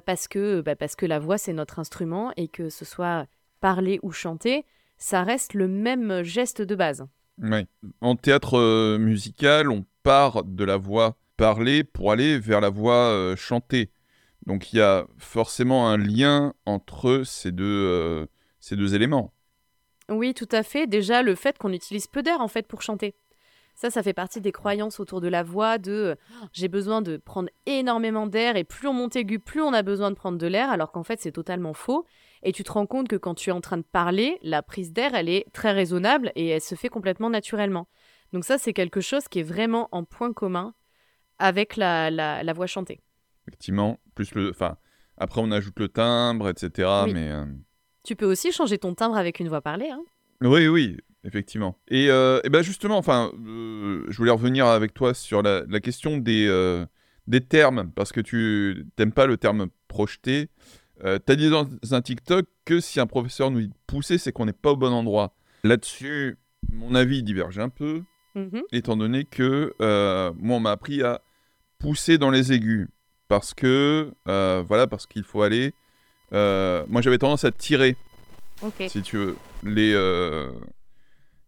parce, 0.05 0.27
que, 0.27 0.59
bah, 0.59 0.75
parce 0.75 0.97
que 0.97 1.05
la 1.05 1.17
voix, 1.17 1.37
c'est 1.37 1.53
notre 1.53 1.79
instrument 1.79 2.33
et 2.35 2.49
que 2.49 2.69
ce 2.69 2.83
soit 2.83 3.25
parler 3.61 3.99
ou 4.03 4.11
chanter, 4.11 4.65
ça 4.97 5.23
reste 5.23 5.53
le 5.53 5.69
même 5.69 6.23
geste 6.23 6.61
de 6.61 6.75
base. 6.75 7.05
Oui. 7.41 7.65
En 8.01 8.17
théâtre 8.17 8.97
musical, 8.97 9.71
on 9.71 9.85
part 10.03 10.43
de 10.43 10.65
la 10.65 10.75
voix 10.75 11.15
parlée 11.37 11.85
pour 11.85 12.11
aller 12.11 12.37
vers 12.37 12.59
la 12.59 12.69
voix 12.69 13.33
chantée. 13.37 13.89
Donc 14.45 14.73
il 14.73 14.77
y 14.77 14.81
a 14.81 15.07
forcément 15.17 15.89
un 15.89 15.97
lien 15.97 16.53
entre 16.65 17.23
ces 17.23 17.53
deux, 17.53 18.27
ces 18.59 18.75
deux 18.75 18.93
éléments. 18.93 19.33
Oui, 20.09 20.33
tout 20.33 20.47
à 20.51 20.63
fait. 20.63 20.87
Déjà, 20.87 21.21
le 21.21 21.35
fait 21.35 21.57
qu'on 21.57 21.73
utilise 21.73 22.07
peu 22.07 22.23
d'air 22.23 22.41
en 22.41 22.47
fait 22.47 22.67
pour 22.67 22.81
chanter. 22.81 23.15
Ça, 23.77 23.91
ça 23.91 24.01
fait 24.01 24.13
partie 24.13 24.41
des 24.41 24.51
croyances 24.51 24.99
autour 24.99 25.21
de 25.21 25.27
la 25.27 25.43
voix 25.43 25.77
de 25.77 26.17
oh, 26.17 26.45
j'ai 26.51 26.67
besoin 26.67 27.03
de 27.03 27.17
prendre 27.17 27.49
énormément 27.67 28.25
d'air 28.25 28.55
et 28.55 28.63
plus 28.63 28.87
on 28.87 28.93
monte 28.93 29.15
aigu, 29.15 29.37
plus 29.37 29.61
on 29.61 29.71
a 29.71 29.83
besoin 29.83 30.09
de 30.09 30.15
prendre 30.15 30.39
de 30.39 30.47
l'air, 30.47 30.71
alors 30.71 30.91
qu'en 30.91 31.03
fait 31.03 31.21
c'est 31.21 31.31
totalement 31.31 31.75
faux. 31.75 32.03
Et 32.41 32.51
tu 32.53 32.63
te 32.63 32.71
rends 32.71 32.87
compte 32.87 33.07
que 33.07 33.15
quand 33.15 33.35
tu 33.35 33.51
es 33.51 33.53
en 33.53 33.61
train 33.61 33.77
de 33.77 33.83
parler, 33.83 34.39
la 34.41 34.63
prise 34.63 34.93
d'air, 34.93 35.13
elle 35.13 35.29
est 35.29 35.45
très 35.53 35.73
raisonnable 35.73 36.31
et 36.35 36.47
elle 36.47 36.61
se 36.61 36.73
fait 36.73 36.89
complètement 36.89 37.29
naturellement. 37.29 37.87
Donc 38.33 38.45
ça, 38.45 38.57
c'est 38.57 38.73
quelque 38.73 38.99
chose 38.99 39.27
qui 39.27 39.39
est 39.39 39.43
vraiment 39.43 39.89
en 39.91 40.03
point 40.03 40.33
commun 40.33 40.73
avec 41.37 41.75
la, 41.75 42.09
la, 42.09 42.53
voix 42.53 42.65
chantée. 42.65 42.99
Effectivement, 43.47 43.99
plus 44.15 44.33
le, 44.33 44.49
enfin, 44.49 44.77
après 45.17 45.39
on 45.39 45.51
ajoute 45.51 45.79
le 45.79 45.87
timbre, 45.87 46.49
etc. 46.49 46.89
Mais 47.13 47.29
euh, 47.29 47.45
tu 48.03 48.15
peux 48.15 48.25
aussi 48.25 48.51
changer 48.51 48.79
ton 48.79 48.95
timbre 48.95 49.17
avec 49.17 49.39
une 49.39 49.49
voix 49.49 49.61
parlée. 49.61 49.91
Hein 49.91 50.03
oui, 50.41 50.67
oui, 50.67 50.97
effectivement. 51.27 51.77
Et, 51.89 52.07
euh, 52.09 52.39
ben 52.49 52.63
justement, 52.63 52.97
enfin, 52.97 53.31
euh, 53.45 54.05
je 54.09 54.17
voulais 54.17 54.31
revenir 54.31 54.65
avec 54.65 54.93
toi 54.93 55.13
sur 55.13 55.43
la, 55.43 55.79
question 55.81 56.17
des, 56.17 56.47
euh, 56.47 56.85
des 57.27 57.41
termes, 57.41 57.91
parce 57.95 58.11
que 58.11 58.21
tu 58.21 58.85
n'aimes 58.97 59.11
pas 59.11 59.27
le 59.27 59.37
terme 59.37 59.67
projeté. 59.87 60.49
tu 61.01 61.05
as 61.05 61.35
dit 61.35 61.49
dans 61.49 61.67
un 61.91 62.01
TikTok 62.01 62.45
que 62.65 62.79
si 62.79 62.99
un 62.99 63.05
professeur 63.05 63.51
nous 63.51 63.61
dit 63.61 63.71
pousser, 63.85 64.17
c'est 64.17 64.31
qu'on 64.31 64.45
n'est 64.45 64.53
pas 64.53 64.71
au 64.71 64.77
bon 64.77 64.93
endroit. 64.93 65.35
Là-dessus, 65.63 66.37
mon 66.71 66.95
avis 66.95 67.23
diverge 67.23 67.59
un 67.59 67.69
peu, 67.69 68.03
mm-hmm. 68.35 68.63
étant 68.71 68.95
donné 68.95 69.25
que 69.25 69.73
moi, 70.39 70.57
on 70.57 70.59
m'a 70.61 70.71
appris 70.71 71.03
à 71.03 71.21
pousser 71.77 72.17
dans 72.17 72.31
les 72.31 72.53
aigus, 72.53 72.87
parce 73.27 73.53
que, 73.53 74.13
voilà, 74.25 74.87
parce 74.87 75.05
qu'il 75.05 75.23
faut 75.23 75.41
aller 75.41 75.73
moi, 76.31 77.01
j'avais 77.01 77.17
tendance 77.17 77.43
à 77.43 77.51
tirer. 77.51 77.97
Si 78.87 79.01
tu 79.01 79.17
veux. 79.17 79.35
Les. 79.63 79.93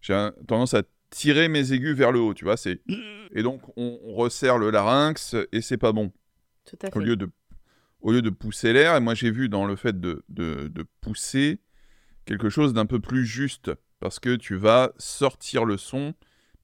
J'ai 0.01 0.29
tendance 0.47 0.73
à 0.73 0.83
tirer 1.09 1.47
mes 1.47 1.73
aigus 1.73 1.95
vers 1.95 2.11
le 2.11 2.19
haut, 2.19 2.33
tu 2.33 2.45
vois. 2.45 2.57
C'est 2.57 2.81
et 3.31 3.43
donc 3.43 3.61
on, 3.77 3.97
resserre 4.13 4.57
le 4.57 4.69
larynx 4.69 5.35
et 5.51 5.61
c'est 5.61 5.77
pas 5.77 5.91
bon. 5.91 6.11
Tout 6.65 6.77
à 6.81 6.87
fait. 6.87 6.97
Au 6.97 6.99
lieu 7.01 7.15
de, 7.15 7.29
au 8.01 8.11
lieu 8.11 8.21
de 8.21 8.29
pousser 8.29 8.73
l'air, 8.73 8.95
et 8.95 8.99
moi 8.99 9.13
j'ai 9.13 9.31
vu 9.31 9.49
dans 9.49 9.65
le 9.65 9.75
fait 9.75 9.99
de, 9.99 10.23
de, 10.29 10.67
de 10.67 10.85
pousser 11.01 11.59
quelque 12.25 12.49
chose 12.49 12.73
d'un 12.73 12.85
peu 12.85 12.99
plus 12.99 13.25
juste 13.25 13.71
parce 13.99 14.19
que 14.19 14.35
tu 14.35 14.55
vas 14.55 14.91
sortir 14.97 15.65
le 15.65 15.77
son 15.77 16.13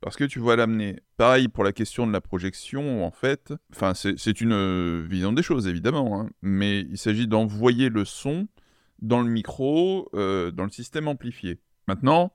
parce 0.05 0.17
que 0.17 0.23
tu 0.23 0.39
vas 0.39 0.55
l'amener. 0.55 0.99
Pareil 1.17 1.47
pour 1.47 1.63
la 1.63 1.71
question 1.71 2.05
de 2.05 2.13
la 2.13 2.21
projection, 2.21 3.03
en 3.03 3.09
fait. 3.09 3.53
Enfin, 3.73 3.93
c'est 3.95 4.39
une 4.39 4.53
euh, 4.53 5.03
vision 5.09 5.33
des 5.33 5.41
choses, 5.41 5.67
évidemment. 5.67 6.21
Hein. 6.21 6.29
mais 6.43 6.81
il 6.81 6.97
s'agit 6.99 7.27
d'envoyer 7.27 7.89
le 7.89 8.05
son 8.05 8.47
dans 9.01 9.21
le 9.21 9.29
micro, 9.29 10.09
euh, 10.13 10.51
dans 10.51 10.63
le 10.63 10.69
système 10.69 11.07
amplifié. 11.07 11.59
Maintenant, 11.87 12.33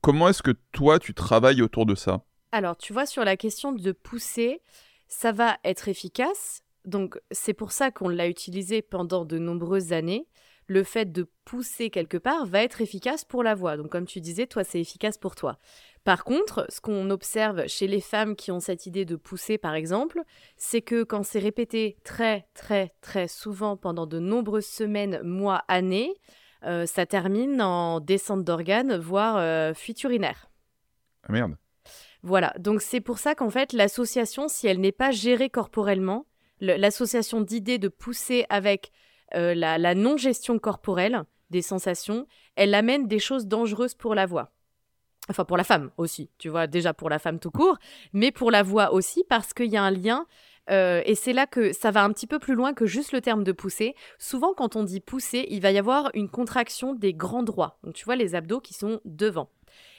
comment 0.00 0.28
est-ce 0.28 0.42
que 0.42 0.54
toi, 0.72 0.98
tu 0.98 1.14
travailles 1.14 1.62
autour 1.62 1.86
de 1.86 1.94
ça? 1.94 2.24
Alors, 2.52 2.76
tu 2.76 2.92
vois, 2.92 3.06
sur 3.06 3.24
la 3.24 3.36
question 3.36 3.72
de 3.72 3.92
pousser, 3.92 4.62
ça 5.08 5.32
va 5.32 5.58
être 5.64 5.88
efficace. 5.88 6.62
Donc, 6.84 7.18
c'est 7.30 7.54
pour 7.54 7.72
ça 7.72 7.90
qu'on 7.90 8.08
l'a 8.08 8.28
utilisé 8.28 8.82
pendant 8.82 9.24
de 9.24 9.38
nombreuses 9.38 9.92
années 9.92 10.26
le 10.66 10.82
fait 10.82 11.12
de 11.12 11.28
pousser 11.44 11.90
quelque 11.90 12.16
part 12.16 12.46
va 12.46 12.62
être 12.62 12.80
efficace 12.80 13.24
pour 13.24 13.42
la 13.42 13.54
voix. 13.54 13.76
Donc 13.76 13.90
comme 13.90 14.06
tu 14.06 14.20
disais, 14.20 14.46
toi, 14.46 14.64
c'est 14.64 14.80
efficace 14.80 15.18
pour 15.18 15.34
toi. 15.34 15.58
Par 16.04 16.24
contre, 16.24 16.66
ce 16.68 16.80
qu'on 16.80 17.10
observe 17.10 17.66
chez 17.66 17.86
les 17.86 18.00
femmes 18.00 18.36
qui 18.36 18.50
ont 18.50 18.60
cette 18.60 18.86
idée 18.86 19.04
de 19.04 19.16
pousser, 19.16 19.58
par 19.58 19.74
exemple, 19.74 20.20
c'est 20.56 20.82
que 20.82 21.02
quand 21.02 21.22
c'est 21.22 21.38
répété 21.38 21.96
très, 22.04 22.46
très, 22.54 22.94
très 23.00 23.28
souvent 23.28 23.76
pendant 23.76 24.06
de 24.06 24.18
nombreuses 24.18 24.66
semaines, 24.66 25.20
mois, 25.22 25.64
années, 25.68 26.14
euh, 26.66 26.86
ça 26.86 27.06
termine 27.06 27.60
en 27.60 28.00
descente 28.00 28.44
d'organes, 28.44 28.96
voire 28.96 29.36
euh, 29.36 29.74
fuite 29.74 30.02
urinaire. 30.02 30.48
Ah 31.28 31.32
merde. 31.32 31.56
Voilà, 32.22 32.54
donc 32.58 32.80
c'est 32.80 33.02
pour 33.02 33.18
ça 33.18 33.34
qu'en 33.34 33.50
fait, 33.50 33.74
l'association, 33.74 34.48
si 34.48 34.66
elle 34.66 34.80
n'est 34.80 34.92
pas 34.92 35.10
gérée 35.10 35.50
corporellement, 35.50 36.26
l'association 36.60 37.42
d'idées 37.42 37.78
de 37.78 37.88
pousser 37.88 38.46
avec 38.48 38.92
euh, 39.34 39.54
la, 39.54 39.94
non-gestion 39.94 40.58
corporelle 40.58 41.24
des 41.50 41.60
sensations, 41.60 42.26
elle 42.56 42.74
amène 42.74 43.08
des 43.08 43.18
choses 43.18 43.46
dangereuses 43.46 43.94
pour 43.94 44.14
la 44.14 44.24
voix. 44.24 44.52
Enfin, 45.28 45.44
pour 45.44 45.56
la 45.58 45.64
femme 45.64 45.90
aussi, 45.98 46.30
tu 46.38 46.48
vois, 46.48 46.66
déjà 46.66 46.94
pour 46.94 47.10
la 47.10 47.18
femme 47.18 47.38
tout 47.38 47.50
court, 47.50 47.78
mais 48.12 48.32
pour 48.32 48.50
la 48.50 48.62
voix 48.62 48.92
aussi, 48.92 49.24
parce 49.28 49.52
qu'il 49.52 49.70
y 49.70 49.76
a 49.76 49.82
un 49.82 49.90
lien 49.90 50.26
euh, 50.70 51.02
et 51.04 51.14
c'est 51.14 51.32
là 51.32 51.46
que 51.46 51.72
ça 51.72 51.90
va 51.90 52.02
un 52.04 52.12
petit 52.12 52.26
peu 52.26 52.38
plus 52.38 52.54
loin 52.54 52.72
que 52.72 52.86
juste 52.86 53.12
le 53.12 53.20
terme 53.20 53.44
de 53.44 53.52
pousser. 53.52 53.94
Souvent, 54.18 54.54
quand 54.54 54.76
on 54.76 54.82
dit 54.82 55.00
pousser, 55.00 55.46
il 55.50 55.60
va 55.60 55.70
y 55.70 55.78
avoir 55.78 56.10
une 56.14 56.28
contraction 56.28 56.94
des 56.94 57.12
grands 57.12 57.42
droits. 57.42 57.78
Donc, 57.82 57.94
tu 57.94 58.04
vois 58.04 58.16
les 58.16 58.34
abdos 58.34 58.60
qui 58.60 58.74
sont 58.74 59.00
devant. 59.04 59.50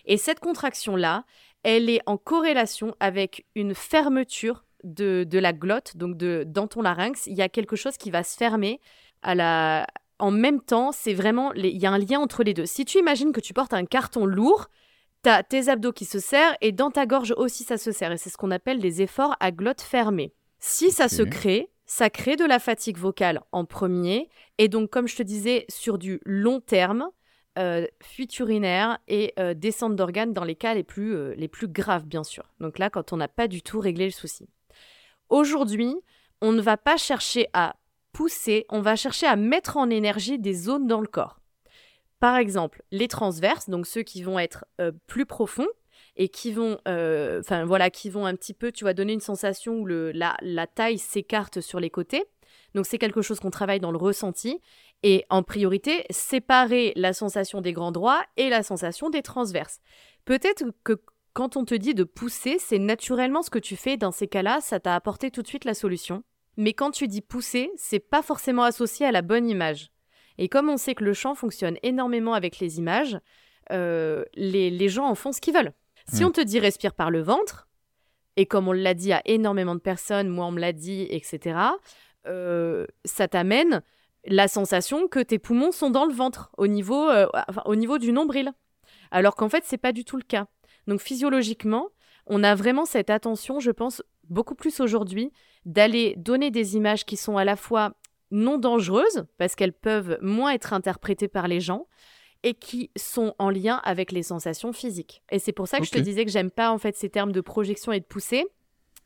Et 0.05 0.17
cette 0.17 0.39
contraction-là, 0.39 1.25
elle 1.63 1.89
est 1.89 2.01
en 2.05 2.17
corrélation 2.17 2.95
avec 2.99 3.45
une 3.55 3.73
fermeture 3.73 4.65
de, 4.83 5.27
la 5.31 5.53
glotte, 5.53 5.97
donc 5.97 6.15
de, 6.17 6.43
dans 6.47 6.67
ton 6.67 6.81
larynx. 6.81 7.25
Il 7.27 7.33
y 7.33 7.41
a 7.41 7.49
quelque 7.49 7.75
chose 7.75 7.97
qui 7.97 8.11
va 8.11 8.23
se 8.23 8.37
fermer. 8.37 8.79
En 10.17 10.31
même 10.31 10.61
temps, 10.61 10.91
c'est 10.91 11.13
vraiment, 11.13 11.51
il 11.53 11.65
y 11.65 11.85
a 11.85 11.91
un 11.91 11.97
lien 11.97 12.19
entre 12.19 12.43
les 12.43 12.53
deux. 12.53 12.65
Si 12.65 12.85
tu 12.85 12.99
imagines 12.99 13.33
que 13.33 13.41
tu 13.41 13.53
portes 13.53 13.73
un 13.73 13.85
carton 13.85 14.25
lourd, 14.25 14.67
tu 15.23 15.29
as 15.29 15.43
tes 15.43 15.67
abdos 15.67 15.91
qui 15.91 16.05
se 16.05 16.19
serrent 16.19 16.55
et 16.61 16.71
dans 16.71 16.91
ta 16.91 17.05
gorge 17.05 17.33
aussi 17.35 17.63
ça 17.63 17.77
se 17.77 17.91
serre. 17.91 18.11
Et 18.11 18.17
c'est 18.17 18.29
ce 18.29 18.37
qu'on 18.37 18.51
appelle 18.51 18.79
des 18.79 19.01
efforts 19.01 19.35
à 19.39 19.51
glotte 19.51 19.81
fermée. 19.81 20.33
Si 20.59 20.91
ça 20.91 21.07
se 21.07 21.21
crée, 21.21 21.69
ça 21.85 22.09
crée 22.09 22.35
de 22.35 22.45
la 22.45 22.59
fatigue 22.59 22.97
vocale 22.97 23.41
en 23.51 23.65
premier. 23.65 24.29
Et 24.57 24.67
donc, 24.67 24.89
comme 24.89 25.07
je 25.07 25.15
te 25.15 25.23
disais, 25.23 25.65
sur 25.69 25.97
du 25.97 26.19
long 26.25 26.59
terme, 26.59 27.09
euh, 27.57 27.85
fuite 28.01 28.37
urinaire 28.39 28.99
et 29.07 29.33
euh, 29.39 29.53
descente 29.53 29.95
d'organes 29.95 30.33
dans 30.33 30.43
les 30.43 30.55
cas 30.55 30.73
les 30.73 30.83
plus, 30.83 31.15
euh, 31.15 31.33
les 31.35 31.47
plus 31.47 31.67
graves, 31.67 32.05
bien 32.05 32.23
sûr. 32.23 32.43
Donc 32.59 32.79
là, 32.79 32.89
quand 32.89 33.13
on 33.13 33.17
n'a 33.17 33.27
pas 33.27 33.47
du 33.47 33.61
tout 33.61 33.79
réglé 33.79 34.05
le 34.05 34.11
souci. 34.11 34.49
Aujourd'hui, 35.29 35.95
on 36.41 36.51
ne 36.51 36.61
va 36.61 36.77
pas 36.77 36.97
chercher 36.97 37.47
à 37.53 37.75
pousser, 38.11 38.65
on 38.69 38.81
va 38.81 38.95
chercher 38.95 39.25
à 39.25 39.35
mettre 39.35 39.77
en 39.77 39.89
énergie 39.89 40.39
des 40.39 40.53
zones 40.53 40.87
dans 40.87 41.01
le 41.01 41.07
corps. 41.07 41.39
Par 42.19 42.37
exemple, 42.37 42.81
les 42.91 43.07
transverses, 43.07 43.69
donc 43.69 43.85
ceux 43.85 44.03
qui 44.03 44.23
vont 44.23 44.39
être 44.39 44.65
euh, 44.79 44.91
plus 45.07 45.25
profonds 45.25 45.67
et 46.17 46.29
qui 46.29 46.51
vont, 46.51 46.77
euh, 46.87 47.39
enfin 47.39 47.65
voilà, 47.65 47.89
qui 47.89 48.09
vont 48.09 48.25
un 48.25 48.35
petit 48.35 48.53
peu, 48.53 48.71
tu 48.71 48.83
vas 48.83 48.93
donner 48.93 49.13
une 49.13 49.19
sensation 49.19 49.73
où 49.73 49.85
le, 49.85 50.11
la, 50.11 50.37
la 50.41 50.67
taille 50.67 50.97
s'écarte 50.97 51.61
sur 51.61 51.79
les 51.79 51.89
côtés. 51.89 52.23
Donc 52.73 52.85
c'est 52.85 52.97
quelque 52.97 53.21
chose 53.21 53.39
qu'on 53.39 53.51
travaille 53.51 53.79
dans 53.79 53.91
le 53.91 53.97
ressenti. 53.97 54.61
Et 55.03 55.25
en 55.29 55.43
priorité, 55.43 56.05
séparer 56.09 56.93
la 56.95 57.13
sensation 57.13 57.61
des 57.61 57.73
grands 57.73 57.91
droits 57.91 58.23
et 58.37 58.49
la 58.49 58.63
sensation 58.63 59.09
des 59.09 59.21
transverses. 59.21 59.79
Peut-être 60.25 60.63
que 60.83 60.99
quand 61.33 61.57
on 61.57 61.65
te 61.65 61.75
dit 61.75 61.93
de 61.93 62.05
pousser, 62.05 62.57
c'est 62.59 62.79
naturellement 62.79 63.41
ce 63.41 63.49
que 63.49 63.59
tu 63.59 63.75
fais 63.75 63.97
dans 63.97 64.11
ces 64.11 64.27
cas-là, 64.27 64.61
ça 64.61 64.79
t'a 64.79 64.95
apporté 64.95 65.31
tout 65.31 65.41
de 65.41 65.47
suite 65.47 65.65
la 65.65 65.73
solution. 65.73 66.23
Mais 66.57 66.73
quand 66.73 66.91
tu 66.91 67.07
dis 67.07 67.21
pousser, 67.21 67.69
c'est 67.75 67.99
pas 67.99 68.21
forcément 68.21 68.63
associé 68.63 69.05
à 69.05 69.11
la 69.11 69.21
bonne 69.21 69.49
image. 69.49 69.91
Et 70.37 70.47
comme 70.49 70.69
on 70.69 70.77
sait 70.77 70.95
que 70.95 71.03
le 71.03 71.13
chant 71.13 71.35
fonctionne 71.35 71.77
énormément 71.83 72.33
avec 72.33 72.59
les 72.59 72.77
images, 72.77 73.19
euh, 73.71 74.23
les, 74.35 74.89
gens 74.89 75.05
en 75.05 75.15
font 75.15 75.31
ce 75.31 75.41
qu'ils 75.41 75.53
veulent. 75.53 75.73
Si 76.07 76.23
mm. 76.23 76.27
on 76.27 76.31
te 76.31 76.41
dit 76.41 76.59
respire 76.59 76.93
par 76.93 77.11
le 77.11 77.21
ventre, 77.21 77.67
et 78.37 78.45
comme 78.45 78.67
on 78.67 78.73
l'a 78.73 78.93
dit 78.93 79.13
à 79.13 79.21
énormément 79.25 79.75
de 79.75 79.79
personnes, 79.79 80.29
moi 80.29 80.45
on 80.45 80.51
me 80.51 80.59
l'a 80.59 80.73
dit, 80.73 81.07
etc., 81.09 81.57
euh, 82.27 82.85
ça 83.05 83.27
t'amène 83.27 83.81
la 84.25 84.47
sensation 84.47 85.07
que 85.07 85.19
tes 85.19 85.39
poumons 85.39 85.71
sont 85.71 85.89
dans 85.89 86.05
le 86.05 86.13
ventre, 86.13 86.51
au 86.57 86.67
niveau, 86.67 87.09
euh, 87.09 87.27
au 87.65 87.75
niveau 87.75 87.97
du 87.97 88.11
nombril. 88.11 88.51
Alors 89.11 89.35
qu'en 89.35 89.49
fait, 89.49 89.63
c'est 89.65 89.77
pas 89.77 89.91
du 89.91 90.03
tout 90.03 90.17
le 90.17 90.23
cas. 90.23 90.47
Donc 90.87 91.01
physiologiquement, 91.01 91.89
on 92.25 92.43
a 92.43 92.55
vraiment 92.55 92.85
cette 92.85 93.09
attention, 93.09 93.59
je 93.59 93.71
pense, 93.71 94.01
beaucoup 94.29 94.55
plus 94.55 94.79
aujourd'hui, 94.79 95.31
d'aller 95.65 96.15
donner 96.17 96.51
des 96.51 96.75
images 96.75 97.05
qui 97.05 97.17
sont 97.17 97.37
à 97.37 97.45
la 97.45 97.55
fois 97.55 97.93
non 98.31 98.57
dangereuses, 98.57 99.25
parce 99.37 99.55
qu'elles 99.55 99.73
peuvent 99.73 100.17
moins 100.21 100.51
être 100.51 100.73
interprétées 100.73 101.27
par 101.27 101.47
les 101.47 101.59
gens, 101.59 101.87
et 102.45 102.53
qui 102.53 102.91
sont 102.95 103.33
en 103.39 103.49
lien 103.49 103.81
avec 103.83 104.11
les 104.11 104.23
sensations 104.23 104.71
physiques. 104.71 105.23
Et 105.31 105.39
c'est 105.39 105.51
pour 105.51 105.67
ça 105.67 105.79
que 105.79 105.85
je 105.85 105.91
te 105.91 105.99
disais 105.99 106.23
que 106.23 106.31
j'aime 106.31 106.51
pas 106.51 106.71
en 106.71 106.77
fait 106.77 106.95
ces 106.95 107.09
termes 107.09 107.31
de 107.31 107.41
projection 107.41 107.91
et 107.91 107.99
de 107.99 108.05
poussée, 108.05 108.45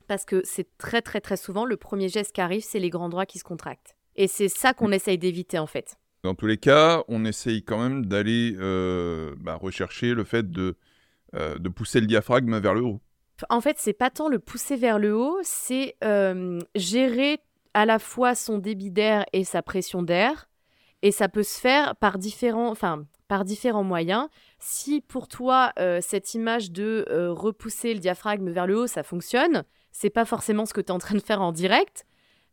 parce 0.07 0.25
que 0.25 0.41
c'est 0.43 0.77
très 0.77 1.01
très 1.01 1.21
très 1.21 1.37
souvent 1.37 1.65
le 1.65 1.77
premier 1.77 2.09
geste 2.09 2.33
qui 2.33 2.41
arrive, 2.41 2.61
c'est 2.61 2.79
les 2.79 2.89
grands 2.89 3.09
droits 3.09 3.25
qui 3.25 3.39
se 3.39 3.45
contractent. 3.45 3.95
Et 4.17 4.27
c'est 4.27 4.49
ça 4.49 4.73
qu'on 4.73 4.91
essaye 4.91 5.17
d'éviter 5.17 5.57
en 5.57 5.67
fait. 5.67 5.95
Dans 6.23 6.35
tous 6.35 6.47
les 6.47 6.57
cas, 6.57 7.03
on 7.07 7.23
essaye 7.23 7.63
quand 7.63 7.81
même 7.81 8.05
d'aller 8.05 8.57
euh, 8.59 9.33
bah, 9.39 9.55
rechercher 9.55 10.13
le 10.13 10.25
fait 10.25 10.51
de, 10.51 10.75
euh, 11.33 11.57
de 11.57 11.69
pousser 11.69 12.01
le 12.01 12.07
diaphragme 12.07 12.59
vers 12.59 12.73
le 12.73 12.81
haut. 12.81 12.99
En 13.49 13.61
fait, 13.61 13.77
c'est 13.79 13.93
pas 13.93 14.09
tant 14.09 14.27
le 14.27 14.39
pousser 14.39 14.75
vers 14.75 14.99
le 14.99 15.15
haut, 15.15 15.39
c'est 15.43 15.95
euh, 16.03 16.59
gérer 16.75 17.39
à 17.73 17.85
la 17.85 17.99
fois 17.99 18.35
son 18.35 18.57
débit 18.57 18.91
d'air 18.91 19.23
et 19.31 19.45
sa 19.45 19.61
pression 19.61 20.03
d'air. 20.03 20.48
Et 21.01 21.11
ça 21.11 21.29
peut 21.29 21.43
se 21.43 21.59
faire 21.59 21.95
par 21.95 22.17
différents, 22.17 22.69
enfin, 22.69 23.05
par 23.27 23.45
différents 23.45 23.83
moyens. 23.83 24.27
Si 24.59 25.01
pour 25.01 25.27
toi, 25.27 25.71
euh, 25.79 25.99
cette 26.01 26.33
image 26.33 26.71
de 26.71 27.05
euh, 27.09 27.31
repousser 27.31 27.93
le 27.93 27.99
diaphragme 27.99 28.49
vers 28.49 28.67
le 28.67 28.77
haut, 28.77 28.87
ça 28.87 29.03
fonctionne, 29.03 29.63
c'est 29.91 30.09
pas 30.09 30.25
forcément 30.25 30.65
ce 30.65 30.73
que 30.73 30.81
tu 30.81 30.87
es 30.87 30.91
en 30.91 30.99
train 30.99 31.15
de 31.15 31.21
faire 31.21 31.41
en 31.41 31.51
direct. 31.51 32.05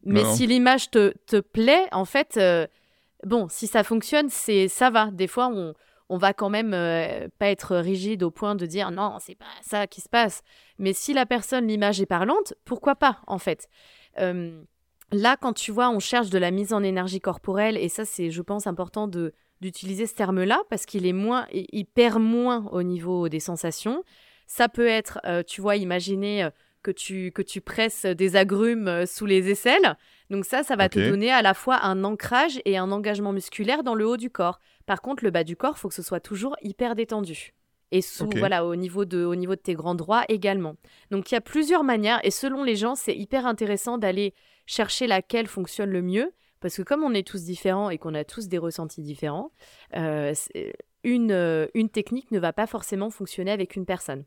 Mais 0.05 0.25
si 0.25 0.47
l'image 0.47 0.91
te, 0.91 1.15
te, 1.27 1.41
plaît, 1.41 1.89
en 1.91 2.05
fait, 2.05 2.37
euh, 2.37 2.69
bon, 3.25 3.49
si 3.49 3.67
ça 3.67 3.83
fonctionne, 3.83 4.29
c'est 4.29 4.69
ça 4.69 4.89
va. 4.89 5.11
Des 5.11 5.27
fois, 5.27 5.49
on, 5.49 5.75
on 6.09 6.17
va 6.17 6.33
quand 6.33 6.51
même 6.51 6.71
pas 7.39 7.49
être 7.49 7.77
rigide 7.77 8.23
au 8.23 8.31
point 8.31 8.55
de 8.55 8.67
dire 8.67 8.93
non, 8.93 9.17
c'est 9.19 9.35
pas 9.35 9.47
ça 9.63 9.89
qui 9.89 10.01
se 10.01 10.09
passe. 10.09 10.43
Mais 10.79 10.93
si 10.93 11.13
la 11.13 11.27
personne, 11.27 11.67
l'image 11.67 12.01
est 12.01 12.07
parlante, 12.07 12.55
pourquoi 12.65 12.95
pas, 12.95 13.19
en 13.27 13.39
fait 13.39 13.69
Là, 15.13 15.37
quand 15.41 15.53
tu 15.53 15.71
vois, 15.71 15.91
on 15.91 16.01
cherche 16.01 16.31
de 16.31 16.39
la 16.39 16.51
mise 16.51 16.73
en 16.73 16.83
énergie 16.83 17.21
corporelle, 17.21 17.77
et 17.77 17.89
ça, 17.89 18.05
c'est, 18.05 18.31
je 18.31 18.43
pense, 18.43 18.67
important 18.67 19.07
de, 19.07 19.33
d'utiliser 19.61 20.07
ce 20.07 20.15
terme-là 20.15 20.63
parce 20.69 20.87
qu'il 20.87 21.07
est 21.07 21.13
moins, 21.13 21.47
il 21.53 21.85
perd 21.87 22.21
moins 22.21 22.67
au 22.73 22.83
niveau 22.83 23.29
des 23.29 23.41
sensations. 23.41 24.03
Ça 24.47 24.69
peut 24.69 24.87
être, 24.87 25.19
euh, 25.25 25.43
tu 25.43 25.61
vois, 25.61 25.77
imaginer 25.77 26.45
euh, 26.45 26.51
que 26.83 26.91
tu, 26.91 27.33
que 27.33 27.43
tu 27.43 27.61
presses 27.61 28.07
des 28.07 28.37
agrumes 28.37 28.89
euh, 28.89 29.07
sous 29.07 29.27
les 29.27 29.51
aisselles. 29.51 29.97
Donc 30.31 30.45
ça, 30.45 30.63
ça 30.63 30.77
va 30.77 30.89
te 30.89 30.99
donner 30.99 31.31
à 31.33 31.43
la 31.43 31.55
fois 31.55 31.83
un 31.83 32.05
ancrage 32.05 32.61
et 32.65 32.77
un 32.77 32.93
engagement 32.93 33.33
musculaire 33.33 33.83
dans 33.83 33.95
le 33.95 34.07
haut 34.07 34.17
du 34.17 34.31
corps. 34.31 34.61
Par 34.87 35.03
contre, 35.03 35.25
le 35.25 35.31
bas 35.31 35.45
du 35.45 35.57
corps, 35.57 35.79
faut 35.79 35.89
que 35.89 35.95
ce 35.95 36.03
soit 36.03 36.21
toujours 36.21 36.57
hyper 36.63 36.95
détendu. 36.95 37.55
Et 37.93 38.03
sous, 38.03 38.29
voilà, 38.37 38.67
au 38.67 38.75
niveau, 38.75 39.05
de, 39.05 39.25
au 39.25 39.37
niveau 39.37 39.55
de 39.55 39.61
tes 39.61 39.75
grands 39.75 39.95
droits 39.95 40.25
également. 40.29 40.75
Donc 41.13 41.31
il 41.31 41.35
y 41.35 41.39
a 41.39 41.41
plusieurs 41.41 41.85
manières 41.85 42.21
et 42.25 42.33
selon 42.33 42.65
les 42.65 42.75
gens, 42.75 42.97
c'est 42.97 43.17
hyper 43.17 43.47
intéressant 43.47 43.97
d'aller 43.97 44.35
chercher 44.67 45.07
laquelle 45.07 45.47
fonctionne 45.47 45.91
le 45.91 46.03
mieux. 46.03 46.33
Parce 46.61 46.77
que 46.77 46.83
comme 46.83 47.05
on 47.05 47.15
est 47.15 47.27
tous 47.27 47.45
différents 47.45 47.91
et 47.91 47.99
qu'on 47.99 48.15
a 48.15 48.25
tous 48.25 48.49
des 48.49 48.59
ressentis 48.59 49.03
différents, 49.03 49.53
euh, 49.95 50.35
une, 51.05 51.31
euh, 51.31 51.67
une 51.75 51.91
technique 51.91 52.31
ne 52.31 52.39
va 52.39 52.53
pas 52.53 52.67
forcément 52.67 53.11
fonctionner 53.11 53.51
avec 53.51 53.77
une 53.77 53.87
personne. 53.87 54.25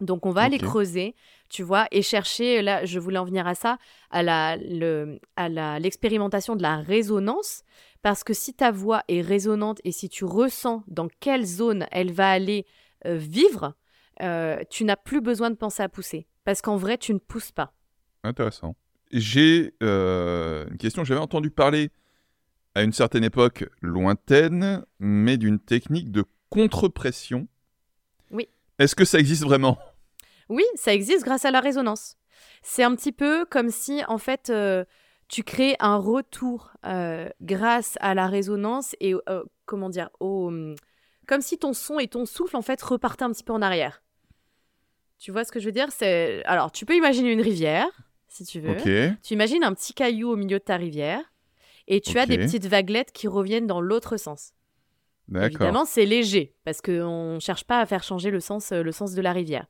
Donc 0.00 0.26
on 0.26 0.30
va 0.30 0.42
aller 0.42 0.58
creuser, 0.58 1.16
tu 1.48 1.64
vois, 1.64 1.88
et 1.90 2.02
chercher, 2.02 2.62
là 2.62 2.84
je 2.84 3.00
voulais 3.00 3.18
en 3.18 3.24
venir 3.24 3.48
à 3.48 3.56
ça, 3.56 3.78
à 4.10 4.22
la, 4.22 4.56
le, 4.56 5.18
à 5.34 5.80
l'expérimentation 5.80 6.54
de 6.54 6.62
la 6.62 6.76
résonance, 6.76 7.64
parce 8.00 8.22
que 8.22 8.32
si 8.32 8.54
ta 8.54 8.70
voix 8.70 9.02
est 9.08 9.22
résonante 9.22 9.80
et 9.82 9.90
si 9.90 10.08
tu 10.08 10.24
ressens 10.24 10.84
dans 10.86 11.08
quelle 11.18 11.44
zone 11.44 11.88
elle 11.90 12.12
va 12.12 12.30
aller 12.30 12.64
euh, 13.06 13.16
vivre, 13.16 13.74
tu 14.70 14.84
n'as 14.84 14.96
plus 14.96 15.20
besoin 15.20 15.50
de 15.50 15.56
penser 15.56 15.82
à 15.82 15.88
pousser, 15.88 16.28
parce 16.44 16.62
qu'en 16.62 16.76
vrai 16.76 16.96
tu 16.96 17.12
ne 17.12 17.18
pousses 17.18 17.50
pas. 17.50 17.72
Intéressant 18.22 18.76
j'ai 19.12 19.74
euh, 19.82 20.66
une 20.70 20.76
question. 20.76 21.04
J'avais 21.04 21.20
entendu 21.20 21.50
parler 21.50 21.90
à 22.74 22.82
une 22.82 22.92
certaine 22.92 23.24
époque 23.24 23.64
lointaine, 23.80 24.84
mais 24.98 25.36
d'une 25.36 25.58
technique 25.58 26.10
de 26.10 26.24
contre-pression. 26.50 27.48
Oui. 28.30 28.48
Est-ce 28.78 28.94
que 28.94 29.04
ça 29.04 29.18
existe 29.18 29.44
vraiment? 29.44 29.78
Oui, 30.48 30.64
ça 30.74 30.94
existe 30.94 31.24
grâce 31.24 31.44
à 31.44 31.50
la 31.50 31.60
résonance. 31.60 32.16
C'est 32.62 32.82
un 32.82 32.94
petit 32.94 33.12
peu 33.12 33.44
comme 33.44 33.70
si, 33.70 34.02
en 34.08 34.18
fait, 34.18 34.50
euh, 34.50 34.84
tu 35.28 35.42
crées 35.42 35.76
un 35.80 35.96
retour 35.96 36.72
euh, 36.86 37.28
grâce 37.42 37.96
à 38.00 38.14
la 38.14 38.26
résonance 38.26 38.94
et, 39.00 39.14
comment 39.66 39.90
dire, 39.90 40.10
au, 40.20 40.50
comme 41.26 41.40
si 41.42 41.58
ton 41.58 41.72
son 41.72 41.98
et 41.98 42.08
ton 42.08 42.24
souffle, 42.24 42.56
en 42.56 42.62
fait, 42.62 42.80
repartaient 42.80 43.24
un 43.24 43.32
petit 43.32 43.44
peu 43.44 43.52
en 43.52 43.62
arrière. 43.62 44.02
Tu 45.18 45.32
vois 45.32 45.44
ce 45.44 45.52
que 45.52 45.60
je 45.60 45.66
veux 45.66 45.72
dire? 45.72 45.88
C'est 45.90 46.42
Alors, 46.44 46.70
tu 46.72 46.86
peux 46.86 46.94
imaginer 46.94 47.32
une 47.32 47.40
rivière 47.40 48.07
si 48.28 48.44
tu 48.44 48.60
veux. 48.60 48.74
Tu 49.22 49.34
imagines 49.34 49.64
un 49.64 49.74
petit 49.74 49.94
caillou 49.94 50.30
au 50.30 50.36
milieu 50.36 50.58
de 50.58 50.64
ta 50.64 50.76
rivière 50.76 51.20
et 51.86 52.00
tu 52.00 52.18
as 52.18 52.26
des 52.26 52.36
petites 52.46 52.66
vaguelettes 52.66 53.12
qui 53.12 53.28
reviennent 53.28 53.66
dans 53.66 53.80
l'autre 53.80 54.16
sens. 54.16 54.52
Évidemment, 55.60 55.84
c'est 55.84 56.06
léger 56.06 56.54
parce 56.64 56.80
qu'on 56.80 57.34
ne 57.34 57.40
cherche 57.40 57.64
pas 57.64 57.80
à 57.80 57.86
faire 57.86 58.02
changer 58.02 58.30
le 58.30 58.40
sens, 58.40 58.72
le 58.72 58.92
sens 58.92 59.14
de 59.14 59.20
la 59.20 59.32
rivière. 59.32 59.66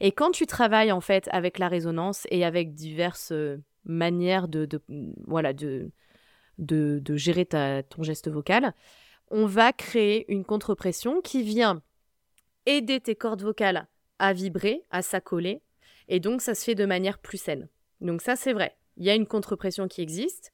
Et 0.00 0.12
quand 0.12 0.30
tu 0.30 0.46
travailles 0.46 0.92
en 0.92 1.00
fait 1.00 1.28
avec 1.32 1.58
la 1.58 1.68
résonance 1.68 2.26
et 2.30 2.44
avec 2.44 2.74
diverses 2.74 3.32
euh, 3.32 3.62
manières 3.84 4.48
de, 4.48 4.68
voilà, 5.26 5.52
de, 5.52 5.90
de, 6.58 7.00
de 7.02 7.16
gérer 7.16 7.44
ta, 7.44 7.82
ton 7.82 8.02
geste 8.02 8.28
vocal, 8.28 8.72
on 9.30 9.46
va 9.46 9.72
créer 9.72 10.30
une 10.32 10.44
contre-pression 10.44 11.20
qui 11.20 11.42
vient 11.42 11.82
aider 12.66 13.00
tes 13.00 13.14
cordes 13.14 13.42
vocales 13.42 13.86
à 14.18 14.32
vibrer, 14.32 14.84
à 14.90 15.02
s'accoler, 15.02 15.62
et 16.08 16.20
donc 16.20 16.40
ça 16.40 16.54
se 16.54 16.64
fait 16.64 16.74
de 16.74 16.84
manière 16.84 17.18
plus 17.18 17.40
saine. 17.40 17.68
Donc 18.00 18.22
ça, 18.22 18.36
c'est 18.36 18.52
vrai. 18.52 18.76
Il 18.96 19.04
y 19.04 19.10
a 19.10 19.14
une 19.14 19.26
contre-pression 19.26 19.88
qui 19.88 20.02
existe 20.02 20.52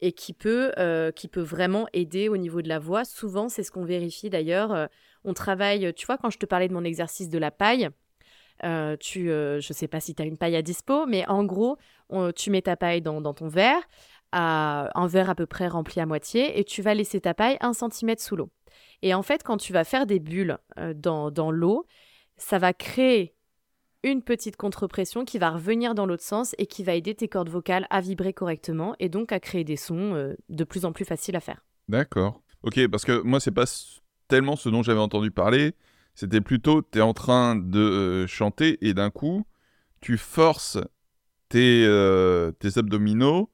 et 0.00 0.12
qui 0.12 0.32
peut, 0.32 0.72
euh, 0.78 1.12
qui 1.12 1.28
peut 1.28 1.40
vraiment 1.42 1.86
aider 1.92 2.28
au 2.28 2.36
niveau 2.36 2.62
de 2.62 2.68
la 2.68 2.78
voix. 2.78 3.04
Souvent, 3.04 3.48
c'est 3.48 3.62
ce 3.62 3.70
qu'on 3.70 3.84
vérifie 3.84 4.30
d'ailleurs. 4.30 4.72
Euh, 4.72 4.86
on 5.24 5.32
travaille, 5.32 5.92
tu 5.94 6.06
vois, 6.06 6.18
quand 6.18 6.30
je 6.30 6.38
te 6.38 6.46
parlais 6.46 6.68
de 6.68 6.74
mon 6.74 6.84
exercice 6.84 7.28
de 7.28 7.38
la 7.38 7.50
paille, 7.50 7.88
euh, 8.62 8.96
tu, 8.98 9.28
je 9.28 9.56
ne 9.56 9.74
sais 9.74 9.88
pas 9.88 10.00
si 10.00 10.14
tu 10.14 10.22
as 10.22 10.26
une 10.26 10.36
paille 10.36 10.56
à 10.56 10.62
dispo, 10.62 11.06
mais 11.06 11.26
en 11.28 11.44
gros, 11.44 11.78
tu 12.36 12.50
mets 12.50 12.62
ta 12.62 12.76
paille 12.76 13.00
dans, 13.00 13.34
ton 13.34 13.48
verre, 13.48 13.80
à, 14.32 14.90
un 14.94 15.06
verre 15.06 15.30
à 15.30 15.34
peu 15.34 15.46
près 15.46 15.68
rempli 15.68 16.00
à 16.00 16.06
moitié, 16.06 16.58
et 16.58 16.64
tu 16.64 16.82
vas 16.82 16.94
laisser 16.94 17.20
ta 17.20 17.32
paille 17.32 17.56
un 17.60 17.72
centimètre 17.72 18.22
sous 18.22 18.36
l'eau. 18.36 18.50
Et 19.00 19.14
en 19.14 19.22
fait, 19.22 19.42
quand 19.42 19.56
tu 19.56 19.72
vas 19.72 19.84
faire 19.84 20.06
des 20.06 20.20
bulles 20.20 20.58
dans, 20.94 21.30
dans 21.30 21.50
l'eau, 21.50 21.86
ça 22.36 22.58
va 22.58 22.74
créer 22.74 23.33
une 24.04 24.22
petite 24.22 24.56
contre-pression 24.56 25.24
qui 25.24 25.38
va 25.38 25.50
revenir 25.50 25.94
dans 25.94 26.04
l'autre 26.04 26.22
sens 26.22 26.54
et 26.58 26.66
qui 26.66 26.84
va 26.84 26.94
aider 26.94 27.14
tes 27.14 27.26
cordes 27.26 27.48
vocales 27.48 27.86
à 27.88 28.02
vibrer 28.02 28.34
correctement 28.34 28.94
et 29.00 29.08
donc 29.08 29.32
à 29.32 29.40
créer 29.40 29.64
des 29.64 29.76
sons 29.76 30.14
euh, 30.14 30.34
de 30.50 30.64
plus 30.64 30.84
en 30.84 30.92
plus 30.92 31.06
faciles 31.06 31.36
à 31.36 31.40
faire. 31.40 31.64
D'accord. 31.88 32.42
Ok, 32.62 32.86
parce 32.88 33.04
que 33.04 33.22
moi, 33.22 33.40
c'est 33.40 33.50
pas 33.50 33.64
tellement 34.28 34.56
ce 34.56 34.68
dont 34.68 34.82
j'avais 34.82 35.00
entendu 35.00 35.30
parler. 35.30 35.72
C'était 36.14 36.42
plutôt, 36.42 36.82
tu 36.82 36.98
es 36.98 37.02
en 37.02 37.14
train 37.14 37.56
de 37.56 37.80
euh, 37.80 38.26
chanter 38.26 38.78
et 38.86 38.92
d'un 38.92 39.10
coup, 39.10 39.46
tu 40.00 40.18
forces 40.18 40.78
tes, 41.48 41.84
euh, 41.86 42.52
abdominaux 42.76 43.50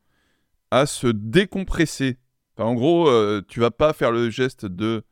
à 0.73 0.87
se 0.87 1.07
décompresser. 1.07 2.19
en 2.59 2.75
gros, 2.75 3.09
tu 3.43 3.61
vas 3.61 3.71
pas 3.71 3.93
faire 3.93 4.13
le 4.13 4.31
geste 4.31 4.67
de 4.67 5.05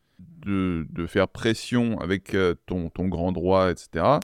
faire 1.07 1.29
pression 1.29 1.99
avec 2.01 2.37
ton, 2.67 2.91
ton 2.91 3.09
grand 3.09 3.33
droit, 3.33 3.71
etc 3.71 4.19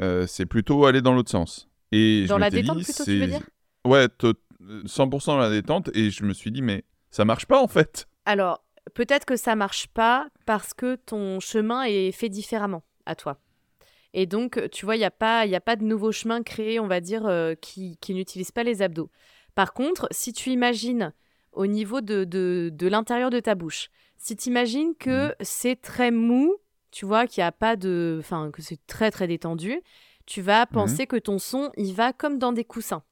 euh, 0.00 0.26
c'est 0.26 0.46
plutôt 0.46 0.86
aller 0.86 1.02
dans 1.02 1.12
l'autre 1.12 1.30
sens. 1.30 1.68
Et 1.92 2.26
dans 2.26 2.38
la 2.38 2.50
détente 2.50 2.82
plutôt, 2.82 3.04
tu 3.04 3.18
veux 3.18 3.26
dire? 3.26 3.42
Ouais, 3.84 4.06
100% 4.06 5.26
dans 5.26 5.36
la 5.36 5.50
détente. 5.50 5.90
Et 5.94 6.10
je 6.10 6.24
me 6.24 6.32
suis 6.32 6.50
dit, 6.50 6.62
mais 6.62 6.84
ça 7.10 7.24
marche 7.24 7.46
pas 7.46 7.62
en 7.62 7.68
fait. 7.68 8.08
Alors, 8.24 8.64
peut-être 8.94 9.24
que 9.24 9.36
ça 9.36 9.54
marche 9.54 9.86
pas 9.88 10.28
parce 10.46 10.74
que 10.74 10.96
ton 10.96 11.40
chemin 11.40 11.84
est 11.84 12.12
fait 12.12 12.28
différemment 12.28 12.82
à 13.06 13.14
toi. 13.14 13.38
Et 14.12 14.26
donc, 14.26 14.70
tu 14.70 14.84
vois, 14.84 14.96
il 14.96 15.00
n'y 15.00 15.04
a, 15.04 15.10
pas, 15.10 15.40
a 15.40 15.60
pas 15.60 15.76
de 15.76 15.84
nouveau 15.84 16.12
chemin 16.12 16.42
créé, 16.42 16.78
on 16.78 16.86
va 16.86 17.00
dire, 17.00 17.26
euh, 17.26 17.54
qui, 17.54 17.98
qui 18.00 18.14
n'utilise 18.14 18.52
pas 18.52 18.62
les 18.62 18.80
abdos. 18.80 19.10
Par 19.56 19.72
contre, 19.72 20.06
si 20.12 20.32
tu 20.32 20.50
imagines 20.50 21.12
au 21.52 21.66
niveau 21.66 22.00
de, 22.00 22.24
de, 22.24 22.70
de 22.72 22.86
l'intérieur 22.86 23.30
de 23.30 23.40
ta 23.40 23.56
bouche, 23.56 23.90
si 24.16 24.36
tu 24.36 24.48
imagines 24.48 24.94
que 24.96 25.28
mmh. 25.28 25.34
c'est 25.40 25.80
très 25.80 26.10
mou 26.10 26.56
tu 26.94 27.06
vois, 27.06 27.26
qu'il 27.26 27.40
y 27.40 27.44
a 27.44 27.50
pas 27.50 27.74
de. 27.74 28.18
Enfin, 28.20 28.52
que 28.52 28.62
c'est 28.62 28.78
très 28.86 29.10
très 29.10 29.26
détendu, 29.26 29.82
tu 30.26 30.40
vas 30.40 30.60
mhm. 30.60 30.72
penser 30.72 31.06
que 31.08 31.16
ton 31.16 31.40
son, 31.40 31.72
il 31.76 31.92
va 31.92 32.12
comme 32.12 32.38
dans 32.38 32.52
des 32.52 32.64
coussins. 32.64 33.02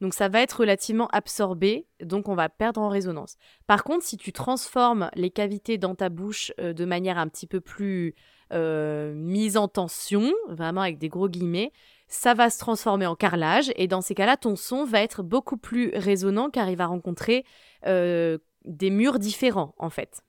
Donc 0.00 0.14
ça 0.14 0.28
va 0.28 0.42
être 0.42 0.60
relativement 0.60 1.08
absorbé, 1.08 1.86
donc 2.00 2.28
on 2.28 2.34
va 2.34 2.48
perdre 2.48 2.80
en 2.80 2.88
résonance. 2.88 3.36
Par 3.66 3.82
contre, 3.82 4.04
si 4.04 4.16
tu 4.16 4.32
transformes 4.32 5.10
les 5.14 5.30
cavités 5.30 5.76
dans 5.76 5.94
ta 5.94 6.08
bouche 6.08 6.52
euh, 6.60 6.72
de 6.72 6.84
manière 6.84 7.18
un 7.18 7.28
petit 7.28 7.46
peu 7.46 7.60
plus 7.60 8.14
euh, 8.52 9.12
mise 9.14 9.56
en 9.56 9.66
tension, 9.66 10.32
vraiment 10.48 10.82
avec 10.82 10.98
des 10.98 11.08
gros 11.08 11.28
guillemets, 11.28 11.72
ça 12.08 12.34
va 12.34 12.50
se 12.50 12.58
transformer 12.60 13.06
en 13.06 13.16
carrelage 13.16 13.72
et 13.74 13.88
dans 13.88 14.02
ces 14.02 14.14
cas-là, 14.14 14.36
ton 14.36 14.54
son 14.54 14.84
va 14.84 15.00
être 15.00 15.24
beaucoup 15.24 15.56
plus 15.56 15.90
résonnant 15.94 16.50
car 16.50 16.68
il 16.68 16.76
va 16.76 16.86
rencontrer 16.86 17.44
euh, 17.86 18.38
des 18.64 18.90
murs 18.90 19.18
différents 19.18 19.74
en 19.78 19.90
fait. 19.90 20.22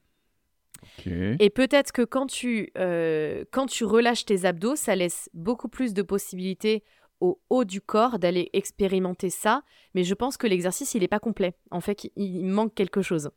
Et 1.06 1.50
peut-être 1.50 1.92
que 1.92 2.02
quand 2.02 2.28
tu, 2.28 2.72
euh, 2.78 3.44
quand 3.52 3.66
tu 3.66 3.86
relâches 3.86 4.26
tes 4.26 4.46
abdos, 4.46 4.76
ça 4.76 4.96
laisse 4.96 5.30
beaucoup 5.34 5.70
plus 5.70 5.94
de 5.94 6.02
possibilités 6.02 6.84
au 7.20 7.42
haut 7.50 7.66
du 7.66 7.82
corps 7.82 8.20
d'aller 8.20 8.50
expérimenter 8.54 9.30
ça. 9.30 9.64
Mais 9.96 10.04
je 10.04 10.14
pense 10.14 10.38
que 10.38 10.48
l'exercice, 10.48 10.94
il 10.94 11.02
n'est 11.02 11.08
pas 11.08 11.20
complet. 11.20 11.56
En 11.72 11.82
fait, 11.82 12.10
il 12.16 12.46
manque 12.46 12.76
quelque 12.76 13.02
chose. 13.02 13.32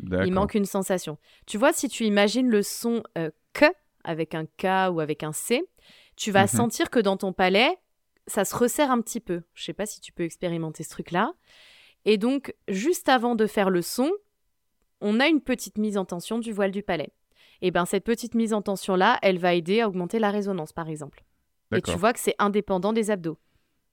Il 0.00 0.32
manque 0.32 0.54
une 0.54 0.64
sensation. 0.64 1.18
Tu 1.46 1.58
vois, 1.58 1.72
si 1.72 1.88
tu 1.88 2.04
imagines 2.04 2.48
le 2.48 2.62
son 2.62 3.02
euh, 3.16 3.30
K 3.52 3.66
avec 4.04 4.34
un 4.34 4.46
K 4.46 4.92
ou 4.92 5.00
avec 5.00 5.22
un 5.22 5.32
C, 5.32 5.64
tu 6.16 6.30
vas 6.30 6.42
mhm. 6.42 6.48
sentir 6.48 6.90
que 6.90 7.00
dans 7.00 7.16
ton 7.16 7.32
palais, 7.32 7.76
ça 8.26 8.44
se 8.44 8.54
resserre 8.54 8.90
un 8.90 9.00
petit 9.00 9.20
peu. 9.20 9.42
Je 9.54 9.64
sais 9.64 9.72
pas 9.72 9.86
si 9.86 10.00
tu 10.00 10.12
peux 10.12 10.22
expérimenter 10.22 10.84
ce 10.84 10.90
truc-là. 10.90 11.32
Et 12.04 12.16
donc, 12.16 12.54
juste 12.68 13.08
avant 13.08 13.34
de 13.34 13.46
faire 13.46 13.70
le 13.70 13.82
son, 13.82 14.10
on 15.00 15.20
a 15.20 15.28
une 15.28 15.40
petite 15.40 15.78
mise 15.78 15.96
en 15.96 16.04
tension 16.04 16.38
du 16.38 16.52
voile 16.52 16.70
du 16.70 16.82
palais. 16.82 17.10
Et 17.60 17.70
bien, 17.70 17.86
cette 17.86 18.04
petite 18.04 18.34
mise 18.34 18.52
en 18.52 18.62
tension-là, 18.62 19.18
elle 19.22 19.38
va 19.38 19.54
aider 19.54 19.80
à 19.80 19.88
augmenter 19.88 20.18
la 20.18 20.30
résonance, 20.30 20.72
par 20.72 20.88
exemple. 20.88 21.24
Et 21.74 21.82
tu 21.82 21.96
vois 21.96 22.12
que 22.12 22.20
c'est 22.20 22.34
indépendant 22.38 22.92
des 22.92 23.10
abdos. 23.10 23.38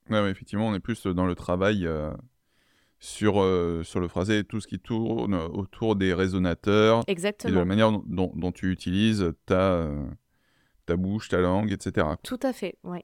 Ouais, 0.08 0.30
effectivement, 0.30 0.68
on 0.68 0.74
est 0.74 0.80
plus 0.80 1.06
dans 1.06 1.26
le 1.26 1.34
travail 1.34 1.86
euh, 1.86 2.12
sur, 3.00 3.42
euh, 3.42 3.82
sur 3.82 4.00
le 4.00 4.08
phrasé, 4.08 4.44
tout 4.44 4.60
ce 4.60 4.66
qui 4.66 4.78
tourne 4.78 5.34
autour 5.34 5.96
des 5.96 6.14
résonateurs. 6.14 7.02
Exactement. 7.06 7.50
Et 7.50 7.54
de 7.54 7.58
la 7.58 7.64
manière 7.64 7.92
dont, 8.06 8.52
tu 8.52 8.70
utilises 8.70 9.32
ta, 9.46 9.72
euh, 9.72 10.06
ta 10.86 10.96
bouche, 10.96 11.28
ta 11.28 11.40
langue, 11.40 11.72
etc. 11.72 12.06
Tout 12.22 12.40
à 12.42 12.52
fait, 12.52 12.78
oui. 12.84 13.00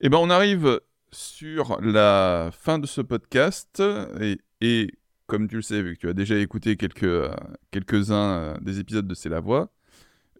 Eh 0.00 0.08
bien, 0.08 0.18
on 0.18 0.30
arrive 0.30 0.80
sur 1.10 1.80
la 1.80 2.50
fin 2.52 2.78
de 2.78 2.86
ce 2.86 3.00
podcast. 3.00 3.82
Et, 4.20 4.38
et 4.60 4.90
comme 5.26 5.48
tu 5.48 5.56
le 5.56 5.62
sais, 5.62 5.82
vu 5.82 5.94
que 5.94 6.00
tu 6.00 6.08
as 6.08 6.12
déjà 6.12 6.36
écouté 6.36 6.76
quelques, 6.76 7.04
euh, 7.04 7.34
quelques-uns 7.70 8.58
des 8.60 8.78
épisodes 8.80 9.06
de 9.06 9.14
C'est 9.14 9.28
la 9.28 9.40
voix, 9.40 9.70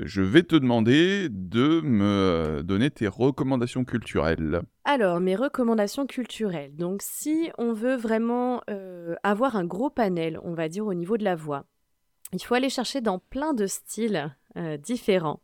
je 0.01 0.23
vais 0.23 0.43
te 0.43 0.57
demander 0.57 1.29
de 1.31 1.81
me 1.81 2.63
donner 2.63 2.91
tes 2.91 3.09
recommandations 3.09 3.85
culturelles. 3.85 4.63
Alors, 4.85 5.21
mes 5.21 5.37
recommandations 5.37 6.07
culturelles. 6.07 6.77
Donc, 6.77 7.01
si 7.03 7.51
on 7.59 7.73
veut 7.73 7.97
vraiment 7.97 8.63
euh, 8.69 9.15
avoir 9.23 9.57
un 9.57 9.65
gros 9.65 9.91
panel, 9.91 10.39
on 10.43 10.55
va 10.55 10.69
dire 10.69 10.87
au 10.87 10.95
niveau 10.95 11.17
de 11.17 11.25
la 11.25 11.35
voix, 11.35 11.65
il 12.33 12.43
faut 12.43 12.55
aller 12.55 12.69
chercher 12.69 13.01
dans 13.01 13.19
plein 13.19 13.55
de 13.55 13.67
styles 13.67 14.35
euh, 14.57 14.77
différents. 14.77 15.41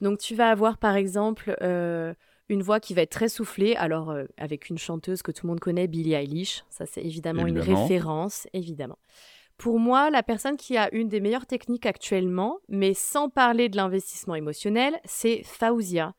Donc, 0.00 0.18
tu 0.18 0.34
vas 0.34 0.50
avoir 0.50 0.78
par 0.78 0.96
exemple 0.96 1.54
euh, 1.62 2.14
une 2.52 2.62
voix 2.62 2.78
qui 2.78 2.94
va 2.94 3.02
être 3.02 3.10
très 3.10 3.28
soufflée, 3.28 3.74
alors 3.76 4.14
avec 4.36 4.68
une 4.68 4.78
chanteuse 4.78 5.22
que 5.22 5.32
tout 5.32 5.46
le 5.46 5.50
monde 5.50 5.60
connaît, 5.60 5.86
Billie 5.88 6.14
Eilish. 6.14 6.64
Ça, 6.70 6.86
c'est 6.86 7.02
évidemment, 7.02 7.46
une 7.46 7.58
référence, 7.58 8.46
évidemment. 8.52 8.98
Pour 9.56 9.78
moi, 9.78 10.10
la 10.10 10.22
personne 10.22 10.56
qui 10.56 10.76
a 10.76 10.92
une 10.92 11.08
des 11.08 11.20
meilleures 11.20 11.46
techniques 11.46 11.86
actuellement, 11.86 12.58
mais 12.68 12.94
sans 12.94 13.28
parler 13.28 13.68
de 13.68 13.76
l'investissement 13.76 14.34
émotionnel, 14.34 14.98
c'est 15.04 15.42
Fauzia. 15.44 16.14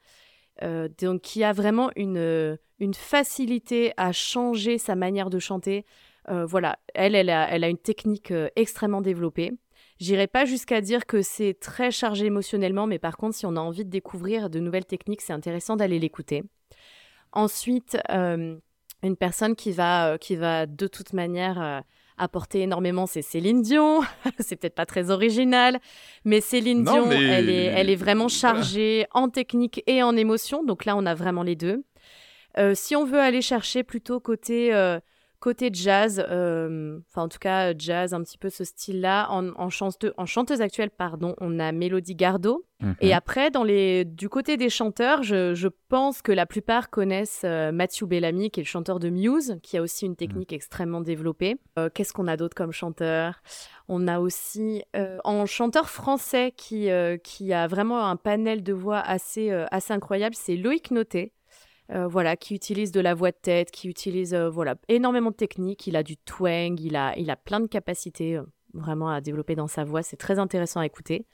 Euh, 0.61 0.88
donc, 1.01 1.21
qui 1.21 1.43
a 1.43 1.51
vraiment 1.51 1.89
une, 1.95 2.17
euh, 2.17 2.57
une 2.79 2.93
facilité 2.93 3.91
à 3.97 4.11
changer 4.11 4.77
sa 4.77 4.95
manière 4.95 5.29
de 5.29 5.39
chanter. 5.39 5.86
Euh, 6.29 6.45
voilà, 6.45 6.77
elle, 6.93 7.15
elle 7.15 7.29
a, 7.29 7.49
elle 7.49 7.63
a 7.63 7.69
une 7.69 7.77
technique 7.77 8.34
extrêmement 8.55 9.01
développée. 9.01 9.51
J'irai 9.99 10.27
pas 10.27 10.45
jusqu'à 10.45 10.81
dire 10.81 11.05
que 11.05 11.21
c'est 11.21 11.53
très 11.59 11.91
chargé 11.91 12.25
émotionnellement, 12.25 12.87
mais 12.87 12.99
par 12.99 13.17
contre, 13.17 13.35
si 13.35 13.45
on 13.45 13.55
a 13.55 13.59
envie 13.59 13.85
de 13.85 13.89
découvrir 13.89 14.49
de 14.49 14.59
nouvelles 14.59 14.85
techniques, 14.85 15.21
c'est 15.21 15.33
intéressant 15.33 15.75
d'aller 15.75 15.99
l'écouter. 15.99 16.43
Ensuite, 17.31 17.97
une 18.09 19.15
personne 19.17 19.55
qui 19.55 19.71
va, 19.71 20.17
qui 20.17 20.35
va 20.35 20.65
de 20.65 20.87
toute 20.87 21.13
manière 21.13 21.83
apporté 22.17 22.61
énormément, 22.61 23.05
c'est 23.05 23.21
Céline 23.21 23.61
Dion. 23.61 24.01
c'est 24.39 24.55
peut-être 24.55 24.75
pas 24.75 24.85
très 24.85 25.09
original, 25.09 25.79
mais 26.25 26.41
Céline 26.41 26.83
Dion, 26.83 27.11
elle, 27.11 27.49
est, 27.49 27.65
elle 27.65 27.89
est 27.89 27.95
vraiment 27.95 28.27
chargée 28.27 29.05
en 29.11 29.29
technique 29.29 29.83
et 29.87 30.03
en 30.03 30.15
émotion. 30.15 30.63
Donc 30.63 30.85
là, 30.85 30.95
on 30.95 31.05
a 31.05 31.15
vraiment 31.15 31.43
les 31.43 31.55
deux. 31.55 31.83
Euh, 32.57 32.73
si 32.75 32.95
on 32.95 33.05
veut 33.05 33.19
aller 33.19 33.41
chercher 33.41 33.83
plutôt 33.83 34.19
côté 34.19 34.73
euh, 34.73 34.99
Côté 35.43 35.71
jazz, 35.73 36.25
euh, 36.29 36.99
enfin 37.09 37.23
en 37.23 37.27
tout 37.27 37.37
cas 37.37 37.77
jazz, 37.77 38.13
un 38.13 38.23
petit 38.23 38.37
peu 38.37 38.49
ce 38.49 38.63
style-là, 38.63 39.27
en, 39.29 39.49
en, 39.57 39.69
chanteuse 39.69 40.61
actuelle, 40.61 40.89
pardon, 40.89 41.35
on 41.41 41.59
a 41.59 41.73
Mélodie 41.73 42.15
Gardot. 42.15 42.63
Et 43.01 43.07
mhm. 43.07 43.13
après, 43.13 43.51
dans 43.51 43.65
les, 43.65 44.05
du 44.05 44.29
côté 44.29 44.55
des 44.55 44.69
chanteurs, 44.69 45.21
je, 45.21 45.67
pense 45.89 46.21
que 46.21 46.31
la 46.31 46.45
plupart 46.45 46.89
connaissent 46.89 47.41
euh, 47.43 47.73
Matthew 47.73 48.05
Bellamy, 48.05 48.51
qui 48.51 48.61
est 48.61 48.63
le 48.63 48.67
chanteur 48.67 48.99
de 48.99 49.09
Muse, 49.09 49.59
qui 49.61 49.77
a 49.77 49.81
aussi 49.81 50.05
une 50.05 50.15
technique 50.15 50.51
mhm. 50.51 50.55
extrêmement 50.55 51.01
développée. 51.01 51.57
Euh, 51.77 51.89
qu'est-ce 51.93 52.13
qu'on 52.13 52.27
a 52.27 52.37
d'autre 52.37 52.55
comme 52.55 52.71
chanteur? 52.71 53.41
On 53.89 54.07
a 54.07 54.21
aussi, 54.21 54.81
en 55.25 55.45
chanteur 55.45 55.89
français 55.89 56.53
qui, 56.55 56.87
qui 57.21 57.51
a 57.51 57.67
vraiment 57.67 58.07
un 58.07 58.15
panel 58.15 58.63
de 58.63 58.71
voix 58.71 58.99
assez, 58.99 59.51
assez 59.51 59.91
incroyable, 59.91 60.35
c'est 60.35 60.55
Loïc 60.55 60.91
Noté. 60.91 61.33
Euh, 61.91 62.07
voilà, 62.07 62.38
qui 62.38 62.55
utilise 62.55 62.91
de 62.91 63.01
la 63.01 63.13
voix 63.13 63.31
de 63.31 63.38
tête, 63.41 63.69
qui 63.69 63.89
utilise 63.89 64.34
euh, 64.34 64.49
voilà 64.49 64.75
énormément 64.88 65.31
de 65.31 65.36
techniques. 65.36 65.86
Il 65.86 65.97
a 65.97 66.03
du 66.03 66.15
twang, 66.15 66.79
il 66.79 66.95
a, 66.95 67.13
il 67.17 67.29
a 67.29 67.36
plein 67.36 67.59
de 67.59 67.67
capacités 67.67 68.38
euh, 68.38 68.43
vraiment 68.73 69.09
à 69.09 69.19
développer 69.19 69.55
dans 69.55 69.67
sa 69.67 69.84
voix. 69.84 70.01
C'est 70.01 70.15
très 70.15 70.39
intéressant 70.39 70.79
à 70.79 70.86
écouter. 70.86 71.25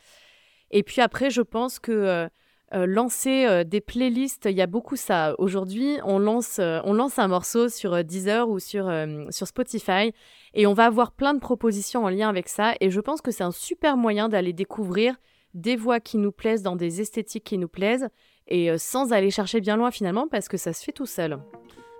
Et 0.72 0.82
puis 0.82 1.02
après, 1.02 1.30
je 1.30 1.41
pense 1.41 1.80
que 1.80 2.30
lancer 2.72 3.66
des 3.66 3.82
playlists, 3.82 4.45
il 4.45 4.56
y 4.56 4.62
a 4.62 4.68
beaucoup 4.68 4.95
ça. 4.95 5.34
Aujourd'hui, 5.39 5.97
on 6.04 6.20
lance, 6.20 6.60
on 6.60 6.93
lance 6.93 7.18
un 7.18 7.28
morceau 7.28 7.70
sur 7.70 8.04
Deezer 8.04 8.47
ou 8.47 8.60
sur, 8.60 8.91
sur 9.32 9.47
Spotify 9.47 10.14
et 10.54 10.68
on 10.68 10.74
va 10.74 10.86
avoir 10.86 11.14
plein 11.14 11.34
de 11.34 11.39
propositions 11.39 12.04
en 12.04 12.10
lien 12.10 12.30
avec 12.30 12.50
ça. 12.50 12.76
Et 12.82 12.91
je 12.91 13.00
pense 13.00 13.22
que 13.22 13.32
c'est 13.32 13.43
un 13.43 13.52
super 13.52 13.97
moyen 13.97 14.30
d'aller 14.30 14.54
découvrir 14.54 15.16
des 15.56 15.76
voix 15.76 16.00
qui 16.00 16.20
nous 16.20 16.32
plaisent 16.32 16.62
dans 16.62 16.76
des 16.76 17.02
esthétiques 17.02 17.45
qui 17.45 17.58
nous 17.58 17.68
plaisent 17.68 18.10
et 18.50 18.70
euh, 18.70 18.78
sans 18.78 19.14
aller 19.14 19.32
chercher 19.32 19.62
bien 19.62 19.78
loin 19.78 19.91
finalement 19.91 20.28
parce 20.28 20.47
que 20.47 20.58
ça 20.58 20.74
se 20.74 20.84
fait 20.84 20.91
tout 20.91 21.06
seul. 21.06 21.39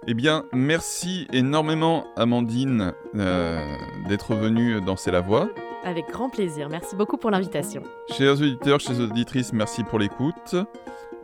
Eh 0.08 0.14
bien, 0.14 0.45
merci 0.54 1.28
énormément 1.34 2.08
Amandine 2.16 2.93
euh, 3.16 3.76
d'être 4.08 4.34
venue 4.34 4.82
danser 4.82 5.12
la 5.12 5.22
voix. 5.22 5.50
Avec 5.84 6.08
grand 6.10 6.30
plaisir, 6.30 6.68
merci 6.70 6.95
beaucoup 6.95 7.18
pour 7.18 7.32
l'invitation. 7.32 7.84
Chers 8.18 8.34
auditeurs, 8.34 8.80
chers 8.80 9.00
auditrices, 9.00 9.54
merci 9.54 9.84
pour 9.84 10.00
l'écoute. 10.00 10.56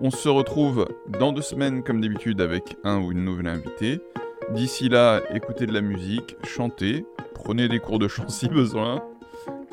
On 0.01 0.11
se 0.11 0.29
retrouve 0.29 0.87
dans 1.07 1.31
deux 1.31 1.41
semaines 1.41 1.83
comme 1.83 2.01
d'habitude 2.01 2.41
avec 2.41 2.77
un 2.83 2.99
ou 2.99 3.11
une 3.11 3.23
nouvelle 3.23 3.47
invitée. 3.47 3.99
D'ici 4.51 4.89
là, 4.89 5.21
écoutez 5.33 5.65
de 5.65 5.73
la 5.73 5.81
musique, 5.81 6.35
chantez, 6.43 7.05
prenez 7.33 7.67
des 7.67 7.79
cours 7.79 7.99
de 7.99 8.07
chant 8.07 8.27
si 8.29 8.47
besoin. 8.47 9.03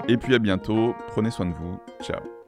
Et 0.08 0.16
puis 0.16 0.34
à 0.34 0.38
bientôt, 0.38 0.94
prenez 1.08 1.30
soin 1.30 1.46
de 1.46 1.52
vous, 1.52 1.78
ciao. 2.02 2.41